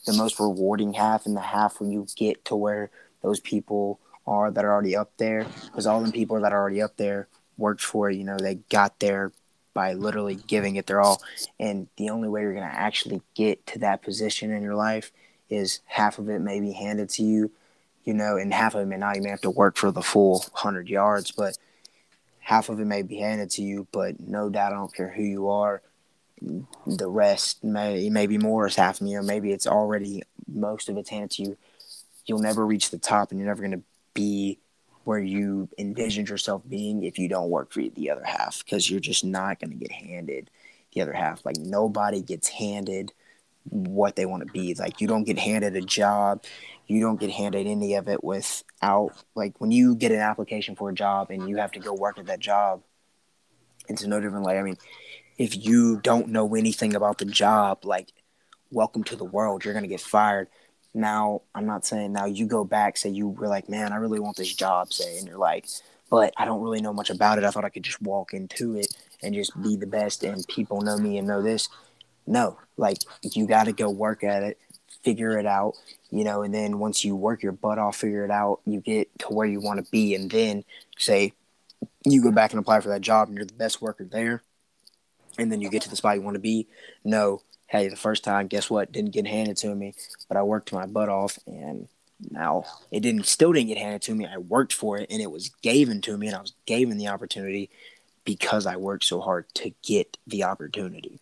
the 0.06 0.12
most 0.12 0.40
rewarding 0.40 0.94
half 0.94 1.26
and 1.26 1.36
the 1.36 1.40
half 1.40 1.80
when 1.80 1.90
you 1.90 2.06
get 2.16 2.44
to 2.46 2.56
where 2.56 2.90
those 3.22 3.40
people 3.40 3.98
are 4.26 4.50
that 4.50 4.64
are 4.64 4.72
already 4.72 4.96
up 4.96 5.10
there, 5.18 5.46
because 5.66 5.86
all 5.86 6.02
the 6.02 6.12
people 6.12 6.40
that 6.40 6.52
are 6.52 6.60
already 6.60 6.82
up 6.82 6.96
there 6.96 7.28
worked 7.56 7.82
for 7.82 8.10
it, 8.10 8.16
you 8.16 8.24
know, 8.24 8.38
they 8.38 8.56
got 8.68 8.98
there 9.00 9.32
by 9.78 9.92
literally 9.92 10.34
giving 10.34 10.74
it 10.74 10.88
their 10.88 11.00
all. 11.00 11.22
And 11.60 11.86
the 11.96 12.10
only 12.10 12.28
way 12.28 12.40
you're 12.40 12.52
going 12.52 12.68
to 12.68 12.74
actually 12.76 13.22
get 13.36 13.64
to 13.68 13.78
that 13.78 14.02
position 14.02 14.50
in 14.50 14.60
your 14.60 14.74
life 14.74 15.12
is 15.48 15.78
half 15.86 16.18
of 16.18 16.28
it 16.28 16.40
may 16.40 16.58
be 16.58 16.72
handed 16.72 17.10
to 17.10 17.22
you, 17.22 17.52
you 18.02 18.12
know, 18.12 18.36
and 18.36 18.52
half 18.52 18.74
of 18.74 18.80
it 18.80 18.86
may 18.86 18.96
not 18.96 19.16
even 19.16 19.30
have 19.30 19.40
to 19.42 19.50
work 19.50 19.76
for 19.76 19.92
the 19.92 20.02
full 20.02 20.40
100 20.50 20.88
yards, 20.88 21.30
but 21.30 21.56
half 22.40 22.68
of 22.70 22.80
it 22.80 22.86
may 22.86 23.02
be 23.02 23.18
handed 23.18 23.50
to 23.50 23.62
you. 23.62 23.86
But 23.92 24.18
no 24.18 24.50
doubt, 24.50 24.72
I 24.72 24.74
don't 24.74 24.92
care 24.92 25.10
who 25.10 25.22
you 25.22 25.48
are. 25.48 25.80
The 26.84 27.08
rest 27.08 27.62
may 27.62 28.10
maybe 28.10 28.36
more 28.36 28.66
is 28.66 28.74
half 28.74 29.00
of 29.00 29.06
you. 29.06 29.18
Know, 29.18 29.22
maybe 29.22 29.52
it's 29.52 29.68
already 29.68 30.24
most 30.52 30.88
of 30.88 30.96
it's 30.96 31.10
handed 31.10 31.30
to 31.36 31.42
you. 31.44 31.56
You'll 32.26 32.40
never 32.40 32.66
reach 32.66 32.90
the 32.90 32.98
top, 32.98 33.30
and 33.30 33.38
you're 33.38 33.48
never 33.48 33.62
going 33.62 33.78
to 33.78 33.84
be 34.12 34.58
where 35.08 35.18
you 35.18 35.66
envisioned 35.78 36.28
yourself 36.28 36.60
being 36.68 37.02
if 37.02 37.18
you 37.18 37.30
don't 37.30 37.48
work 37.48 37.72
for 37.72 37.80
the 37.80 38.10
other 38.10 38.24
half 38.24 38.62
because 38.62 38.90
you're 38.90 39.00
just 39.00 39.24
not 39.24 39.58
going 39.58 39.70
to 39.70 39.76
get 39.76 39.90
handed 39.90 40.50
the 40.92 41.00
other 41.00 41.14
half. 41.14 41.42
Like 41.46 41.56
nobody 41.56 42.20
gets 42.20 42.46
handed 42.48 43.14
what 43.64 44.16
they 44.16 44.26
want 44.26 44.46
to 44.46 44.52
be. 44.52 44.74
Like 44.74 45.00
you 45.00 45.08
don't 45.08 45.24
get 45.24 45.38
handed 45.38 45.74
a 45.76 45.80
job, 45.80 46.44
you 46.86 47.00
don't 47.00 47.18
get 47.18 47.30
handed 47.30 47.66
any 47.66 47.94
of 47.94 48.06
it 48.06 48.22
without 48.22 49.12
like 49.34 49.58
when 49.62 49.70
you 49.70 49.94
get 49.94 50.12
an 50.12 50.20
application 50.20 50.76
for 50.76 50.90
a 50.90 50.94
job 50.94 51.30
and 51.30 51.48
you 51.48 51.56
have 51.56 51.72
to 51.72 51.80
go 51.80 51.94
work 51.94 52.18
at 52.18 52.26
that 52.26 52.40
job. 52.40 52.82
It's 53.88 54.04
no 54.04 54.20
different. 54.20 54.44
Like 54.44 54.58
I 54.58 54.62
mean, 54.62 54.76
if 55.38 55.56
you 55.56 56.00
don't 56.02 56.28
know 56.28 56.54
anything 56.54 56.94
about 56.94 57.16
the 57.16 57.24
job, 57.24 57.86
like 57.86 58.12
welcome 58.70 59.04
to 59.04 59.16
the 59.16 59.24
world, 59.24 59.64
you're 59.64 59.72
gonna 59.72 59.86
get 59.86 60.02
fired. 60.02 60.48
Now, 60.94 61.42
I'm 61.54 61.66
not 61.66 61.84
saying 61.84 62.12
now 62.12 62.24
you 62.24 62.46
go 62.46 62.64
back, 62.64 62.96
say 62.96 63.10
you 63.10 63.28
were 63.28 63.48
like, 63.48 63.68
man, 63.68 63.92
I 63.92 63.96
really 63.96 64.20
want 64.20 64.36
this 64.36 64.52
job, 64.54 64.92
say, 64.92 65.18
and 65.18 65.28
you're 65.28 65.38
like, 65.38 65.66
but 66.10 66.32
I 66.36 66.44
don't 66.44 66.62
really 66.62 66.80
know 66.80 66.92
much 66.92 67.10
about 67.10 67.38
it. 67.38 67.44
I 67.44 67.50
thought 67.50 67.64
I 67.64 67.68
could 67.68 67.84
just 67.84 68.00
walk 68.00 68.32
into 68.32 68.76
it 68.76 68.88
and 69.22 69.34
just 69.34 69.60
be 69.62 69.76
the 69.76 69.86
best, 69.86 70.24
and 70.24 70.46
people 70.48 70.80
know 70.80 70.96
me 70.96 71.18
and 71.18 71.28
know 71.28 71.42
this. 71.42 71.68
No, 72.26 72.58
like 72.76 72.98
you 73.22 73.46
got 73.46 73.64
to 73.64 73.72
go 73.72 73.90
work 73.90 74.24
at 74.24 74.42
it, 74.42 74.58
figure 75.02 75.38
it 75.38 75.46
out, 75.46 75.74
you 76.10 76.24
know, 76.24 76.42
and 76.42 76.54
then 76.54 76.78
once 76.78 77.04
you 77.04 77.14
work 77.14 77.42
your 77.42 77.52
butt 77.52 77.78
off, 77.78 77.96
figure 77.96 78.24
it 78.24 78.30
out, 78.30 78.60
you 78.64 78.80
get 78.80 79.08
to 79.20 79.28
where 79.28 79.46
you 79.46 79.60
want 79.60 79.84
to 79.84 79.90
be, 79.90 80.14
and 80.14 80.30
then 80.30 80.64
say 80.96 81.32
you 82.04 82.22
go 82.22 82.32
back 82.32 82.52
and 82.52 82.60
apply 82.60 82.80
for 82.80 82.88
that 82.88 83.02
job, 83.02 83.28
and 83.28 83.36
you're 83.36 83.46
the 83.46 83.52
best 83.52 83.82
worker 83.82 84.04
there, 84.04 84.42
and 85.38 85.52
then 85.52 85.60
you 85.60 85.70
get 85.70 85.82
to 85.82 85.90
the 85.90 85.96
spot 85.96 86.16
you 86.16 86.22
want 86.22 86.34
to 86.34 86.40
be. 86.40 86.66
No, 87.04 87.42
hey, 87.68 87.88
the 87.88 87.96
first 87.96 88.24
time, 88.24 88.48
guess 88.48 88.68
what? 88.68 88.90
Didn't 88.90 89.12
get 89.12 89.26
handed 89.26 89.56
to 89.58 89.74
me, 89.74 89.94
but 90.26 90.36
I 90.36 90.42
worked 90.42 90.72
my 90.72 90.86
butt 90.86 91.08
off, 91.08 91.38
and 91.46 91.86
now 92.30 92.64
it 92.90 93.00
didn't 93.00 93.26
still 93.26 93.52
didn't 93.52 93.68
get 93.68 93.78
handed 93.78 94.02
to 94.02 94.14
me. 94.14 94.26
I 94.26 94.38
worked 94.38 94.72
for 94.72 94.98
it, 94.98 95.06
and 95.10 95.22
it 95.22 95.30
was 95.30 95.50
given 95.62 96.00
to 96.02 96.18
me, 96.18 96.26
and 96.26 96.36
I 96.36 96.40
was 96.40 96.54
given 96.66 96.98
the 96.98 97.08
opportunity 97.08 97.70
because 98.24 98.66
I 98.66 98.76
worked 98.76 99.04
so 99.04 99.20
hard 99.20 99.46
to 99.54 99.72
get 99.82 100.16
the 100.26 100.44
opportunity. 100.44 101.20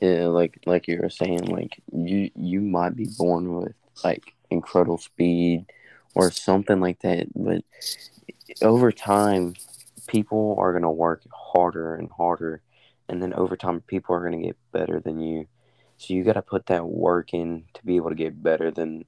Yeah, 0.00 0.26
like 0.26 0.58
like 0.66 0.88
you 0.88 0.98
were 1.02 1.10
saying, 1.10 1.44
like 1.44 1.80
you 1.92 2.30
you 2.34 2.60
might 2.60 2.96
be 2.96 3.08
born 3.18 3.54
with 3.54 3.74
like 4.02 4.24
incredible 4.50 4.98
speed 4.98 5.66
or 6.14 6.30
something 6.30 6.80
like 6.80 7.00
that, 7.00 7.26
but 7.34 7.62
over 8.62 8.90
time, 8.92 9.54
people 10.06 10.56
are 10.58 10.72
gonna 10.72 10.90
work 10.90 11.22
harder 11.32 11.94
and 11.96 12.10
harder 12.10 12.62
and 13.08 13.22
then 13.22 13.34
over 13.34 13.56
time 13.56 13.80
people 13.82 14.14
are 14.14 14.28
going 14.28 14.40
to 14.40 14.46
get 14.46 14.56
better 14.72 15.00
than 15.00 15.20
you. 15.20 15.46
So 15.96 16.14
you 16.14 16.24
got 16.24 16.34
to 16.34 16.42
put 16.42 16.66
that 16.66 16.86
work 16.86 17.34
in 17.34 17.64
to 17.74 17.84
be 17.84 17.96
able 17.96 18.10
to 18.10 18.16
get 18.16 18.42
better 18.42 18.70
than 18.70 19.04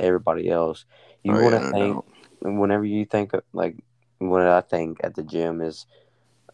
everybody 0.00 0.48
else. 0.48 0.84
You 1.22 1.36
oh, 1.36 1.42
want 1.42 1.54
to 1.56 1.60
yeah, 1.60 1.70
think 1.70 2.04
whenever 2.40 2.84
you 2.84 3.04
think 3.04 3.32
of, 3.34 3.42
like 3.52 3.76
what 4.18 4.42
i 4.42 4.60
think 4.60 4.98
at 5.02 5.14
the 5.14 5.22
gym 5.22 5.60
is 5.60 5.86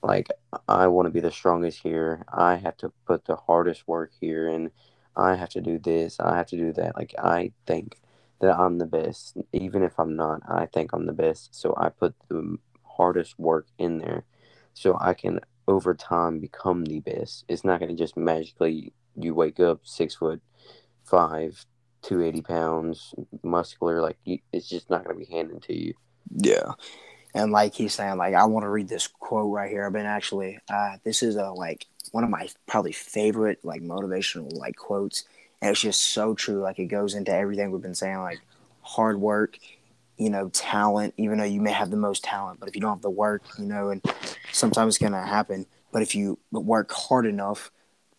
like 0.03 0.29
i 0.69 0.87
want 0.87 1.07
to 1.07 1.11
be 1.11 1.21
the 1.21 1.31
strongest 1.31 1.83
here. 1.83 2.25
I 2.33 2.57
have 2.57 2.77
to 2.79 2.93
put 3.07 3.25
the 3.25 3.37
hardest 3.37 3.87
work 3.87 4.13
here 4.21 4.49
and 4.49 4.71
i 5.17 5.35
have 5.35 5.51
to 5.51 5.61
do 5.61 5.79
this 5.79 6.19
i 6.21 6.37
have 6.37 6.47
to 6.49 6.57
do 6.57 6.73
that. 6.75 6.97
Like 6.97 7.15
i 7.19 7.53
think 7.67 8.01
that 8.41 8.57
i'm 8.57 8.79
the 8.79 8.87
best. 8.87 9.37
Even 9.53 9.83
if 9.83 9.99
i'm 9.99 10.17
not 10.17 10.43
i 10.49 10.67
think 10.67 10.93
i'm 10.93 11.07
the 11.07 11.13
best. 11.13 11.55
So 11.55 11.75
i 11.77 11.89
put 11.89 12.15
the 12.29 12.59
hardest 12.85 13.39
work 13.39 13.67
in 13.79 13.99
there 13.99 14.25
so 14.75 14.97
i 15.01 15.15
can 15.15 15.41
over 15.69 15.95
time 15.95 16.41
become 16.41 16.85
the 16.85 16.99
best. 16.99 17.45
It's 17.47 17.65
not 17.65 17.79
going 17.79 17.95
to 17.95 18.03
just 18.03 18.17
magically 18.17 18.93
you 19.15 19.35
wake 19.35 19.61
up 19.61 19.81
six 19.85 20.17
foot 20.17 20.41
five, 21.05 21.65
two 22.03 22.23
eighty 22.23 22.43
pounds, 22.43 23.15
muscular. 23.45 24.01
Like 24.01 24.17
it's 24.25 24.69
just 24.69 24.91
not 24.91 25.05
going 25.05 25.17
to 25.21 25.25
be 25.25 25.33
handed 25.33 25.63
to 25.65 25.79
you. 25.79 25.95
Yeah, 26.35 26.73
and 27.35 27.53
like 27.53 27.75
he's 27.75 27.95
saying, 27.95 28.17
like 28.17 28.35
I 28.35 28.47
want 28.47 28.65
to 28.65 28.71
read 28.71 28.89
this 28.89 29.07
quote 29.07 29.53
right 29.53 29.71
here. 29.71 29.87
I've 29.87 29.93
been 29.93 30.07
actually, 30.07 30.59
uh, 30.69 30.97
this 31.05 31.23
is 31.23 31.37
a 31.37 31.51
like 31.51 31.87
one 32.13 32.25
of 32.25 32.31
my 32.31 32.49
probably 32.67 32.93
favorite 32.93 33.65
like 33.65 33.83
motivational 33.83 34.53
like 34.57 34.77
quotes, 34.77 35.25
and 35.61 35.71
it's 35.71 35.81
just 35.81 36.01
so 36.01 36.35
true. 36.35 36.61
Like 36.61 36.79
it 36.79 36.87
goes 36.87 37.15
into 37.15 37.33
everything 37.33 37.71
we've 37.71 37.83
been 37.83 37.95
saying, 37.95 38.19
like 38.19 38.41
hard 38.81 39.21
work 39.21 39.59
you 40.19 40.31
know, 40.31 40.49
talent, 40.49 41.15
even 41.17 41.39
though 41.39 41.45
you 41.45 41.61
may 41.61 41.73
have 41.73 41.91
the 41.91 41.97
most 41.97 42.25
talent, 42.25 42.61
but 42.61 42.69
if 42.69 42.75
you 42.75 42.81
don't 42.81 42.95
have 42.95 43.03
the 43.03 43.11
work, 43.11 43.43
you 43.59 43.65
know, 43.65 43.91
and 43.91 44.03
sometimes 44.53 44.97
it's 44.97 45.01
going 45.01 45.13
to 45.13 45.19
happen. 45.19 45.67
But 45.93 46.03
if 46.03 46.15
you 46.15 46.39
work 46.51 46.91
hard 46.93 47.25
enough, 47.25 47.71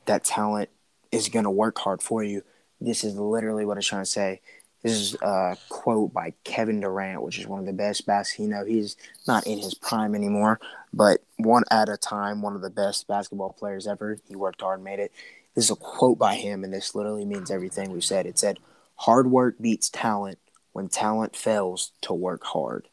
that 0.05 0.23
talent 0.23 0.69
is 1.11 1.29
going 1.29 1.43
to 1.43 1.51
work 1.51 1.77
hard 1.77 2.01
for 2.01 2.23
you. 2.23 2.43
This 2.81 3.03
is 3.03 3.15
literally 3.15 3.65
what 3.65 3.77
I'm 3.77 3.83
trying 3.83 4.03
to 4.03 4.09
say. 4.09 4.41
This 4.81 4.93
is 4.93 5.15
a 5.21 5.57
quote 5.67 6.13
by 6.13 6.33
Kevin 6.45 6.79
Durant, 6.79 7.21
which 7.21 7.37
is 7.37 7.45
one 7.45 7.59
of 7.59 7.65
the 7.65 7.73
best 7.73 8.05
bas. 8.05 8.39
You 8.39 8.47
know, 8.47 8.63
he's 8.63 8.95
not 9.27 9.45
in 9.45 9.59
his 9.59 9.73
prime 9.73 10.15
anymore, 10.15 10.61
but 10.93 11.21
one 11.35 11.63
at 11.69 11.89
a 11.89 11.97
time, 11.97 12.41
one 12.41 12.55
of 12.55 12.61
the 12.61 12.69
best 12.69 13.05
basketball 13.05 13.51
players 13.51 13.87
ever. 13.87 14.19
He 14.29 14.37
worked 14.37 14.61
hard, 14.61 14.81
made 14.81 14.99
it. 14.99 15.11
This 15.53 15.65
is 15.65 15.71
a 15.71 15.75
quote 15.75 16.17
by 16.17 16.35
him, 16.35 16.63
and 16.63 16.73
this 16.73 16.95
literally 16.95 17.25
means 17.25 17.51
everything 17.51 17.91
we've 17.91 18.05
said. 18.05 18.25
It 18.25 18.39
said, 18.39 18.59
"Hard 18.95 19.29
work 19.29 19.55
beats 19.59 19.89
talent 19.89 20.39
when 20.73 20.87
talent 20.87 21.35
fails 21.35 21.91
to 22.01 22.13
work 22.13 22.43
hard. 22.43 22.87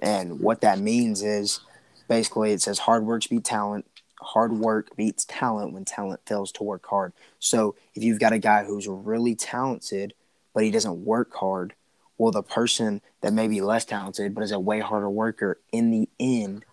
And 0.00 0.40
what 0.40 0.60
that 0.60 0.78
means 0.78 1.22
is 1.22 1.60
basically 2.08 2.52
it 2.52 2.62
says 2.62 2.80
hard 2.80 3.04
work 3.04 3.28
beats 3.28 3.48
talent. 3.48 3.86
Hard 4.20 4.52
work 4.52 4.96
beats 4.96 5.24
talent 5.24 5.72
when 5.72 5.84
talent 5.84 6.20
fails 6.26 6.50
to 6.52 6.62
work 6.62 6.86
hard. 6.86 7.12
So 7.38 7.76
if 7.94 8.02
you've 8.02 8.20
got 8.20 8.32
a 8.32 8.38
guy 8.38 8.64
who's 8.64 8.88
really 8.88 9.34
talented, 9.34 10.14
but 10.54 10.64
he 10.64 10.70
doesn't 10.70 11.04
work 11.04 11.34
hard, 11.34 11.74
well, 12.18 12.32
the 12.32 12.42
person 12.42 13.02
that 13.20 13.32
may 13.32 13.46
be 13.46 13.60
less 13.60 13.84
talented 13.84 14.34
but 14.34 14.42
is 14.42 14.52
a 14.52 14.58
way 14.58 14.80
harder 14.80 15.10
worker 15.10 15.60
in 15.70 15.90
the 15.90 16.08
end 16.18 16.64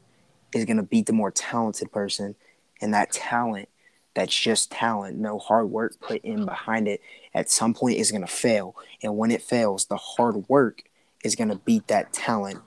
is 0.54 0.66
going 0.66 0.78
to 0.78 0.84
beat 0.84 1.06
the 1.06 1.14
more 1.14 1.32
talented 1.32 1.92
person. 1.92 2.36
And 2.82 2.94
that 2.94 3.12
talent 3.12 3.70
that's 4.14 4.38
just 4.38 4.72
talent, 4.72 5.18
no 5.18 5.40
hard 5.40 5.70
work 5.70 6.00
put 6.00 6.22
in 6.24 6.46
behind 6.46 6.88
it, 6.88 7.02
at 7.34 7.50
some 7.50 7.74
point 7.74 7.98
is 7.98 8.12
going 8.12 8.26
to 8.26 8.28
fail. 8.28 8.76
And 9.02 9.18
when 9.18 9.32
it 9.32 9.42
fails, 9.42 9.86
the 9.86 9.98
hard 9.98 10.48
work 10.48 10.84
is 11.24 11.36
going 11.36 11.50
to 11.50 11.56
beat 11.56 11.88
that 11.88 12.14
talent 12.14 12.60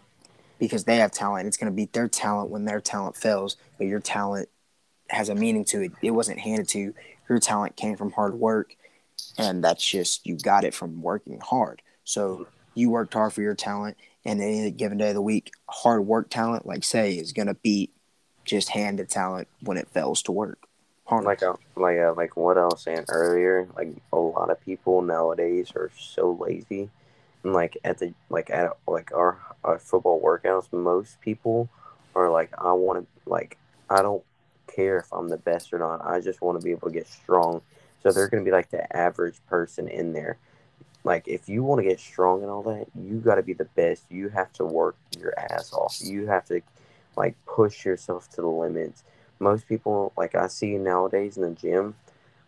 because 0.59 0.85
they 0.85 0.97
have 0.97 1.13
talent. 1.13 1.47
It's 1.47 1.57
going 1.57 1.71
to 1.71 1.77
beat 1.77 1.93
their 1.93 2.09
talent 2.09 2.51
when 2.51 2.65
their 2.65 2.81
talent 2.81 3.17
fails, 3.17 3.57
but 3.79 3.87
your 3.87 4.01
talent 4.01 4.49
has 5.09 5.29
a 5.29 5.35
meaning 5.35 5.65
to 5.67 5.83
it. 5.83 5.93
It 6.03 6.11
wasn't 6.11 6.41
handed 6.41 6.69
to 6.69 6.79
you. 6.79 6.95
Your 7.29 7.39
talent 7.39 7.77
came 7.77 7.97
from 7.97 8.13
hard 8.13 8.35
work, 8.35 8.75
and 9.39 9.63
that's 9.63 9.87
just 9.87 10.27
you 10.27 10.37
got 10.37 10.65
it 10.65 10.75
from 10.75 11.03
working 11.03 11.41
hard. 11.41 11.83
So 12.05 12.47
you 12.75 12.91
worked 12.91 13.15
hard 13.15 13.33
for 13.33 13.43
your 13.43 13.55
talent, 13.55 13.97
and 14.25 14.41
any 14.41 14.71
given 14.71 14.99
day 14.99 15.09
of 15.09 15.15
the 15.15 15.23
week, 15.23 15.53
hard 15.69 16.07
work 16.07 16.31
talent, 16.31 16.67
like 16.67 16.85
say, 16.85 17.15
is 17.15 17.33
going 17.33 17.49
to 17.49 17.55
beat 17.55 17.93
just 18.45 18.71
handed 18.71 19.09
talent 19.09 19.49
when 19.61 19.77
it 19.77 19.89
fails 19.89 20.23
to 20.23 20.33
work. 20.33 20.66
Like 21.11 21.43
uh, 21.43 21.55
like 21.77 21.99
uh, 21.99 22.15
like 22.17 22.37
what 22.37 22.59
I 22.59 22.65
was 22.65 22.83
saying 22.83 23.05
earlier, 23.09 23.69
like 23.77 23.91
a 24.13 24.17
lot 24.17 24.51
of 24.51 24.61
people 24.61 25.03
nowadays 25.03 25.73
are 25.77 25.91
so 25.97 26.33
lazy, 26.33 26.91
and 27.45 27.53
like 27.53 27.79
at 27.85 27.99
the 27.99 28.13
like 28.29 28.51
at 28.51 28.77
like 28.89 29.13
our, 29.13 29.39
our 29.63 29.79
football 29.79 30.21
workouts, 30.21 30.73
most 30.73 31.21
people 31.21 31.69
are 32.17 32.31
like, 32.31 32.51
I 32.59 32.73
want 32.73 33.01
to 33.01 33.31
like 33.31 33.57
I 33.89 34.03
don't 34.03 34.25
care 34.67 34.99
if 34.99 35.13
I'm 35.13 35.29
the 35.29 35.37
best 35.37 35.73
or 35.73 35.79
not. 35.79 36.05
I 36.05 36.21
just 36.21 36.43
want 36.43 36.59
to 36.61 36.65
be 36.65 36.73
able 36.73 36.89
to 36.89 36.95
get 36.95 37.07
strong. 37.07 37.63
So 38.03 38.11
they're 38.11 38.29
going 38.29 38.45
to 38.45 38.49
be 38.49 38.53
like 38.53 38.71
the 38.71 38.95
average 38.97 39.41
person 39.49 39.89
in 39.89 40.13
there. 40.13 40.39
Like 41.05 41.29
if 41.29 41.49
you 41.49 41.63
want 41.63 41.81
to 41.81 41.89
get 41.89 42.01
strong 42.01 42.43
and 42.43 42.51
all 42.51 42.63
that, 42.65 42.87
you 42.95 43.19
got 43.19 43.37
to 43.37 43.43
be 43.43 43.53
the 43.53 43.65
best. 43.65 44.03
You 44.11 44.29
have 44.31 44.53
to 44.55 44.65
work 44.65 44.97
your 45.19 45.39
ass 45.39 45.73
off. 45.73 45.99
You 46.01 46.27
have 46.27 46.45
to 46.47 46.63
like 47.17 47.37
push 47.47 47.85
yourself 47.85 48.29
to 48.31 48.41
the 48.41 48.49
limits. 48.49 49.05
Most 49.39 49.69
people 49.69 50.13
like 50.17 50.35
I 50.35 50.49
see 50.49 50.77
nowadays 50.79 51.37
in 51.37 51.43
the 51.43 51.51
gym 51.51 51.95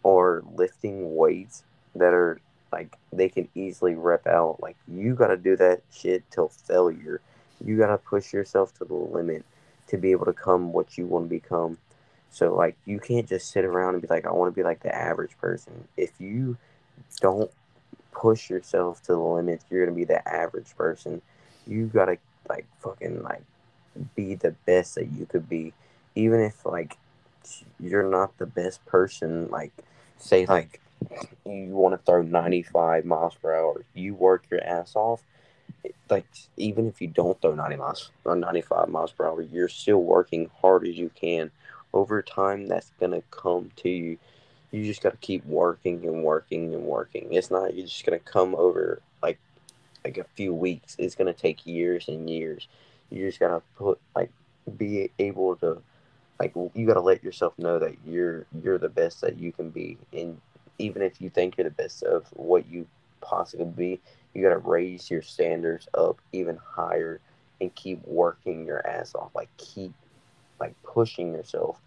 are 0.04 0.42
lifting 0.54 1.16
weights 1.16 1.64
that 1.94 2.14
are 2.14 2.40
like 2.72 2.96
they 3.12 3.28
can 3.28 3.48
easily 3.54 3.94
rep 3.94 4.26
out. 4.26 4.58
Like 4.60 4.76
you 4.86 5.14
got 5.14 5.28
to 5.28 5.36
do 5.36 5.56
that 5.56 5.82
shit 5.92 6.24
till 6.30 6.48
failure. 6.48 7.20
You 7.64 7.76
got 7.76 7.88
to 7.88 7.98
push 7.98 8.32
yourself 8.32 8.74
to 8.78 8.84
the 8.84 8.94
limit 8.94 9.44
to 9.88 9.96
be 9.96 10.12
able 10.12 10.26
to 10.26 10.32
come 10.32 10.72
what 10.72 10.96
you 10.96 11.06
want 11.06 11.26
to 11.26 11.28
become. 11.28 11.78
So 12.30 12.54
like 12.54 12.76
you 12.84 13.00
can't 13.00 13.28
just 13.28 13.50
sit 13.50 13.64
around 13.64 13.94
and 13.94 14.02
be 14.02 14.08
like, 14.08 14.26
I 14.26 14.32
want 14.32 14.52
to 14.52 14.56
be 14.56 14.62
like 14.62 14.82
the 14.82 14.94
average 14.94 15.36
person. 15.38 15.88
If 15.96 16.12
you 16.20 16.56
don't 17.20 17.50
push 18.12 18.50
yourself 18.50 19.02
to 19.04 19.12
the 19.12 19.18
limits, 19.18 19.64
you're 19.70 19.84
gonna 19.84 19.96
be 19.96 20.04
the 20.04 20.26
average 20.28 20.76
person. 20.76 21.22
You 21.66 21.86
gotta 21.86 22.18
like 22.48 22.66
fucking 22.80 23.22
like 23.22 23.42
be 24.14 24.34
the 24.34 24.52
best 24.66 24.94
that 24.94 25.06
you 25.12 25.26
could 25.26 25.48
be, 25.48 25.72
even 26.18 26.40
if 26.40 26.66
like 26.66 26.98
you're 27.78 28.10
not 28.10 28.36
the 28.38 28.46
best 28.46 28.84
person. 28.86 29.48
Like 29.50 29.72
say 30.18 30.44
like 30.46 30.80
you 31.46 31.68
want 31.68 31.94
to 31.94 32.04
throw 32.04 32.22
95 32.22 33.04
miles 33.04 33.34
per 33.36 33.54
hour, 33.54 33.84
you 33.94 34.14
work 34.14 34.44
your 34.50 34.62
ass 34.62 34.96
off. 34.96 35.22
Like 36.10 36.26
even 36.56 36.88
if 36.88 37.00
you 37.00 37.06
don't 37.06 37.40
throw 37.40 37.54
90 37.54 37.76
miles 37.76 38.10
or 38.24 38.34
95 38.34 38.88
miles 38.88 39.12
per 39.12 39.26
hour, 39.26 39.42
you're 39.42 39.68
still 39.68 40.02
working 40.02 40.50
hard 40.60 40.86
as 40.86 40.98
you 40.98 41.10
can 41.14 41.52
over 41.94 42.20
time 42.20 42.66
that's 42.66 42.90
gonna 42.98 43.22
come 43.30 43.70
to 43.76 43.88
you. 43.88 44.18
You 44.72 44.84
just 44.84 45.02
gotta 45.02 45.16
keep 45.18 45.46
working 45.46 46.04
and 46.04 46.24
working 46.24 46.74
and 46.74 46.82
working. 46.82 47.32
It's 47.32 47.50
not 47.50 47.74
you're 47.74 47.86
just 47.86 48.04
gonna 48.04 48.18
come 48.18 48.56
over 48.56 49.00
like 49.22 49.38
like 50.04 50.18
a 50.18 50.24
few 50.34 50.52
weeks. 50.52 50.96
It's 50.98 51.14
gonna 51.14 51.32
take 51.32 51.64
years 51.64 52.08
and 52.08 52.28
years. 52.28 52.66
You 53.08 53.24
just 53.24 53.38
gotta 53.38 53.62
put 53.76 54.00
like 54.16 54.30
be 54.76 55.10
able 55.18 55.56
to 55.56 55.80
like 56.40 56.54
you 56.74 56.86
gotta 56.86 57.00
let 57.00 57.22
yourself 57.22 57.52
know 57.58 57.78
that 57.78 57.94
you're 58.06 58.46
you're 58.62 58.78
the 58.78 58.88
best 58.88 59.20
that 59.20 59.38
you 59.38 59.52
can 59.52 59.70
be 59.70 59.98
and 60.12 60.40
even 60.78 61.02
if 61.02 61.20
you 61.20 61.28
think 61.28 61.56
you're 61.56 61.64
the 61.64 61.70
best 61.70 62.02
of 62.04 62.26
what 62.32 62.68
you 62.68 62.86
possibly 63.20 63.66
be, 63.66 64.00
you 64.34 64.42
gotta 64.42 64.58
raise 64.58 65.10
your 65.10 65.22
standards 65.22 65.88
up 65.94 66.18
even 66.32 66.56
higher 66.56 67.20
and 67.60 67.74
keep 67.74 68.00
working 68.06 68.66
your 68.66 68.86
ass 68.86 69.14
off. 69.14 69.30
Like 69.34 69.48
keep 69.56 69.92
like 70.60 70.74
pushing 70.82 71.32
yourself 71.32 71.80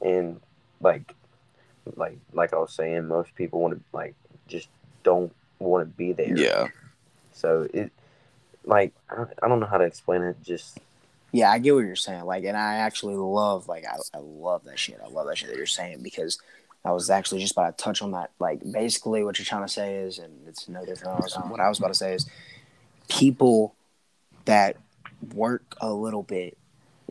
and 0.00 0.40
like 0.80 1.14
like 1.96 2.18
like 2.32 2.52
I 2.52 2.58
was 2.58 2.72
saying, 2.72 3.06
most 3.06 3.34
people 3.34 3.60
want 3.60 3.74
to 3.74 3.80
like 3.92 4.14
just 4.48 4.68
don't 5.02 5.32
want 5.58 5.82
to 5.88 5.96
be 5.96 6.12
there. 6.12 6.36
Yeah. 6.36 6.68
So 7.32 7.68
it 7.72 7.92
like 8.64 8.92
I 9.10 9.24
I 9.42 9.48
don't 9.48 9.60
know 9.60 9.66
how 9.66 9.78
to 9.78 9.84
explain 9.84 10.22
it. 10.22 10.36
Just 10.42 10.78
yeah, 11.32 11.50
I 11.50 11.58
get 11.58 11.74
what 11.74 11.80
you're 11.80 11.96
saying. 11.96 12.24
Like, 12.24 12.44
and 12.44 12.56
I 12.56 12.76
actually 12.76 13.16
love 13.16 13.68
like 13.68 13.84
I, 13.84 13.96
I 14.14 14.20
love 14.20 14.64
that 14.64 14.78
shit. 14.78 15.00
I 15.04 15.08
love 15.08 15.26
that 15.26 15.38
shit 15.38 15.48
that 15.48 15.56
you're 15.56 15.66
saying 15.66 16.02
because 16.02 16.38
I 16.84 16.92
was 16.92 17.10
actually 17.10 17.40
just 17.40 17.52
about 17.52 17.76
to 17.76 17.84
touch 17.84 18.02
on 18.02 18.12
that. 18.12 18.30
Like, 18.38 18.60
basically, 18.72 19.24
what 19.24 19.38
you're 19.38 19.46
trying 19.46 19.66
to 19.66 19.72
say 19.72 19.96
is, 19.96 20.18
and 20.18 20.46
it's 20.46 20.68
no 20.68 20.84
different. 20.84 21.20
What 21.48 21.60
I 21.60 21.68
was 21.68 21.78
about 21.78 21.88
to 21.88 21.94
say 21.94 22.14
is, 22.14 22.28
people 23.08 23.74
that 24.44 24.76
work 25.34 25.76
a 25.80 25.92
little 25.92 26.22
bit 26.22 26.58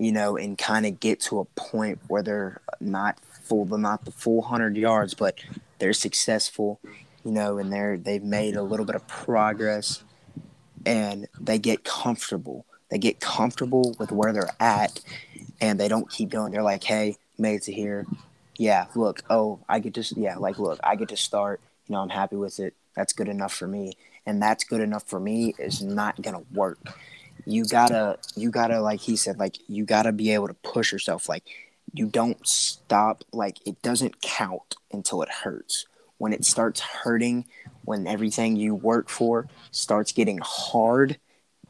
you 0.01 0.11
know, 0.11 0.35
and 0.35 0.57
kind 0.57 0.87
of 0.87 0.99
get 0.99 1.19
to 1.19 1.39
a 1.39 1.45
point 1.45 1.99
where 2.07 2.23
they're 2.23 2.59
not 2.79 3.19
full, 3.19 3.65
they're 3.65 3.77
not 3.77 4.03
the 4.03 4.11
full 4.11 4.41
hundred 4.41 4.75
yards, 4.75 5.13
but 5.13 5.37
they're 5.77 5.93
successful, 5.93 6.79
you 7.23 7.31
know, 7.31 7.59
and 7.59 7.71
they're 7.71 7.97
they've 7.97 8.23
made 8.23 8.55
a 8.55 8.63
little 8.63 8.85
bit 8.85 8.95
of 8.95 9.07
progress, 9.07 10.03
and 10.87 11.27
they 11.39 11.59
get 11.59 11.83
comfortable. 11.83 12.65
They 12.91 12.99
get 12.99 13.19
comfortable 13.19 13.95
with 13.97 14.11
where 14.11 14.33
they're 14.33 14.51
at, 14.59 14.99
and 15.59 15.79
they 15.79 15.87
don't 15.87 16.09
keep 16.09 16.29
going. 16.29 16.51
They're 16.51 16.61
like, 16.61 16.83
hey, 16.83 17.17
made 17.39 17.55
it 17.55 17.63
to 17.63 17.73
here. 17.73 18.05
Yeah, 18.57 18.85
look, 18.93 19.23
oh, 19.29 19.59
I 19.67 19.79
get 19.79 19.95
to, 19.95 20.03
yeah, 20.15 20.37
like, 20.37 20.59
look, 20.59 20.79
I 20.83 20.95
get 20.95 21.09
to 21.09 21.17
start. 21.17 21.61
You 21.87 21.93
know, 21.93 22.01
I'm 22.01 22.09
happy 22.09 22.35
with 22.35 22.59
it. 22.59 22.75
That's 22.95 23.13
good 23.13 23.27
enough 23.27 23.53
for 23.53 23.67
me. 23.67 23.93
And 24.27 24.39
that's 24.41 24.63
good 24.63 24.81
enough 24.81 25.07
for 25.07 25.19
me 25.19 25.55
is 25.57 25.81
not 25.81 26.21
gonna 26.21 26.43
work 26.53 26.77
you 27.45 27.65
gotta 27.65 28.17
you 28.35 28.49
gotta 28.51 28.79
like 28.81 28.99
he 28.99 29.15
said 29.15 29.39
like 29.39 29.57
you 29.67 29.85
gotta 29.85 30.11
be 30.11 30.31
able 30.31 30.47
to 30.47 30.53
push 30.55 30.91
yourself 30.91 31.27
like 31.27 31.43
you 31.93 32.05
don't 32.05 32.45
stop 32.47 33.23
like 33.33 33.57
it 33.65 33.81
doesn't 33.81 34.21
count 34.21 34.75
until 34.91 35.21
it 35.21 35.29
hurts 35.29 35.85
when 36.17 36.33
it 36.33 36.45
starts 36.45 36.79
hurting 36.79 37.45
when 37.83 38.05
everything 38.07 38.55
you 38.55 38.75
work 38.75 39.09
for 39.09 39.47
starts 39.71 40.11
getting 40.11 40.39
hard 40.41 41.17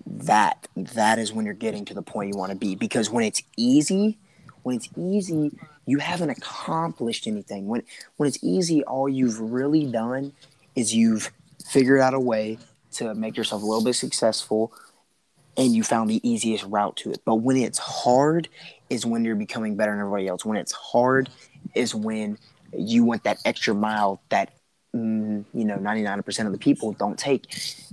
that 0.06 0.68
that 0.76 1.20
is 1.20 1.34
when 1.34 1.45
you're 1.45 1.54
getting 1.54 1.86
to 1.86 1.93
the 1.93 2.02
point 2.02 2.34
you 2.34 2.38
want 2.38 2.52
to 2.52 2.58
be 2.58 2.76
because 2.76 3.10
when 3.10 3.24
it's 3.24 3.41
easy 3.58 4.18
when 4.64 4.76
it's 4.76 4.89
easy 4.97 5.52
you 5.86 5.97
haven't 5.99 6.30
accomplished 6.30 7.28
anything 7.28 7.68
when 7.68 7.84
when 8.18 8.28
it's 8.28 8.39
easy 8.43 8.84
all 8.84 9.10
you've 9.10 9.39
really 9.39 9.86
done 9.86 10.34
is 10.76 10.93
you've 10.93 11.32
figured 11.66 11.99
out 11.99 12.14
a 12.14 12.20
way 12.20 12.58
to 12.91 13.14
make 13.16 13.38
yourself 13.38 13.62
a 13.62 13.66
little 13.66 13.84
bit 13.84 13.93
successful 13.93 14.74
and 15.58 15.76
you 15.76 15.84
found 15.84 16.10
the 16.10 16.28
easiest 16.28 16.64
route 16.66 16.95
to 16.97 17.12
it. 17.12 17.22
But 17.26 17.36
when 17.36 17.58
it's 17.58 17.78
hard 17.78 18.47
is 18.91 19.06
when 19.06 19.24
you're 19.24 19.36
becoming 19.36 19.76
better 19.76 19.91
than 19.91 20.02
everybody 20.02 20.28
else. 20.28 20.45
When 20.45 20.58
it's 20.58 20.74
hard 20.74 21.30
is 21.74 21.95
when 21.95 22.38
you 22.78 23.06
want 23.06 23.24
that 23.24 23.39
extra 23.45 23.74
mile 23.74 24.22
that 24.30 24.54
mm, 24.93 25.45
you 25.54 25.66
know 25.66 25.78
99% 25.78 26.45
of 26.45 26.52
the 26.52 26.58
people 26.58 26.91
don't 26.91 27.18
take. 27.18 27.45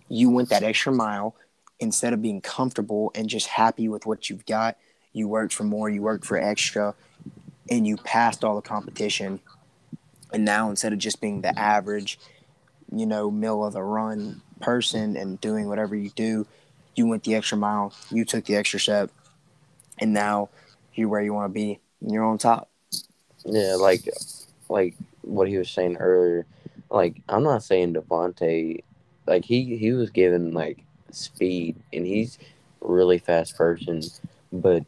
You 0.08 0.28
went 0.30 0.48
that 0.48 0.64
extra 0.64 0.92
mile 0.92 1.36
instead 1.80 2.12
of 2.12 2.22
being 2.22 2.40
comfortable 2.40 3.10
and 3.14 3.28
just 3.28 3.46
happy 3.46 3.88
with 3.88 4.06
what 4.06 4.28
you've 4.28 4.46
got. 4.46 4.76
You 5.12 5.28
worked 5.28 5.54
for 5.54 5.64
more, 5.64 5.88
you 5.88 6.02
worked 6.02 6.24
for 6.24 6.36
extra, 6.38 6.94
and 7.70 7.86
you 7.86 7.96
passed 7.96 8.44
all 8.44 8.56
the 8.56 8.62
competition. 8.62 9.40
And 10.32 10.44
now 10.44 10.70
instead 10.70 10.92
of 10.92 10.98
just 10.98 11.20
being 11.20 11.40
the 11.40 11.58
average, 11.58 12.18
you 12.92 13.06
know, 13.06 13.30
mill 13.30 13.64
of 13.64 13.72
the 13.72 13.82
run 13.82 14.42
person 14.60 15.16
and 15.16 15.40
doing 15.40 15.68
whatever 15.68 15.94
you 15.96 16.10
do, 16.10 16.46
you 16.94 17.06
went 17.06 17.24
the 17.24 17.34
extra 17.34 17.56
mile, 17.56 17.94
you 18.10 18.24
took 18.24 18.44
the 18.44 18.56
extra 18.56 18.80
step, 18.80 19.10
and 19.98 20.12
now 20.12 20.48
you're 20.94 21.08
where 21.08 21.22
you 21.22 21.32
want 21.32 21.50
to 21.50 21.54
be, 21.54 21.78
and 22.00 22.12
you're 22.12 22.24
on 22.24 22.38
top. 22.38 22.68
Yeah, 23.44 23.76
like 23.76 24.08
like 24.68 24.94
what 25.22 25.48
he 25.48 25.56
was 25.56 25.70
saying 25.70 25.96
earlier. 25.96 26.44
Like 26.90 27.22
I'm 27.28 27.44
not 27.44 27.62
saying 27.62 27.94
Davante, 27.94 28.82
like 29.26 29.44
he 29.44 29.76
he 29.76 29.92
was 29.92 30.10
given 30.10 30.52
like 30.52 30.84
speed, 31.10 31.76
and 31.92 32.06
he's 32.06 32.38
really 32.80 33.18
fast 33.18 33.56
person, 33.56 34.02
but 34.52 34.84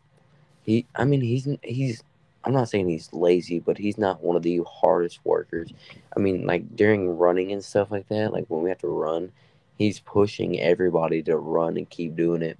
he 0.65 0.87
I 0.95 1.05
mean 1.05 1.21
he's 1.21 1.49
he's 1.63 2.03
I'm 2.45 2.53
not 2.53 2.69
saying 2.69 2.89
he's 2.89 3.13
lazy, 3.13 3.59
but 3.61 3.77
he's 3.77 3.99
not 3.99 4.23
one 4.23 4.37
of 4.37 4.43
the 4.43 4.63
hardest 4.67 5.21
workers. 5.25 5.73
I 6.17 6.21
mean, 6.21 6.47
like 6.47 6.75
during 6.75 7.19
running 7.19 7.53
and 7.53 7.63
stuff 7.63 7.91
like 7.91 8.09
that, 8.09 8.33
like 8.33 8.47
when 8.49 8.63
we 8.63 8.71
have 8.71 8.79
to 8.79 8.89
run, 8.89 9.31
he's 9.77 10.01
pushing 10.01 10.59
everybody 10.59 11.23
to 11.25 11.37
run 11.37 11.77
and 11.77 11.89
keep 11.89 12.17
doing 12.17 12.41
it. 12.41 12.59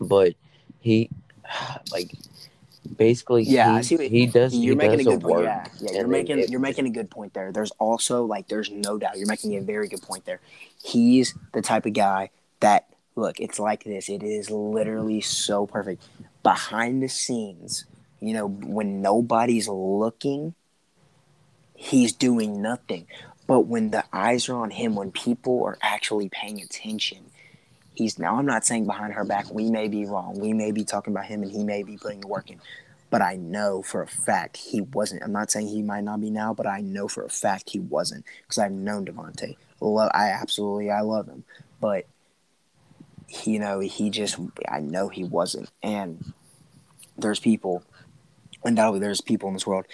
But 0.00 0.34
he, 0.80 1.08
like, 1.92 2.10
basically, 2.96 3.44
yeah, 3.44 3.72
he, 3.72 3.78
I 3.78 3.80
see 3.82 3.96
what, 3.96 4.06
he 4.08 4.26
does. 4.26 4.56
You're 4.56 4.72
he 4.72 4.74
making 4.74 4.98
does 4.98 5.06
a 5.06 5.10
good 5.10 5.22
point. 5.22 5.36
work, 5.36 5.44
Yeah, 5.44 5.66
yeah, 5.80 5.98
you're 5.98 6.08
making 6.08 6.38
it, 6.40 6.50
you're 6.50 6.60
making 6.60 6.86
a 6.86 6.90
good 6.90 7.10
point 7.10 7.32
there. 7.32 7.52
There's 7.52 7.70
also 7.72 8.24
like, 8.24 8.48
there's 8.48 8.70
no 8.70 8.98
doubt 8.98 9.18
you're 9.18 9.28
making 9.28 9.56
a 9.56 9.60
very 9.60 9.86
good 9.86 10.02
point 10.02 10.24
there. 10.24 10.40
He's 10.82 11.34
the 11.52 11.62
type 11.62 11.86
of 11.86 11.92
guy 11.92 12.30
that 12.60 12.86
look. 13.16 13.40
It's 13.40 13.58
like 13.58 13.84
this. 13.84 14.08
It 14.08 14.22
is 14.22 14.50
literally 14.50 15.20
so 15.20 15.66
perfect 15.66 16.06
behind 16.42 17.02
the 17.02 17.08
scenes. 17.08 17.84
You 18.20 18.34
know, 18.34 18.46
when 18.46 19.00
nobody's 19.00 19.68
looking, 19.68 20.54
he's 21.74 22.12
doing 22.12 22.60
nothing. 22.62 23.06
But 23.46 23.60
when 23.60 23.90
the 23.90 24.04
eyes 24.12 24.48
are 24.48 24.56
on 24.56 24.70
him, 24.70 24.94
when 24.94 25.10
people 25.10 25.64
are 25.64 25.78
actually 25.82 26.28
paying 26.28 26.60
attention, 26.60 27.18
he's 27.94 28.18
now 28.18 28.36
I'm 28.36 28.46
not 28.46 28.64
saying 28.64 28.86
behind 28.86 29.14
her 29.14 29.24
back, 29.24 29.52
we 29.52 29.70
may 29.70 29.88
be 29.88 30.06
wrong. 30.06 30.38
We 30.38 30.52
may 30.52 30.70
be 30.70 30.84
talking 30.84 31.12
about 31.12 31.26
him 31.26 31.42
and 31.42 31.50
he 31.50 31.64
may 31.64 31.82
be 31.82 31.96
putting 31.96 32.20
the 32.20 32.28
work 32.28 32.50
in. 32.50 32.60
But 33.08 33.22
I 33.22 33.34
know 33.34 33.82
for 33.82 34.02
a 34.02 34.06
fact 34.06 34.56
he 34.56 34.82
wasn't. 34.82 35.24
I'm 35.24 35.32
not 35.32 35.50
saying 35.50 35.66
he 35.66 35.82
might 35.82 36.04
not 36.04 36.20
be 36.20 36.30
now, 36.30 36.54
but 36.54 36.68
I 36.68 36.80
know 36.80 37.08
for 37.08 37.24
a 37.24 37.28
fact 37.28 37.70
he 37.70 37.80
wasn't 37.80 38.24
because 38.42 38.58
I've 38.58 38.70
known 38.70 39.04
Devonte. 39.04 39.56
I 39.82 40.28
absolutely 40.28 40.90
I 40.90 41.00
love 41.00 41.26
him, 41.26 41.42
but 41.80 42.06
you 43.44 43.58
know 43.58 43.80
he 43.80 44.10
just 44.10 44.38
I 44.68 44.80
know 44.80 45.08
he 45.08 45.24
wasn't. 45.24 45.70
And 45.82 46.32
there's 47.16 47.40
people, 47.40 47.82
undoubtedly 48.64 49.00
there's 49.00 49.20
people 49.20 49.48
in 49.48 49.54
this 49.54 49.66
world 49.66 49.86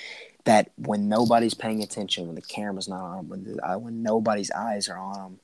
that 0.45 0.71
when 0.77 1.09
nobody's 1.09 1.55
paying 1.55 1.83
attention, 1.83 2.27
when 2.27 2.37
the 2.37 2.43
camera's 2.43 2.89
not 2.89 3.01
on, 3.01 3.29
when 3.29 3.45
the, 3.45 3.69
uh, 3.69 3.79
when 3.79 4.03
nobody's 4.03 4.51
eyes 4.53 4.89
are 4.89 4.99
on 4.99 5.15
them, 5.15 5.41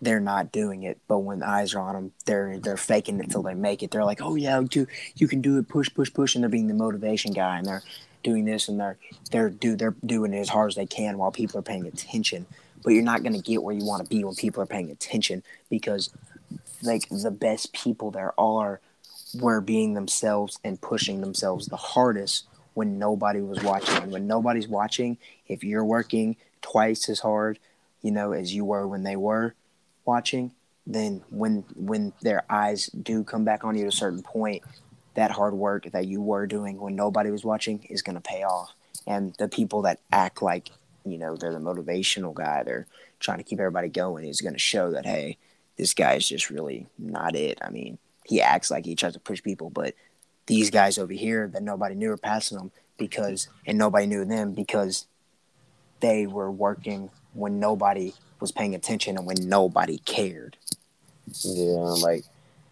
they're 0.00 0.20
not 0.20 0.52
doing 0.52 0.84
it. 0.84 0.98
But 1.08 1.18
when 1.18 1.42
eyes 1.42 1.74
are 1.74 1.80
on 1.80 1.94
them, 1.94 2.12
they're 2.24 2.58
they're 2.58 2.76
faking 2.76 3.20
it 3.20 3.30
till 3.30 3.42
they 3.42 3.54
make 3.54 3.82
it. 3.82 3.90
They're 3.90 4.04
like, 4.04 4.22
oh 4.22 4.36
yeah, 4.36 4.62
do 4.68 4.86
you 5.16 5.28
can 5.28 5.40
do 5.42 5.58
it, 5.58 5.68
push, 5.68 5.88
push, 5.92 6.12
push, 6.12 6.34
and 6.34 6.42
they're 6.42 6.48
being 6.48 6.68
the 6.68 6.74
motivation 6.74 7.32
guy, 7.32 7.58
and 7.58 7.66
they're 7.66 7.82
doing 8.22 8.44
this, 8.44 8.68
and 8.68 8.80
they're 8.80 8.96
they're 9.30 9.50
do 9.50 9.76
they're 9.76 9.96
doing 10.06 10.32
it 10.32 10.38
as 10.40 10.48
hard 10.48 10.70
as 10.70 10.76
they 10.76 10.86
can 10.86 11.18
while 11.18 11.32
people 11.32 11.58
are 11.58 11.62
paying 11.62 11.86
attention. 11.86 12.46
But 12.82 12.94
you're 12.94 13.02
not 13.02 13.22
going 13.22 13.34
to 13.34 13.42
get 13.42 13.62
where 13.62 13.74
you 13.74 13.84
want 13.84 14.02
to 14.02 14.08
be 14.08 14.24
when 14.24 14.34
people 14.34 14.62
are 14.62 14.66
paying 14.66 14.90
attention 14.90 15.42
because, 15.68 16.08
like 16.82 17.08
the 17.08 17.30
best 17.30 17.72
people 17.72 18.10
there 18.10 18.38
are, 18.38 18.80
were 19.34 19.60
being 19.60 19.94
themselves 19.94 20.58
and 20.64 20.80
pushing 20.80 21.20
themselves 21.20 21.66
the 21.66 21.76
hardest 21.76 22.46
when 22.74 22.98
nobody 22.98 23.40
was 23.40 23.62
watching. 23.62 24.02
And 24.02 24.12
when 24.12 24.26
nobody's 24.26 24.68
watching, 24.68 25.18
if 25.48 25.62
you're 25.64 25.84
working 25.84 26.36
twice 26.62 27.08
as 27.08 27.20
hard, 27.20 27.58
you 28.02 28.10
know, 28.10 28.32
as 28.32 28.54
you 28.54 28.64
were 28.64 28.86
when 28.86 29.02
they 29.02 29.16
were 29.16 29.54
watching, 30.04 30.52
then 30.86 31.22
when 31.30 31.64
when 31.76 32.12
their 32.22 32.44
eyes 32.50 32.86
do 32.86 33.22
come 33.22 33.44
back 33.44 33.64
on 33.64 33.76
you 33.76 33.82
at 33.82 33.92
a 33.92 33.96
certain 33.96 34.22
point, 34.22 34.62
that 35.14 35.30
hard 35.30 35.54
work 35.54 35.90
that 35.92 36.06
you 36.06 36.20
were 36.20 36.46
doing 36.46 36.80
when 36.80 36.96
nobody 36.96 37.30
was 37.30 37.44
watching 37.44 37.84
is 37.90 38.02
going 38.02 38.16
to 38.16 38.20
pay 38.20 38.42
off. 38.42 38.72
And 39.06 39.34
the 39.38 39.48
people 39.48 39.82
that 39.82 40.00
act 40.12 40.42
like, 40.42 40.70
you 41.04 41.18
know, 41.18 41.36
they're 41.36 41.52
the 41.52 41.58
motivational 41.58 42.34
guy, 42.34 42.62
they're 42.62 42.86
trying 43.18 43.38
to 43.38 43.44
keep 43.44 43.60
everybody 43.60 43.88
going 43.88 44.24
is 44.24 44.40
going 44.40 44.54
to 44.54 44.58
show 44.58 44.90
that 44.92 45.04
hey, 45.04 45.36
this 45.80 45.94
guy 45.94 46.14
is 46.14 46.28
just 46.28 46.50
really 46.50 46.86
not 46.98 47.34
it. 47.34 47.58
I 47.62 47.70
mean, 47.70 47.96
he 48.26 48.42
acts 48.42 48.70
like 48.70 48.84
he 48.84 48.94
tries 48.94 49.14
to 49.14 49.18
push 49.18 49.42
people, 49.42 49.70
but 49.70 49.94
these 50.44 50.70
guys 50.70 50.98
over 50.98 51.14
here 51.14 51.48
that 51.48 51.62
nobody 51.62 51.94
knew 51.94 52.10
were 52.10 52.18
passing 52.18 52.58
them 52.58 52.70
because 52.98 53.48
and 53.66 53.78
nobody 53.78 54.06
knew 54.06 54.26
them 54.26 54.52
because 54.52 55.06
they 56.00 56.26
were 56.26 56.50
working 56.50 57.08
when 57.32 57.58
nobody 57.58 58.12
was 58.40 58.52
paying 58.52 58.74
attention 58.74 59.16
and 59.16 59.26
when 59.26 59.48
nobody 59.48 59.96
cared. 59.98 60.58
Yeah, 61.44 61.94
like 62.02 62.24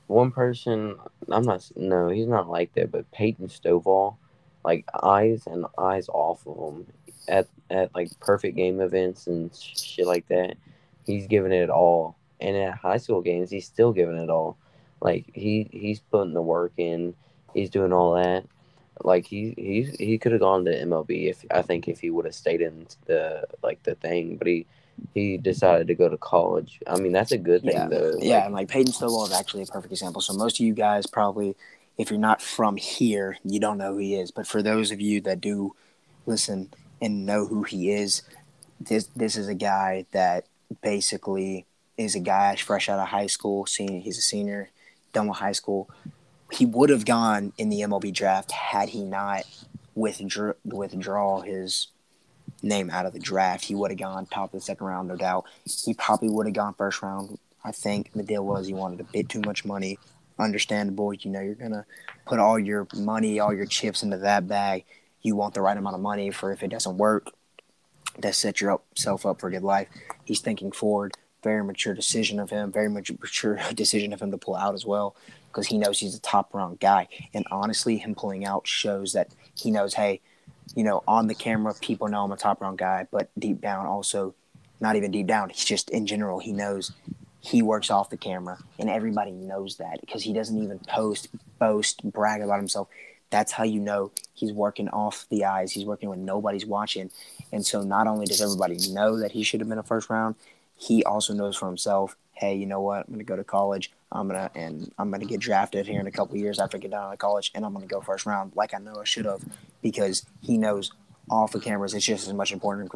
one 0.07 0.31
person 0.31 0.97
I'm 1.31 1.45
not 1.45 1.67
no, 1.77 2.11
he's 2.11 2.27
not 2.29 2.51
like 2.51 2.75
that, 2.75 2.93
but 2.93 3.11
Peyton 3.11 3.49
Stovall, 3.49 4.17
like 4.65 4.85
eyes 5.03 5.47
and 5.47 5.65
eyes 5.79 6.11
off 6.11 6.47
of 6.47 6.75
him 6.75 6.87
at 7.27 7.47
at 7.71 7.95
like 7.95 8.21
perfect 8.21 8.55
game 8.55 8.83
events 8.83 9.29
and 9.29 9.51
shit 9.55 10.07
like 10.07 10.29
that. 10.29 10.57
He's 11.07 11.27
giving 11.27 11.53
it 11.53 11.71
all. 11.71 12.19
And 12.41 12.57
at 12.57 12.75
high 12.75 12.99
school 12.99 13.21
games 13.21 13.51
he's 13.51 13.67
still 13.67 13.93
giving 13.93 14.19
it 14.19 14.31
all. 14.31 14.57
Like 15.01 15.27
he 15.33 15.69
he's 15.73 16.01
putting 16.01 16.35
the 16.35 16.43
work 16.43 16.73
in 16.77 17.15
he's 17.55 17.71
doing 17.71 17.93
all 17.93 18.15
that. 18.15 18.45
Like 19.05 19.27
he 19.27 19.55
he 19.57 19.83
he 19.99 20.19
could 20.19 20.33
have 20.33 20.41
gone 20.41 20.65
to 20.65 20.85
MLB 20.85 21.31
if 21.31 21.45
I 21.51 21.63
think 21.63 21.89
if 21.89 22.01
he 22.01 22.11
would 22.11 22.25
have 22.25 22.35
stayed 22.35 22.61
in 22.61 22.87
the 23.07 23.45
like 23.63 23.83
the 23.85 23.95
thing, 23.95 24.37
but 24.37 24.47
he 24.47 24.67
he 25.15 25.37
decided 25.37 25.87
to 25.87 25.95
go 25.95 26.09
to 26.09 26.17
college. 26.17 26.81
I 26.87 26.99
mean 26.99 27.13
that's 27.13 27.33
a 27.33 27.39
good 27.39 27.63
thing 27.63 27.73
yeah. 27.73 27.89
though. 27.89 28.11
Like, 28.15 28.25
yeah, 28.25 28.45
and 28.45 28.55
like 28.55 28.69
Peyton 28.69 28.93
Stovall 28.93 29.27
is 29.27 29.33
actually 29.33 29.63
a 29.63 29.67
perfect 29.67 29.93
example. 29.93 30.21
So 30.21 30.33
most 30.33 30.59
of 30.59 30.67
you 30.67 30.75
guys 30.75 31.07
probably, 31.07 31.55
if 31.97 32.11
you're 32.11 32.19
not 32.19 32.43
from 32.43 32.77
here, 32.77 33.39
you 33.45 33.61
don't 33.61 33.79
know 33.79 33.93
who 33.93 33.99
he 33.99 34.15
is. 34.17 34.33
But 34.33 34.47
for 34.47 34.63
those 34.63 34.91
of 34.91 35.01
you 35.01 35.21
that 35.23 35.41
do 35.41 35.75
listen 36.27 36.73
and 37.01 37.25
know 37.25 37.47
who 37.47 37.63
he 37.63 37.93
is, 37.93 38.23
this 38.81 39.07
this 39.15 39.37
is 39.37 39.47
a 39.47 39.55
guy 39.55 40.07
that 40.11 40.47
basically 40.83 41.67
is 41.99 42.15
a 42.15 42.21
guy 42.21 42.57
fresh 42.57 42.89
out 42.89 42.99
of 42.99 43.09
high 43.09 43.27
school. 43.27 43.67
Senior, 43.67 44.01
he's 44.01 44.17
a 44.17 44.23
senior, 44.23 44.71
done 45.13 45.29
with 45.29 45.39
high 45.39 45.53
school 45.53 45.91
he 46.51 46.67
would 46.67 46.91
have 46.91 47.05
gone 47.05 47.53
in 47.59 47.69
the 47.69 47.81
MLB 47.81 48.13
draft 48.13 48.53
had 48.53 48.91
he 48.91 49.03
not 49.03 49.45
withdraw 49.95 50.53
withdraw 50.65 51.41
his 51.41 51.89
name 52.63 52.91
out 52.91 53.07
of 53.07 53.13
the 53.13 53.19
draft. 53.19 53.65
He 53.65 53.75
would 53.75 53.91
have 53.91 53.99
gone 53.99 54.27
top 54.27 54.55
of 54.55 54.61
the 54.61 54.65
second 54.65 54.87
round, 54.87 55.09
no 55.09 55.17
doubt. 55.17 55.45
He 55.65 55.95
probably 55.95 56.31
would 56.31 56.47
have 56.47 56.55
gone 56.55 56.75
first 56.75 57.03
round. 57.03 57.39
I 57.65 57.73
think 57.73 58.13
the 58.15 58.23
deal 58.23 58.45
was 58.45 58.67
he 58.67 58.75
wanted 58.75 59.01
a 59.01 59.05
bit 59.05 59.29
too 59.29 59.41
much 59.45 59.65
money. 59.65 59.99
Understandable, 60.39 61.13
you 61.13 61.31
know, 61.31 61.41
you're 61.41 61.55
gonna 61.55 61.85
put 62.25 62.39
all 62.39 62.59
your 62.59 62.87
money, 62.97 63.41
all 63.41 63.53
your 63.53 63.67
chips 63.67 64.03
into 64.03 64.19
that 64.19 64.49
bag. 64.49 64.85
You 65.21 65.37
want 65.37 65.55
the 65.55 65.61
right 65.61 65.77
amount 65.77 65.97
of 65.97 66.01
money 66.01 66.31
for 66.31 66.53
if 66.53 66.63
it 66.63 66.71
doesn't 66.71 66.97
work, 66.97 67.33
that 68.19 68.35
set 68.35 68.61
yourself 68.61 69.27
up 69.27 69.41
for 69.41 69.49
a 69.49 69.51
good 69.51 69.65
life. 69.65 69.89
He's 70.25 70.41
thinking 70.41 70.73
forward. 70.73 71.15
Very 71.43 71.63
mature 71.65 71.95
decision 71.95 72.41
of 72.41 72.51
him. 72.51 72.73
Very 72.73 72.89
much 72.89 73.11
mature 73.11 73.59
decision 73.75 74.13
of 74.13 74.21
him 74.21 74.31
to 74.31 74.39
pull 74.39 74.57
out 74.57 74.75
as 74.75 74.85
well 74.85 75.17
because 75.49 75.67
he 75.67 75.79
knows 75.79 75.99
he's 75.99 76.15
a 76.15 76.21
top 76.21 76.55
round 76.55 76.81
guy. 76.81 77.09
And 77.35 77.45
honestly, 77.51 77.99
him 77.99 78.15
pulling 78.15 78.45
out 78.45 78.67
shows 78.67 79.13
that 79.13 79.29
he 79.55 79.71
knows, 79.71 79.95
hey, 79.95 80.21
you 80.75 80.85
know, 80.85 81.03
on 81.09 81.27
the 81.27 81.35
camera, 81.35 81.75
people 81.81 82.09
know 82.09 82.25
I'm 82.25 82.33
a 82.33 82.37
top 82.37 82.61
round 82.61 82.79
guy, 82.79 83.07
but 83.11 83.31
deep 83.39 83.61
down, 83.61 83.87
also, 83.87 84.35
not 84.81 84.97
even 84.97 85.11
deep 85.11 85.27
down, 85.27 85.49
he's 85.49 85.65
just 85.65 85.91
in 85.91 86.07
general, 86.07 86.39
he 86.39 86.53
knows 86.53 86.93
he 87.41 87.63
works 87.63 87.91
off 87.91 88.11
the 88.11 88.17
camera, 88.17 88.59
and 88.79 88.91
everybody 88.91 89.31
knows 89.31 89.77
that 89.79 90.01
because 90.01 90.23
he 90.23 90.33
doesn't 90.33 90.63
even 90.63 90.79
post, 90.81 91.29
boast, 91.59 92.03
brag 92.05 92.43
about 92.43 92.59
himself. 92.59 92.89
That's 93.31 93.53
how 93.53 93.65
you 93.65 93.81
know 93.81 94.11
he's 94.35 94.53
working 94.53 94.89
off 94.89 95.27
the 95.29 95.45
eyes. 95.45 95.73
He's 95.73 95.85
working 95.85 96.09
when 96.09 96.25
nobody's 96.25 96.65
watching. 96.65 97.11
And 97.53 97.65
so 97.65 97.83
not 97.83 98.07
only 98.07 98.27
does 98.27 98.41
everybody 98.41 98.79
know 98.91 99.19
that 99.19 99.33
he 99.33 99.43
should 99.43 99.61
have 99.61 99.69
been 99.69 99.79
a 99.79 99.83
first 99.83 100.09
round, 100.09 100.35
he 100.79 101.05
also 101.05 101.35
knows 101.35 101.57
for 101.57 101.67
himself, 101.67 102.17
hey, 102.33 102.55
you 102.55 102.67
know 102.67 102.81
what? 102.81 103.01
I'm 103.01 103.13
going 103.13 103.19
to 103.19 103.25
go 103.25 103.37
to 103.37 103.45
college. 103.45 103.91
I'm 104.11 104.29
gonna 104.29 104.51
and 104.55 104.91
I'm 104.99 105.11
gonna 105.11 105.27
get 105.27 105.41
drafted 105.41 105.87
here 105.87 106.01
in 106.01 106.07
a 106.07 106.11
couple 106.11 106.37
years 106.37 106.59
after 106.59 106.77
I 106.77 106.81
get 106.81 106.95
out 106.95 107.13
of 107.13 107.19
college, 107.19 107.51
and 107.55 107.65
I'm 107.65 107.75
gonna 107.75 107.87
go 107.87 108.01
first 108.01 108.27
round, 108.27 108.53
like 108.55 108.75
I 108.75 108.79
know 108.79 108.97
I 108.99 109.05
should 109.05 109.27
have, 109.27 109.45
because 109.83 110.25
he 110.41 110.57
knows 110.57 110.93
off 111.31 111.53
the 111.53 111.61
cameras 111.61 111.93
it's 111.93 112.07
just 112.07 112.27
as 112.27 112.33
much 112.33 112.53
important 112.53 112.91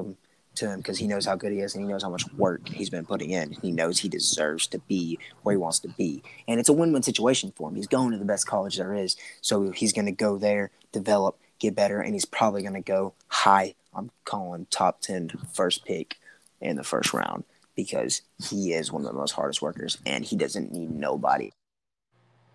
to 0.55 0.69
him 0.69 0.79
because 0.79 0.99
he 0.99 1.07
knows 1.07 1.27
how 1.27 1.37
good 1.37 1.53
he 1.53 1.61
is 1.61 1.75
and 1.75 1.85
he 1.85 1.91
knows 1.91 2.03
how 2.03 2.09
much 2.09 2.31
work 2.35 2.67
he's 2.67 2.89
been 2.89 3.05
putting 3.05 3.31
in. 3.31 3.53
He 3.53 3.73
knows 3.73 3.99
he 3.99 4.09
deserves 4.09 4.67
to 4.69 4.79
be 4.81 5.19
where 5.43 5.53
he 5.53 5.59
wants 5.59 5.81
to 5.81 5.89
be, 5.89 6.23
and 6.49 6.59
it's 6.59 6.71
a 6.71 6.73
win-win 6.73 7.03
situation 7.03 7.53
for 7.55 7.69
him. 7.69 7.75
He's 7.75 7.87
going 7.87 8.13
to 8.13 8.19
the 8.19 8.25
best 8.25 8.47
college 8.47 8.77
there 8.77 8.95
is, 8.95 9.17
so 9.43 9.71
he's 9.71 9.93
gonna 9.93 10.13
go 10.13 10.39
there, 10.39 10.71
develop, 10.93 11.39
get 11.59 11.75
better, 11.75 12.01
and 12.01 12.15
he's 12.15 12.25
probably 12.25 12.63
gonna 12.63 12.81
go 12.81 13.13
high. 13.29 13.75
I'm 13.95 14.11
calling 14.25 14.67
top 14.71 15.03
10 15.03 15.33
first 15.53 15.85
pick 15.85 16.17
in 16.63 16.77
the 16.77 16.85
first 16.85 17.13
round 17.13 17.45
because 17.77 18.23
he 18.49 18.73
is 18.73 18.93
one 18.93 19.03
of 19.03 19.09
the 19.09 19.19
most 19.19 19.33
hardest 19.33 19.63
workers 19.63 19.99
and 20.07 20.25
he 20.25 20.37
doesn't 20.37 20.73
need 20.73 20.91
nobody. 20.91 21.51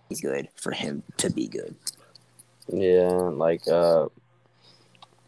He's 0.09 0.21
good 0.21 0.49
for 0.55 0.71
him 0.71 1.03
to 1.17 1.29
be 1.29 1.47
good. 1.47 1.75
Yeah, 2.71 3.09
like 3.09 3.67
uh 3.67 4.07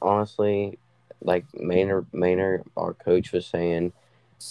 honestly, 0.02 0.78
like 1.22 1.46
Maynard 1.54 2.08
Maynard 2.14 2.64
our 2.78 2.94
coach 2.94 3.32
was 3.32 3.46
saying 3.46 3.94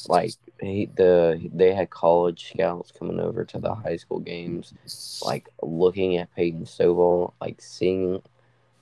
like 0.08 0.32
he 0.60 0.86
the 0.96 1.50
they 1.54 1.72
had 1.74 1.90
college 1.90 2.50
scouts 2.50 2.92
coming 2.92 3.20
over 3.20 3.44
to 3.44 3.58
the 3.58 3.74
high 3.74 3.96
school 3.96 4.20
games, 4.20 4.74
like 5.22 5.48
looking 5.62 6.16
at 6.16 6.34
Peyton 6.34 6.64
Stovall, 6.64 7.32
like 7.40 7.60
seeing 7.60 8.22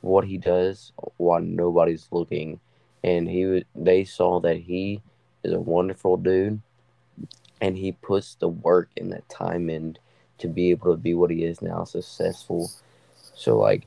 what 0.01 0.25
he 0.25 0.39
does 0.39 0.93
while 1.17 1.41
nobody's 1.41 2.09
looking, 2.11 2.61
and 3.05 3.29
he 3.29 3.65
they 3.75 4.05
saw 4.05 4.41
that 4.41 4.57
he 4.57 5.01
is 5.47 5.53
a 5.53 5.61
wonderful 5.61 6.17
dude, 6.17 6.61
and 7.61 7.79
he 7.79 7.93
puts 7.93 8.35
the 8.35 8.49
work 8.49 8.91
and 8.97 9.13
the 9.13 9.23
time 9.29 9.71
in 9.71 9.97
to 10.39 10.49
be 10.49 10.71
able 10.71 10.91
to 10.93 10.97
be 10.97 11.15
what 11.15 11.31
he 11.31 11.45
is 11.45 11.63
now, 11.63 11.85
successful. 11.85 12.71
So 13.35 13.59
like, 13.59 13.87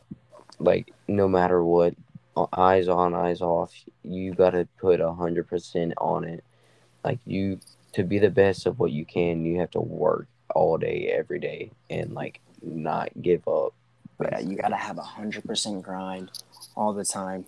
like 0.60 0.94
no 1.08 1.28
matter 1.28 1.64
what, 1.64 1.96
eyes 2.54 2.88
on, 2.88 3.14
eyes 3.14 3.42
off, 3.42 3.74
you 4.04 4.34
gotta 4.34 4.68
put 4.80 5.02
a 5.02 5.12
hundred 5.12 5.48
percent 5.48 5.94
on 5.98 6.24
it. 6.24 6.44
Like 7.04 7.20
you 7.26 7.60
to 7.94 8.04
be 8.04 8.20
the 8.20 8.30
best 8.30 8.66
of 8.66 8.80
what 8.80 8.92
you 8.92 9.06
can, 9.06 9.46
you 9.46 9.60
have 9.60 9.72
to 9.72 9.82
work 9.82 10.28
all 10.56 10.78
day, 10.78 11.12
every 11.14 11.40
day, 11.40 11.72
and 11.90 12.14
like 12.14 12.40
not 12.62 13.10
give 13.22 13.48
up. 13.48 13.74
Yeah, 14.22 14.38
uh, 14.38 14.40
you 14.40 14.56
gotta 14.56 14.76
have 14.76 14.98
a 14.98 15.04
hundred 15.04 15.44
percent 15.44 15.84
grind 15.84 16.32
all 16.76 16.94
the 16.94 17.06
time 17.06 17.46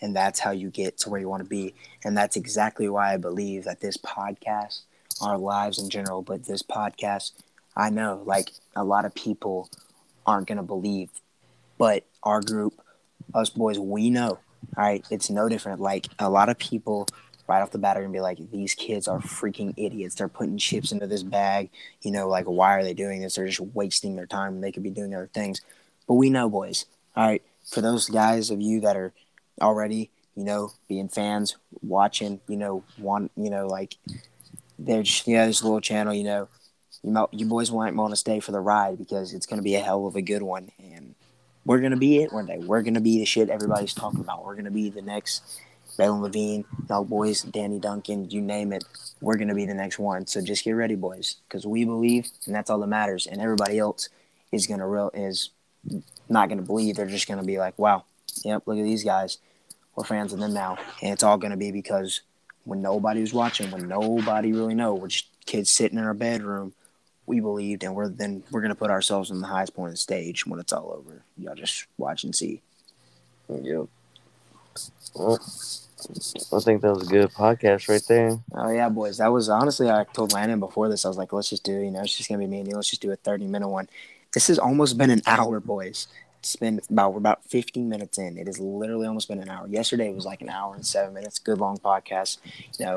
and 0.00 0.16
that's 0.16 0.40
how 0.40 0.50
you 0.50 0.70
get 0.70 0.98
to 0.98 1.10
where 1.10 1.20
you 1.20 1.28
want 1.28 1.42
to 1.42 1.48
be 1.48 1.74
and 2.04 2.16
that's 2.16 2.36
exactly 2.36 2.88
why 2.88 3.12
i 3.12 3.16
believe 3.16 3.64
that 3.64 3.80
this 3.80 3.96
podcast 3.96 4.82
our 5.22 5.38
lives 5.38 5.78
in 5.78 5.90
general 5.90 6.22
but 6.22 6.44
this 6.44 6.62
podcast 6.62 7.32
i 7.76 7.90
know 7.90 8.22
like 8.24 8.50
a 8.76 8.84
lot 8.84 9.04
of 9.04 9.14
people 9.14 9.70
aren't 10.26 10.48
going 10.48 10.56
to 10.56 10.62
believe 10.62 11.10
but 11.78 12.04
our 12.22 12.40
group 12.40 12.80
us 13.34 13.50
boys 13.50 13.78
we 13.78 14.10
know 14.10 14.38
All 14.76 14.84
right, 14.84 15.04
it's 15.10 15.30
no 15.30 15.48
different. 15.48 15.80
Like 15.80 16.06
a 16.18 16.30
lot 16.30 16.48
of 16.48 16.58
people 16.58 17.06
right 17.48 17.60
off 17.62 17.72
the 17.72 17.78
bat 17.78 17.96
are 17.96 18.00
gonna 18.00 18.12
be 18.12 18.20
like, 18.20 18.38
these 18.52 18.74
kids 18.74 19.08
are 19.08 19.18
freaking 19.18 19.74
idiots. 19.76 20.14
They're 20.14 20.28
putting 20.28 20.58
chips 20.58 20.92
into 20.92 21.06
this 21.06 21.22
bag. 21.22 21.70
You 22.02 22.12
know, 22.12 22.28
like 22.28 22.44
why 22.46 22.74
are 22.76 22.84
they 22.84 22.94
doing 22.94 23.20
this? 23.20 23.34
They're 23.34 23.46
just 23.46 23.60
wasting 23.60 24.16
their 24.16 24.26
time. 24.26 24.60
They 24.60 24.72
could 24.72 24.82
be 24.82 24.90
doing 24.90 25.14
other 25.14 25.30
things. 25.32 25.60
But 26.06 26.14
we 26.14 26.30
know, 26.30 26.48
boys. 26.48 26.86
All 27.16 27.26
right, 27.26 27.42
for 27.68 27.80
those 27.80 28.08
guys 28.08 28.50
of 28.50 28.60
you 28.60 28.80
that 28.80 28.96
are 28.96 29.12
already, 29.60 30.10
you 30.34 30.44
know, 30.44 30.72
being 30.88 31.08
fans, 31.08 31.56
watching, 31.82 32.40
you 32.48 32.56
know, 32.56 32.84
want, 32.98 33.30
you 33.36 33.50
know, 33.50 33.66
like 33.66 33.96
they're 34.78 35.02
just, 35.02 35.26
yeah, 35.26 35.46
this 35.46 35.62
little 35.62 35.80
channel, 35.80 36.14
you 36.14 36.24
know, 36.24 36.48
you 37.02 37.10
might, 37.10 37.28
you 37.32 37.46
boys 37.46 37.70
might 37.70 37.94
want 37.94 38.12
to 38.12 38.16
stay 38.16 38.40
for 38.40 38.52
the 38.52 38.60
ride 38.60 38.98
because 38.98 39.32
it's 39.32 39.46
gonna 39.46 39.62
be 39.62 39.74
a 39.74 39.80
hell 39.80 40.06
of 40.06 40.16
a 40.16 40.22
good 40.22 40.42
one, 40.42 40.70
and 40.78 41.14
we're 41.64 41.80
gonna 41.80 41.96
be 41.96 42.22
it 42.22 42.32
one 42.32 42.46
day. 42.46 42.58
We're 42.58 42.82
gonna 42.82 43.00
be 43.00 43.18
the 43.18 43.24
shit 43.24 43.48
everybody's 43.48 43.94
talking 43.94 44.20
about. 44.20 44.44
We're 44.44 44.56
gonna 44.56 44.70
be 44.70 44.90
the 44.90 45.02
next 45.02 45.60
Braylon 45.98 46.20
Levine, 46.20 46.64
Dog 46.86 47.08
Boys, 47.08 47.42
Danny 47.42 47.78
Duncan, 47.78 48.30
you 48.30 48.40
name 48.40 48.72
it. 48.72 48.84
We're 49.20 49.36
gonna 49.36 49.54
be 49.54 49.66
the 49.66 49.74
next 49.74 49.98
one. 49.98 50.26
So 50.26 50.40
just 50.40 50.64
get 50.64 50.72
ready, 50.72 50.94
boys, 50.94 51.36
because 51.48 51.66
we 51.66 51.84
believe, 51.84 52.28
and 52.46 52.54
that's 52.54 52.70
all 52.70 52.78
that 52.78 52.86
matters. 52.86 53.26
And 53.26 53.40
everybody 53.40 53.78
else 53.78 54.08
is 54.52 54.66
gonna 54.66 54.86
real 54.86 55.10
is 55.14 55.50
not 56.28 56.48
gonna 56.48 56.62
believe. 56.62 56.96
They're 56.96 57.06
just 57.06 57.28
gonna 57.28 57.44
be 57.44 57.58
like, 57.58 57.78
wow, 57.78 58.04
yep, 58.44 58.62
look 58.66 58.78
at 58.78 58.84
these 58.84 59.04
guys. 59.04 59.38
We're 60.00 60.06
fans 60.06 60.32
of 60.32 60.38
them 60.38 60.54
now, 60.54 60.78
and 61.02 61.12
it's 61.12 61.22
all 61.22 61.36
gonna 61.36 61.58
be 61.58 61.72
because 61.72 62.22
when 62.64 62.80
nobody 62.80 63.20
was 63.20 63.34
watching, 63.34 63.70
when 63.70 63.86
nobody 63.86 64.50
really 64.50 64.74
know, 64.74 64.94
we're 64.94 65.08
just 65.08 65.26
kids 65.44 65.70
sitting 65.70 65.98
in 65.98 66.04
our 66.04 66.14
bedroom. 66.14 66.72
We 67.26 67.40
believed, 67.40 67.84
and 67.84 67.94
we're 67.94 68.08
then 68.08 68.42
we're 68.50 68.62
gonna 68.62 68.74
put 68.74 68.90
ourselves 68.90 69.30
in 69.30 69.42
the 69.42 69.46
highest 69.46 69.74
point 69.74 69.88
of 69.88 69.92
the 69.92 69.98
stage 69.98 70.46
when 70.46 70.58
it's 70.58 70.72
all 70.72 70.94
over. 70.96 71.22
Y'all 71.36 71.54
just 71.54 71.84
watch 71.98 72.24
and 72.24 72.34
see. 72.34 72.62
Yep. 73.50 73.88
Well, 75.14 75.38
I 75.38 76.60
think 76.60 76.80
that 76.80 76.94
was 76.94 77.06
a 77.06 77.10
good 77.10 77.30
podcast 77.32 77.90
right 77.90 78.02
there. 78.08 78.38
Oh 78.54 78.70
yeah, 78.70 78.88
boys. 78.88 79.18
That 79.18 79.30
was 79.30 79.50
honestly 79.50 79.90
I 79.90 80.04
told 80.04 80.32
Landon 80.32 80.60
before 80.60 80.88
this. 80.88 81.04
I 81.04 81.08
was 81.08 81.18
like, 81.18 81.34
let's 81.34 81.50
just 81.50 81.64
do. 81.64 81.78
You 81.78 81.90
know, 81.90 82.00
it's 82.00 82.16
just 82.16 82.30
gonna 82.30 82.38
be 82.38 82.46
me 82.46 82.60
and 82.60 82.68
you. 82.68 82.74
Let's 82.74 82.88
just 82.88 83.02
do 83.02 83.12
a 83.12 83.16
thirty 83.16 83.46
minute 83.46 83.68
one. 83.68 83.86
This 84.32 84.46
has 84.46 84.58
almost 84.58 84.96
been 84.96 85.10
an 85.10 85.20
hour, 85.26 85.60
boys. 85.60 86.06
It's 86.40 86.56
about 86.90 87.12
we're 87.12 87.18
about 87.18 87.44
fifteen 87.44 87.88
minutes 87.88 88.18
in. 88.18 88.38
It 88.38 88.46
has 88.46 88.58
literally 88.58 89.06
almost 89.06 89.28
been 89.28 89.40
an 89.40 89.50
hour. 89.50 89.68
Yesterday 89.68 90.10
was 90.12 90.24
like 90.24 90.40
an 90.40 90.48
hour 90.48 90.74
and 90.74 90.86
seven 90.86 91.12
minutes. 91.12 91.38
Good 91.38 91.58
long 91.58 91.76
podcast, 91.76 92.38
you 92.78 92.86
know. 92.86 92.96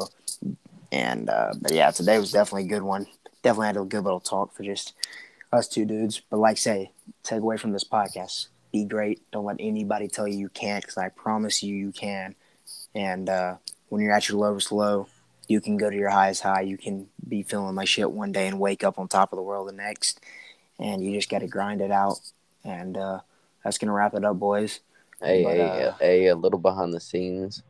And 0.92 1.30
uh, 1.30 1.54
but 1.62 1.74
yeah, 1.74 1.92
today 1.92 2.18
was 2.20 2.32
definitely 2.32 2.64
a 2.64 2.70
good 2.70 2.84
one. 2.84 3.06
Definitely 3.42 3.68
had 3.68 3.78
a 3.78 3.84
good 3.84 4.06
little 4.06 4.22
talk 4.22 4.56
for 4.56 4.64
just 4.64 4.94
us 5.52 5.68
two 5.68 5.84
dudes. 5.84 6.22
But 6.30 6.40
like 6.40 6.58
say, 6.58 6.92
take 7.22 7.42
away 7.42 7.58
from 7.58 7.74
this 7.74 7.84
podcast. 7.84 8.48
Be 8.72 8.86
great. 8.86 9.30
Don't 9.32 9.46
let 9.46 9.58
anybody 9.60 10.08
tell 10.08 10.28
you 10.28 10.38
you 10.38 10.50
can't, 10.50 10.82
because 10.82 10.98
I 10.98 11.10
promise 11.10 11.62
you 11.62 11.76
you 11.76 11.92
can. 11.92 12.36
And 12.96 13.30
uh, 13.30 13.58
when 13.90 14.02
you're 14.02 14.14
at 14.14 14.30
your 14.30 14.38
lowest 14.38 14.72
low, 14.72 15.08
you 15.48 15.60
can 15.60 15.76
go 15.76 15.90
to 15.90 15.96
your 15.96 16.10
highest 16.10 16.42
high. 16.44 16.62
You 16.62 16.78
can 16.78 17.08
be 17.28 17.44
feeling 17.44 17.76
like 17.76 17.90
shit 17.90 18.10
one 18.10 18.32
day 18.32 18.48
and 18.48 18.60
wake 18.60 18.84
up 18.84 18.98
on 18.98 19.10
top 19.10 19.34
of 19.34 19.38
the 19.38 19.44
world 19.44 19.68
the 19.68 19.74
next. 19.74 20.22
And 20.80 21.04
you 21.04 21.14
just 21.14 21.30
got 21.30 21.40
to 21.40 21.48
grind 21.48 21.82
it 21.82 21.92
out. 21.92 22.20
And 22.64 22.96
uh, 22.98 23.20
that's 23.64 23.78
gonna 23.78 23.94
wrap 23.94 24.14
it 24.14 24.26
up, 24.26 24.38
boys. 24.40 24.80
Hey, 25.22 25.44
But, 25.44 25.54
hey, 25.56 25.62
uh, 25.86 25.94
hey, 26.00 26.28
a 26.28 26.36
little 26.36 26.60
behind 26.60 26.94
the 26.94 27.00
scenes. 27.00 27.64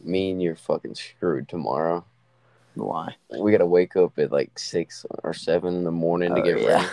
Me 0.00 0.30
and 0.30 0.42
you're 0.42 0.56
fucking 0.56 0.94
screwed 0.94 1.48
tomorrow. 1.48 2.04
Why? 2.74 3.14
We 3.38 3.52
gotta 3.52 3.66
wake 3.66 3.96
up 3.96 4.18
at 4.18 4.32
like 4.32 4.58
six 4.58 5.04
or 5.22 5.34
seven 5.34 5.74
in 5.74 5.84
the 5.84 5.90
morning 5.90 6.34
to 6.34 6.40
Oh, 6.40 6.44
get 6.44 6.60
yeah. 6.60 6.88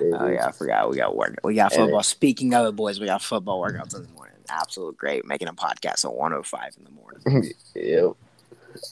ready. 0.00 0.12
Oh 0.16 0.28
yeah, 0.28 0.46
I 0.46 0.52
forgot. 0.52 0.90
We 0.90 0.96
got 0.96 1.16
work. 1.16 1.38
We 1.42 1.54
got 1.54 1.72
And- 1.72 1.82
football. 1.84 2.02
Speaking 2.02 2.54
of 2.54 2.66
it, 2.66 2.76
boys, 2.76 3.00
we 3.00 3.06
got 3.06 3.22
football 3.22 3.60
workouts 3.62 3.96
in 3.96 4.02
the 4.04 4.12
morning. 4.12 4.36
Absolute 4.48 4.96
great. 4.96 5.24
Making 5.26 5.48
a 5.48 5.52
podcast 5.54 6.04
at 6.04 6.14
105 6.14 6.74
in 6.78 6.84
the 6.84 6.90
morning. 6.90 7.52
yep. 7.74 8.12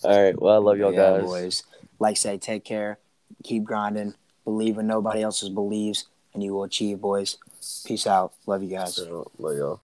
All 0.05 0.23
right. 0.23 0.41
Well, 0.41 0.55
I 0.55 0.59
love 0.59 0.79
y'all 0.79 0.93
Yeah, 0.93 1.19
guys. 1.19 1.23
boys. 1.23 1.63
Like 1.99 2.17
say, 2.17 2.39
take 2.39 2.65
care. 2.65 2.99
Keep 3.45 3.65
grinding. 3.65 4.15
Believe 4.45 4.79
in 4.79 4.87
nobody 4.89 5.23
else's 5.23 5.51
believes, 5.51 6.07
and 6.35 6.43
you 6.43 6.55
will 6.55 6.65
achieve, 6.65 7.01
boys. 7.01 7.37
Peace 7.87 8.07
out. 8.07 8.35
Love 8.47 8.63
you 8.63 8.71
guys. 8.71 8.97
So, 8.97 9.31
love 9.39 9.57
y'all. 9.57 9.81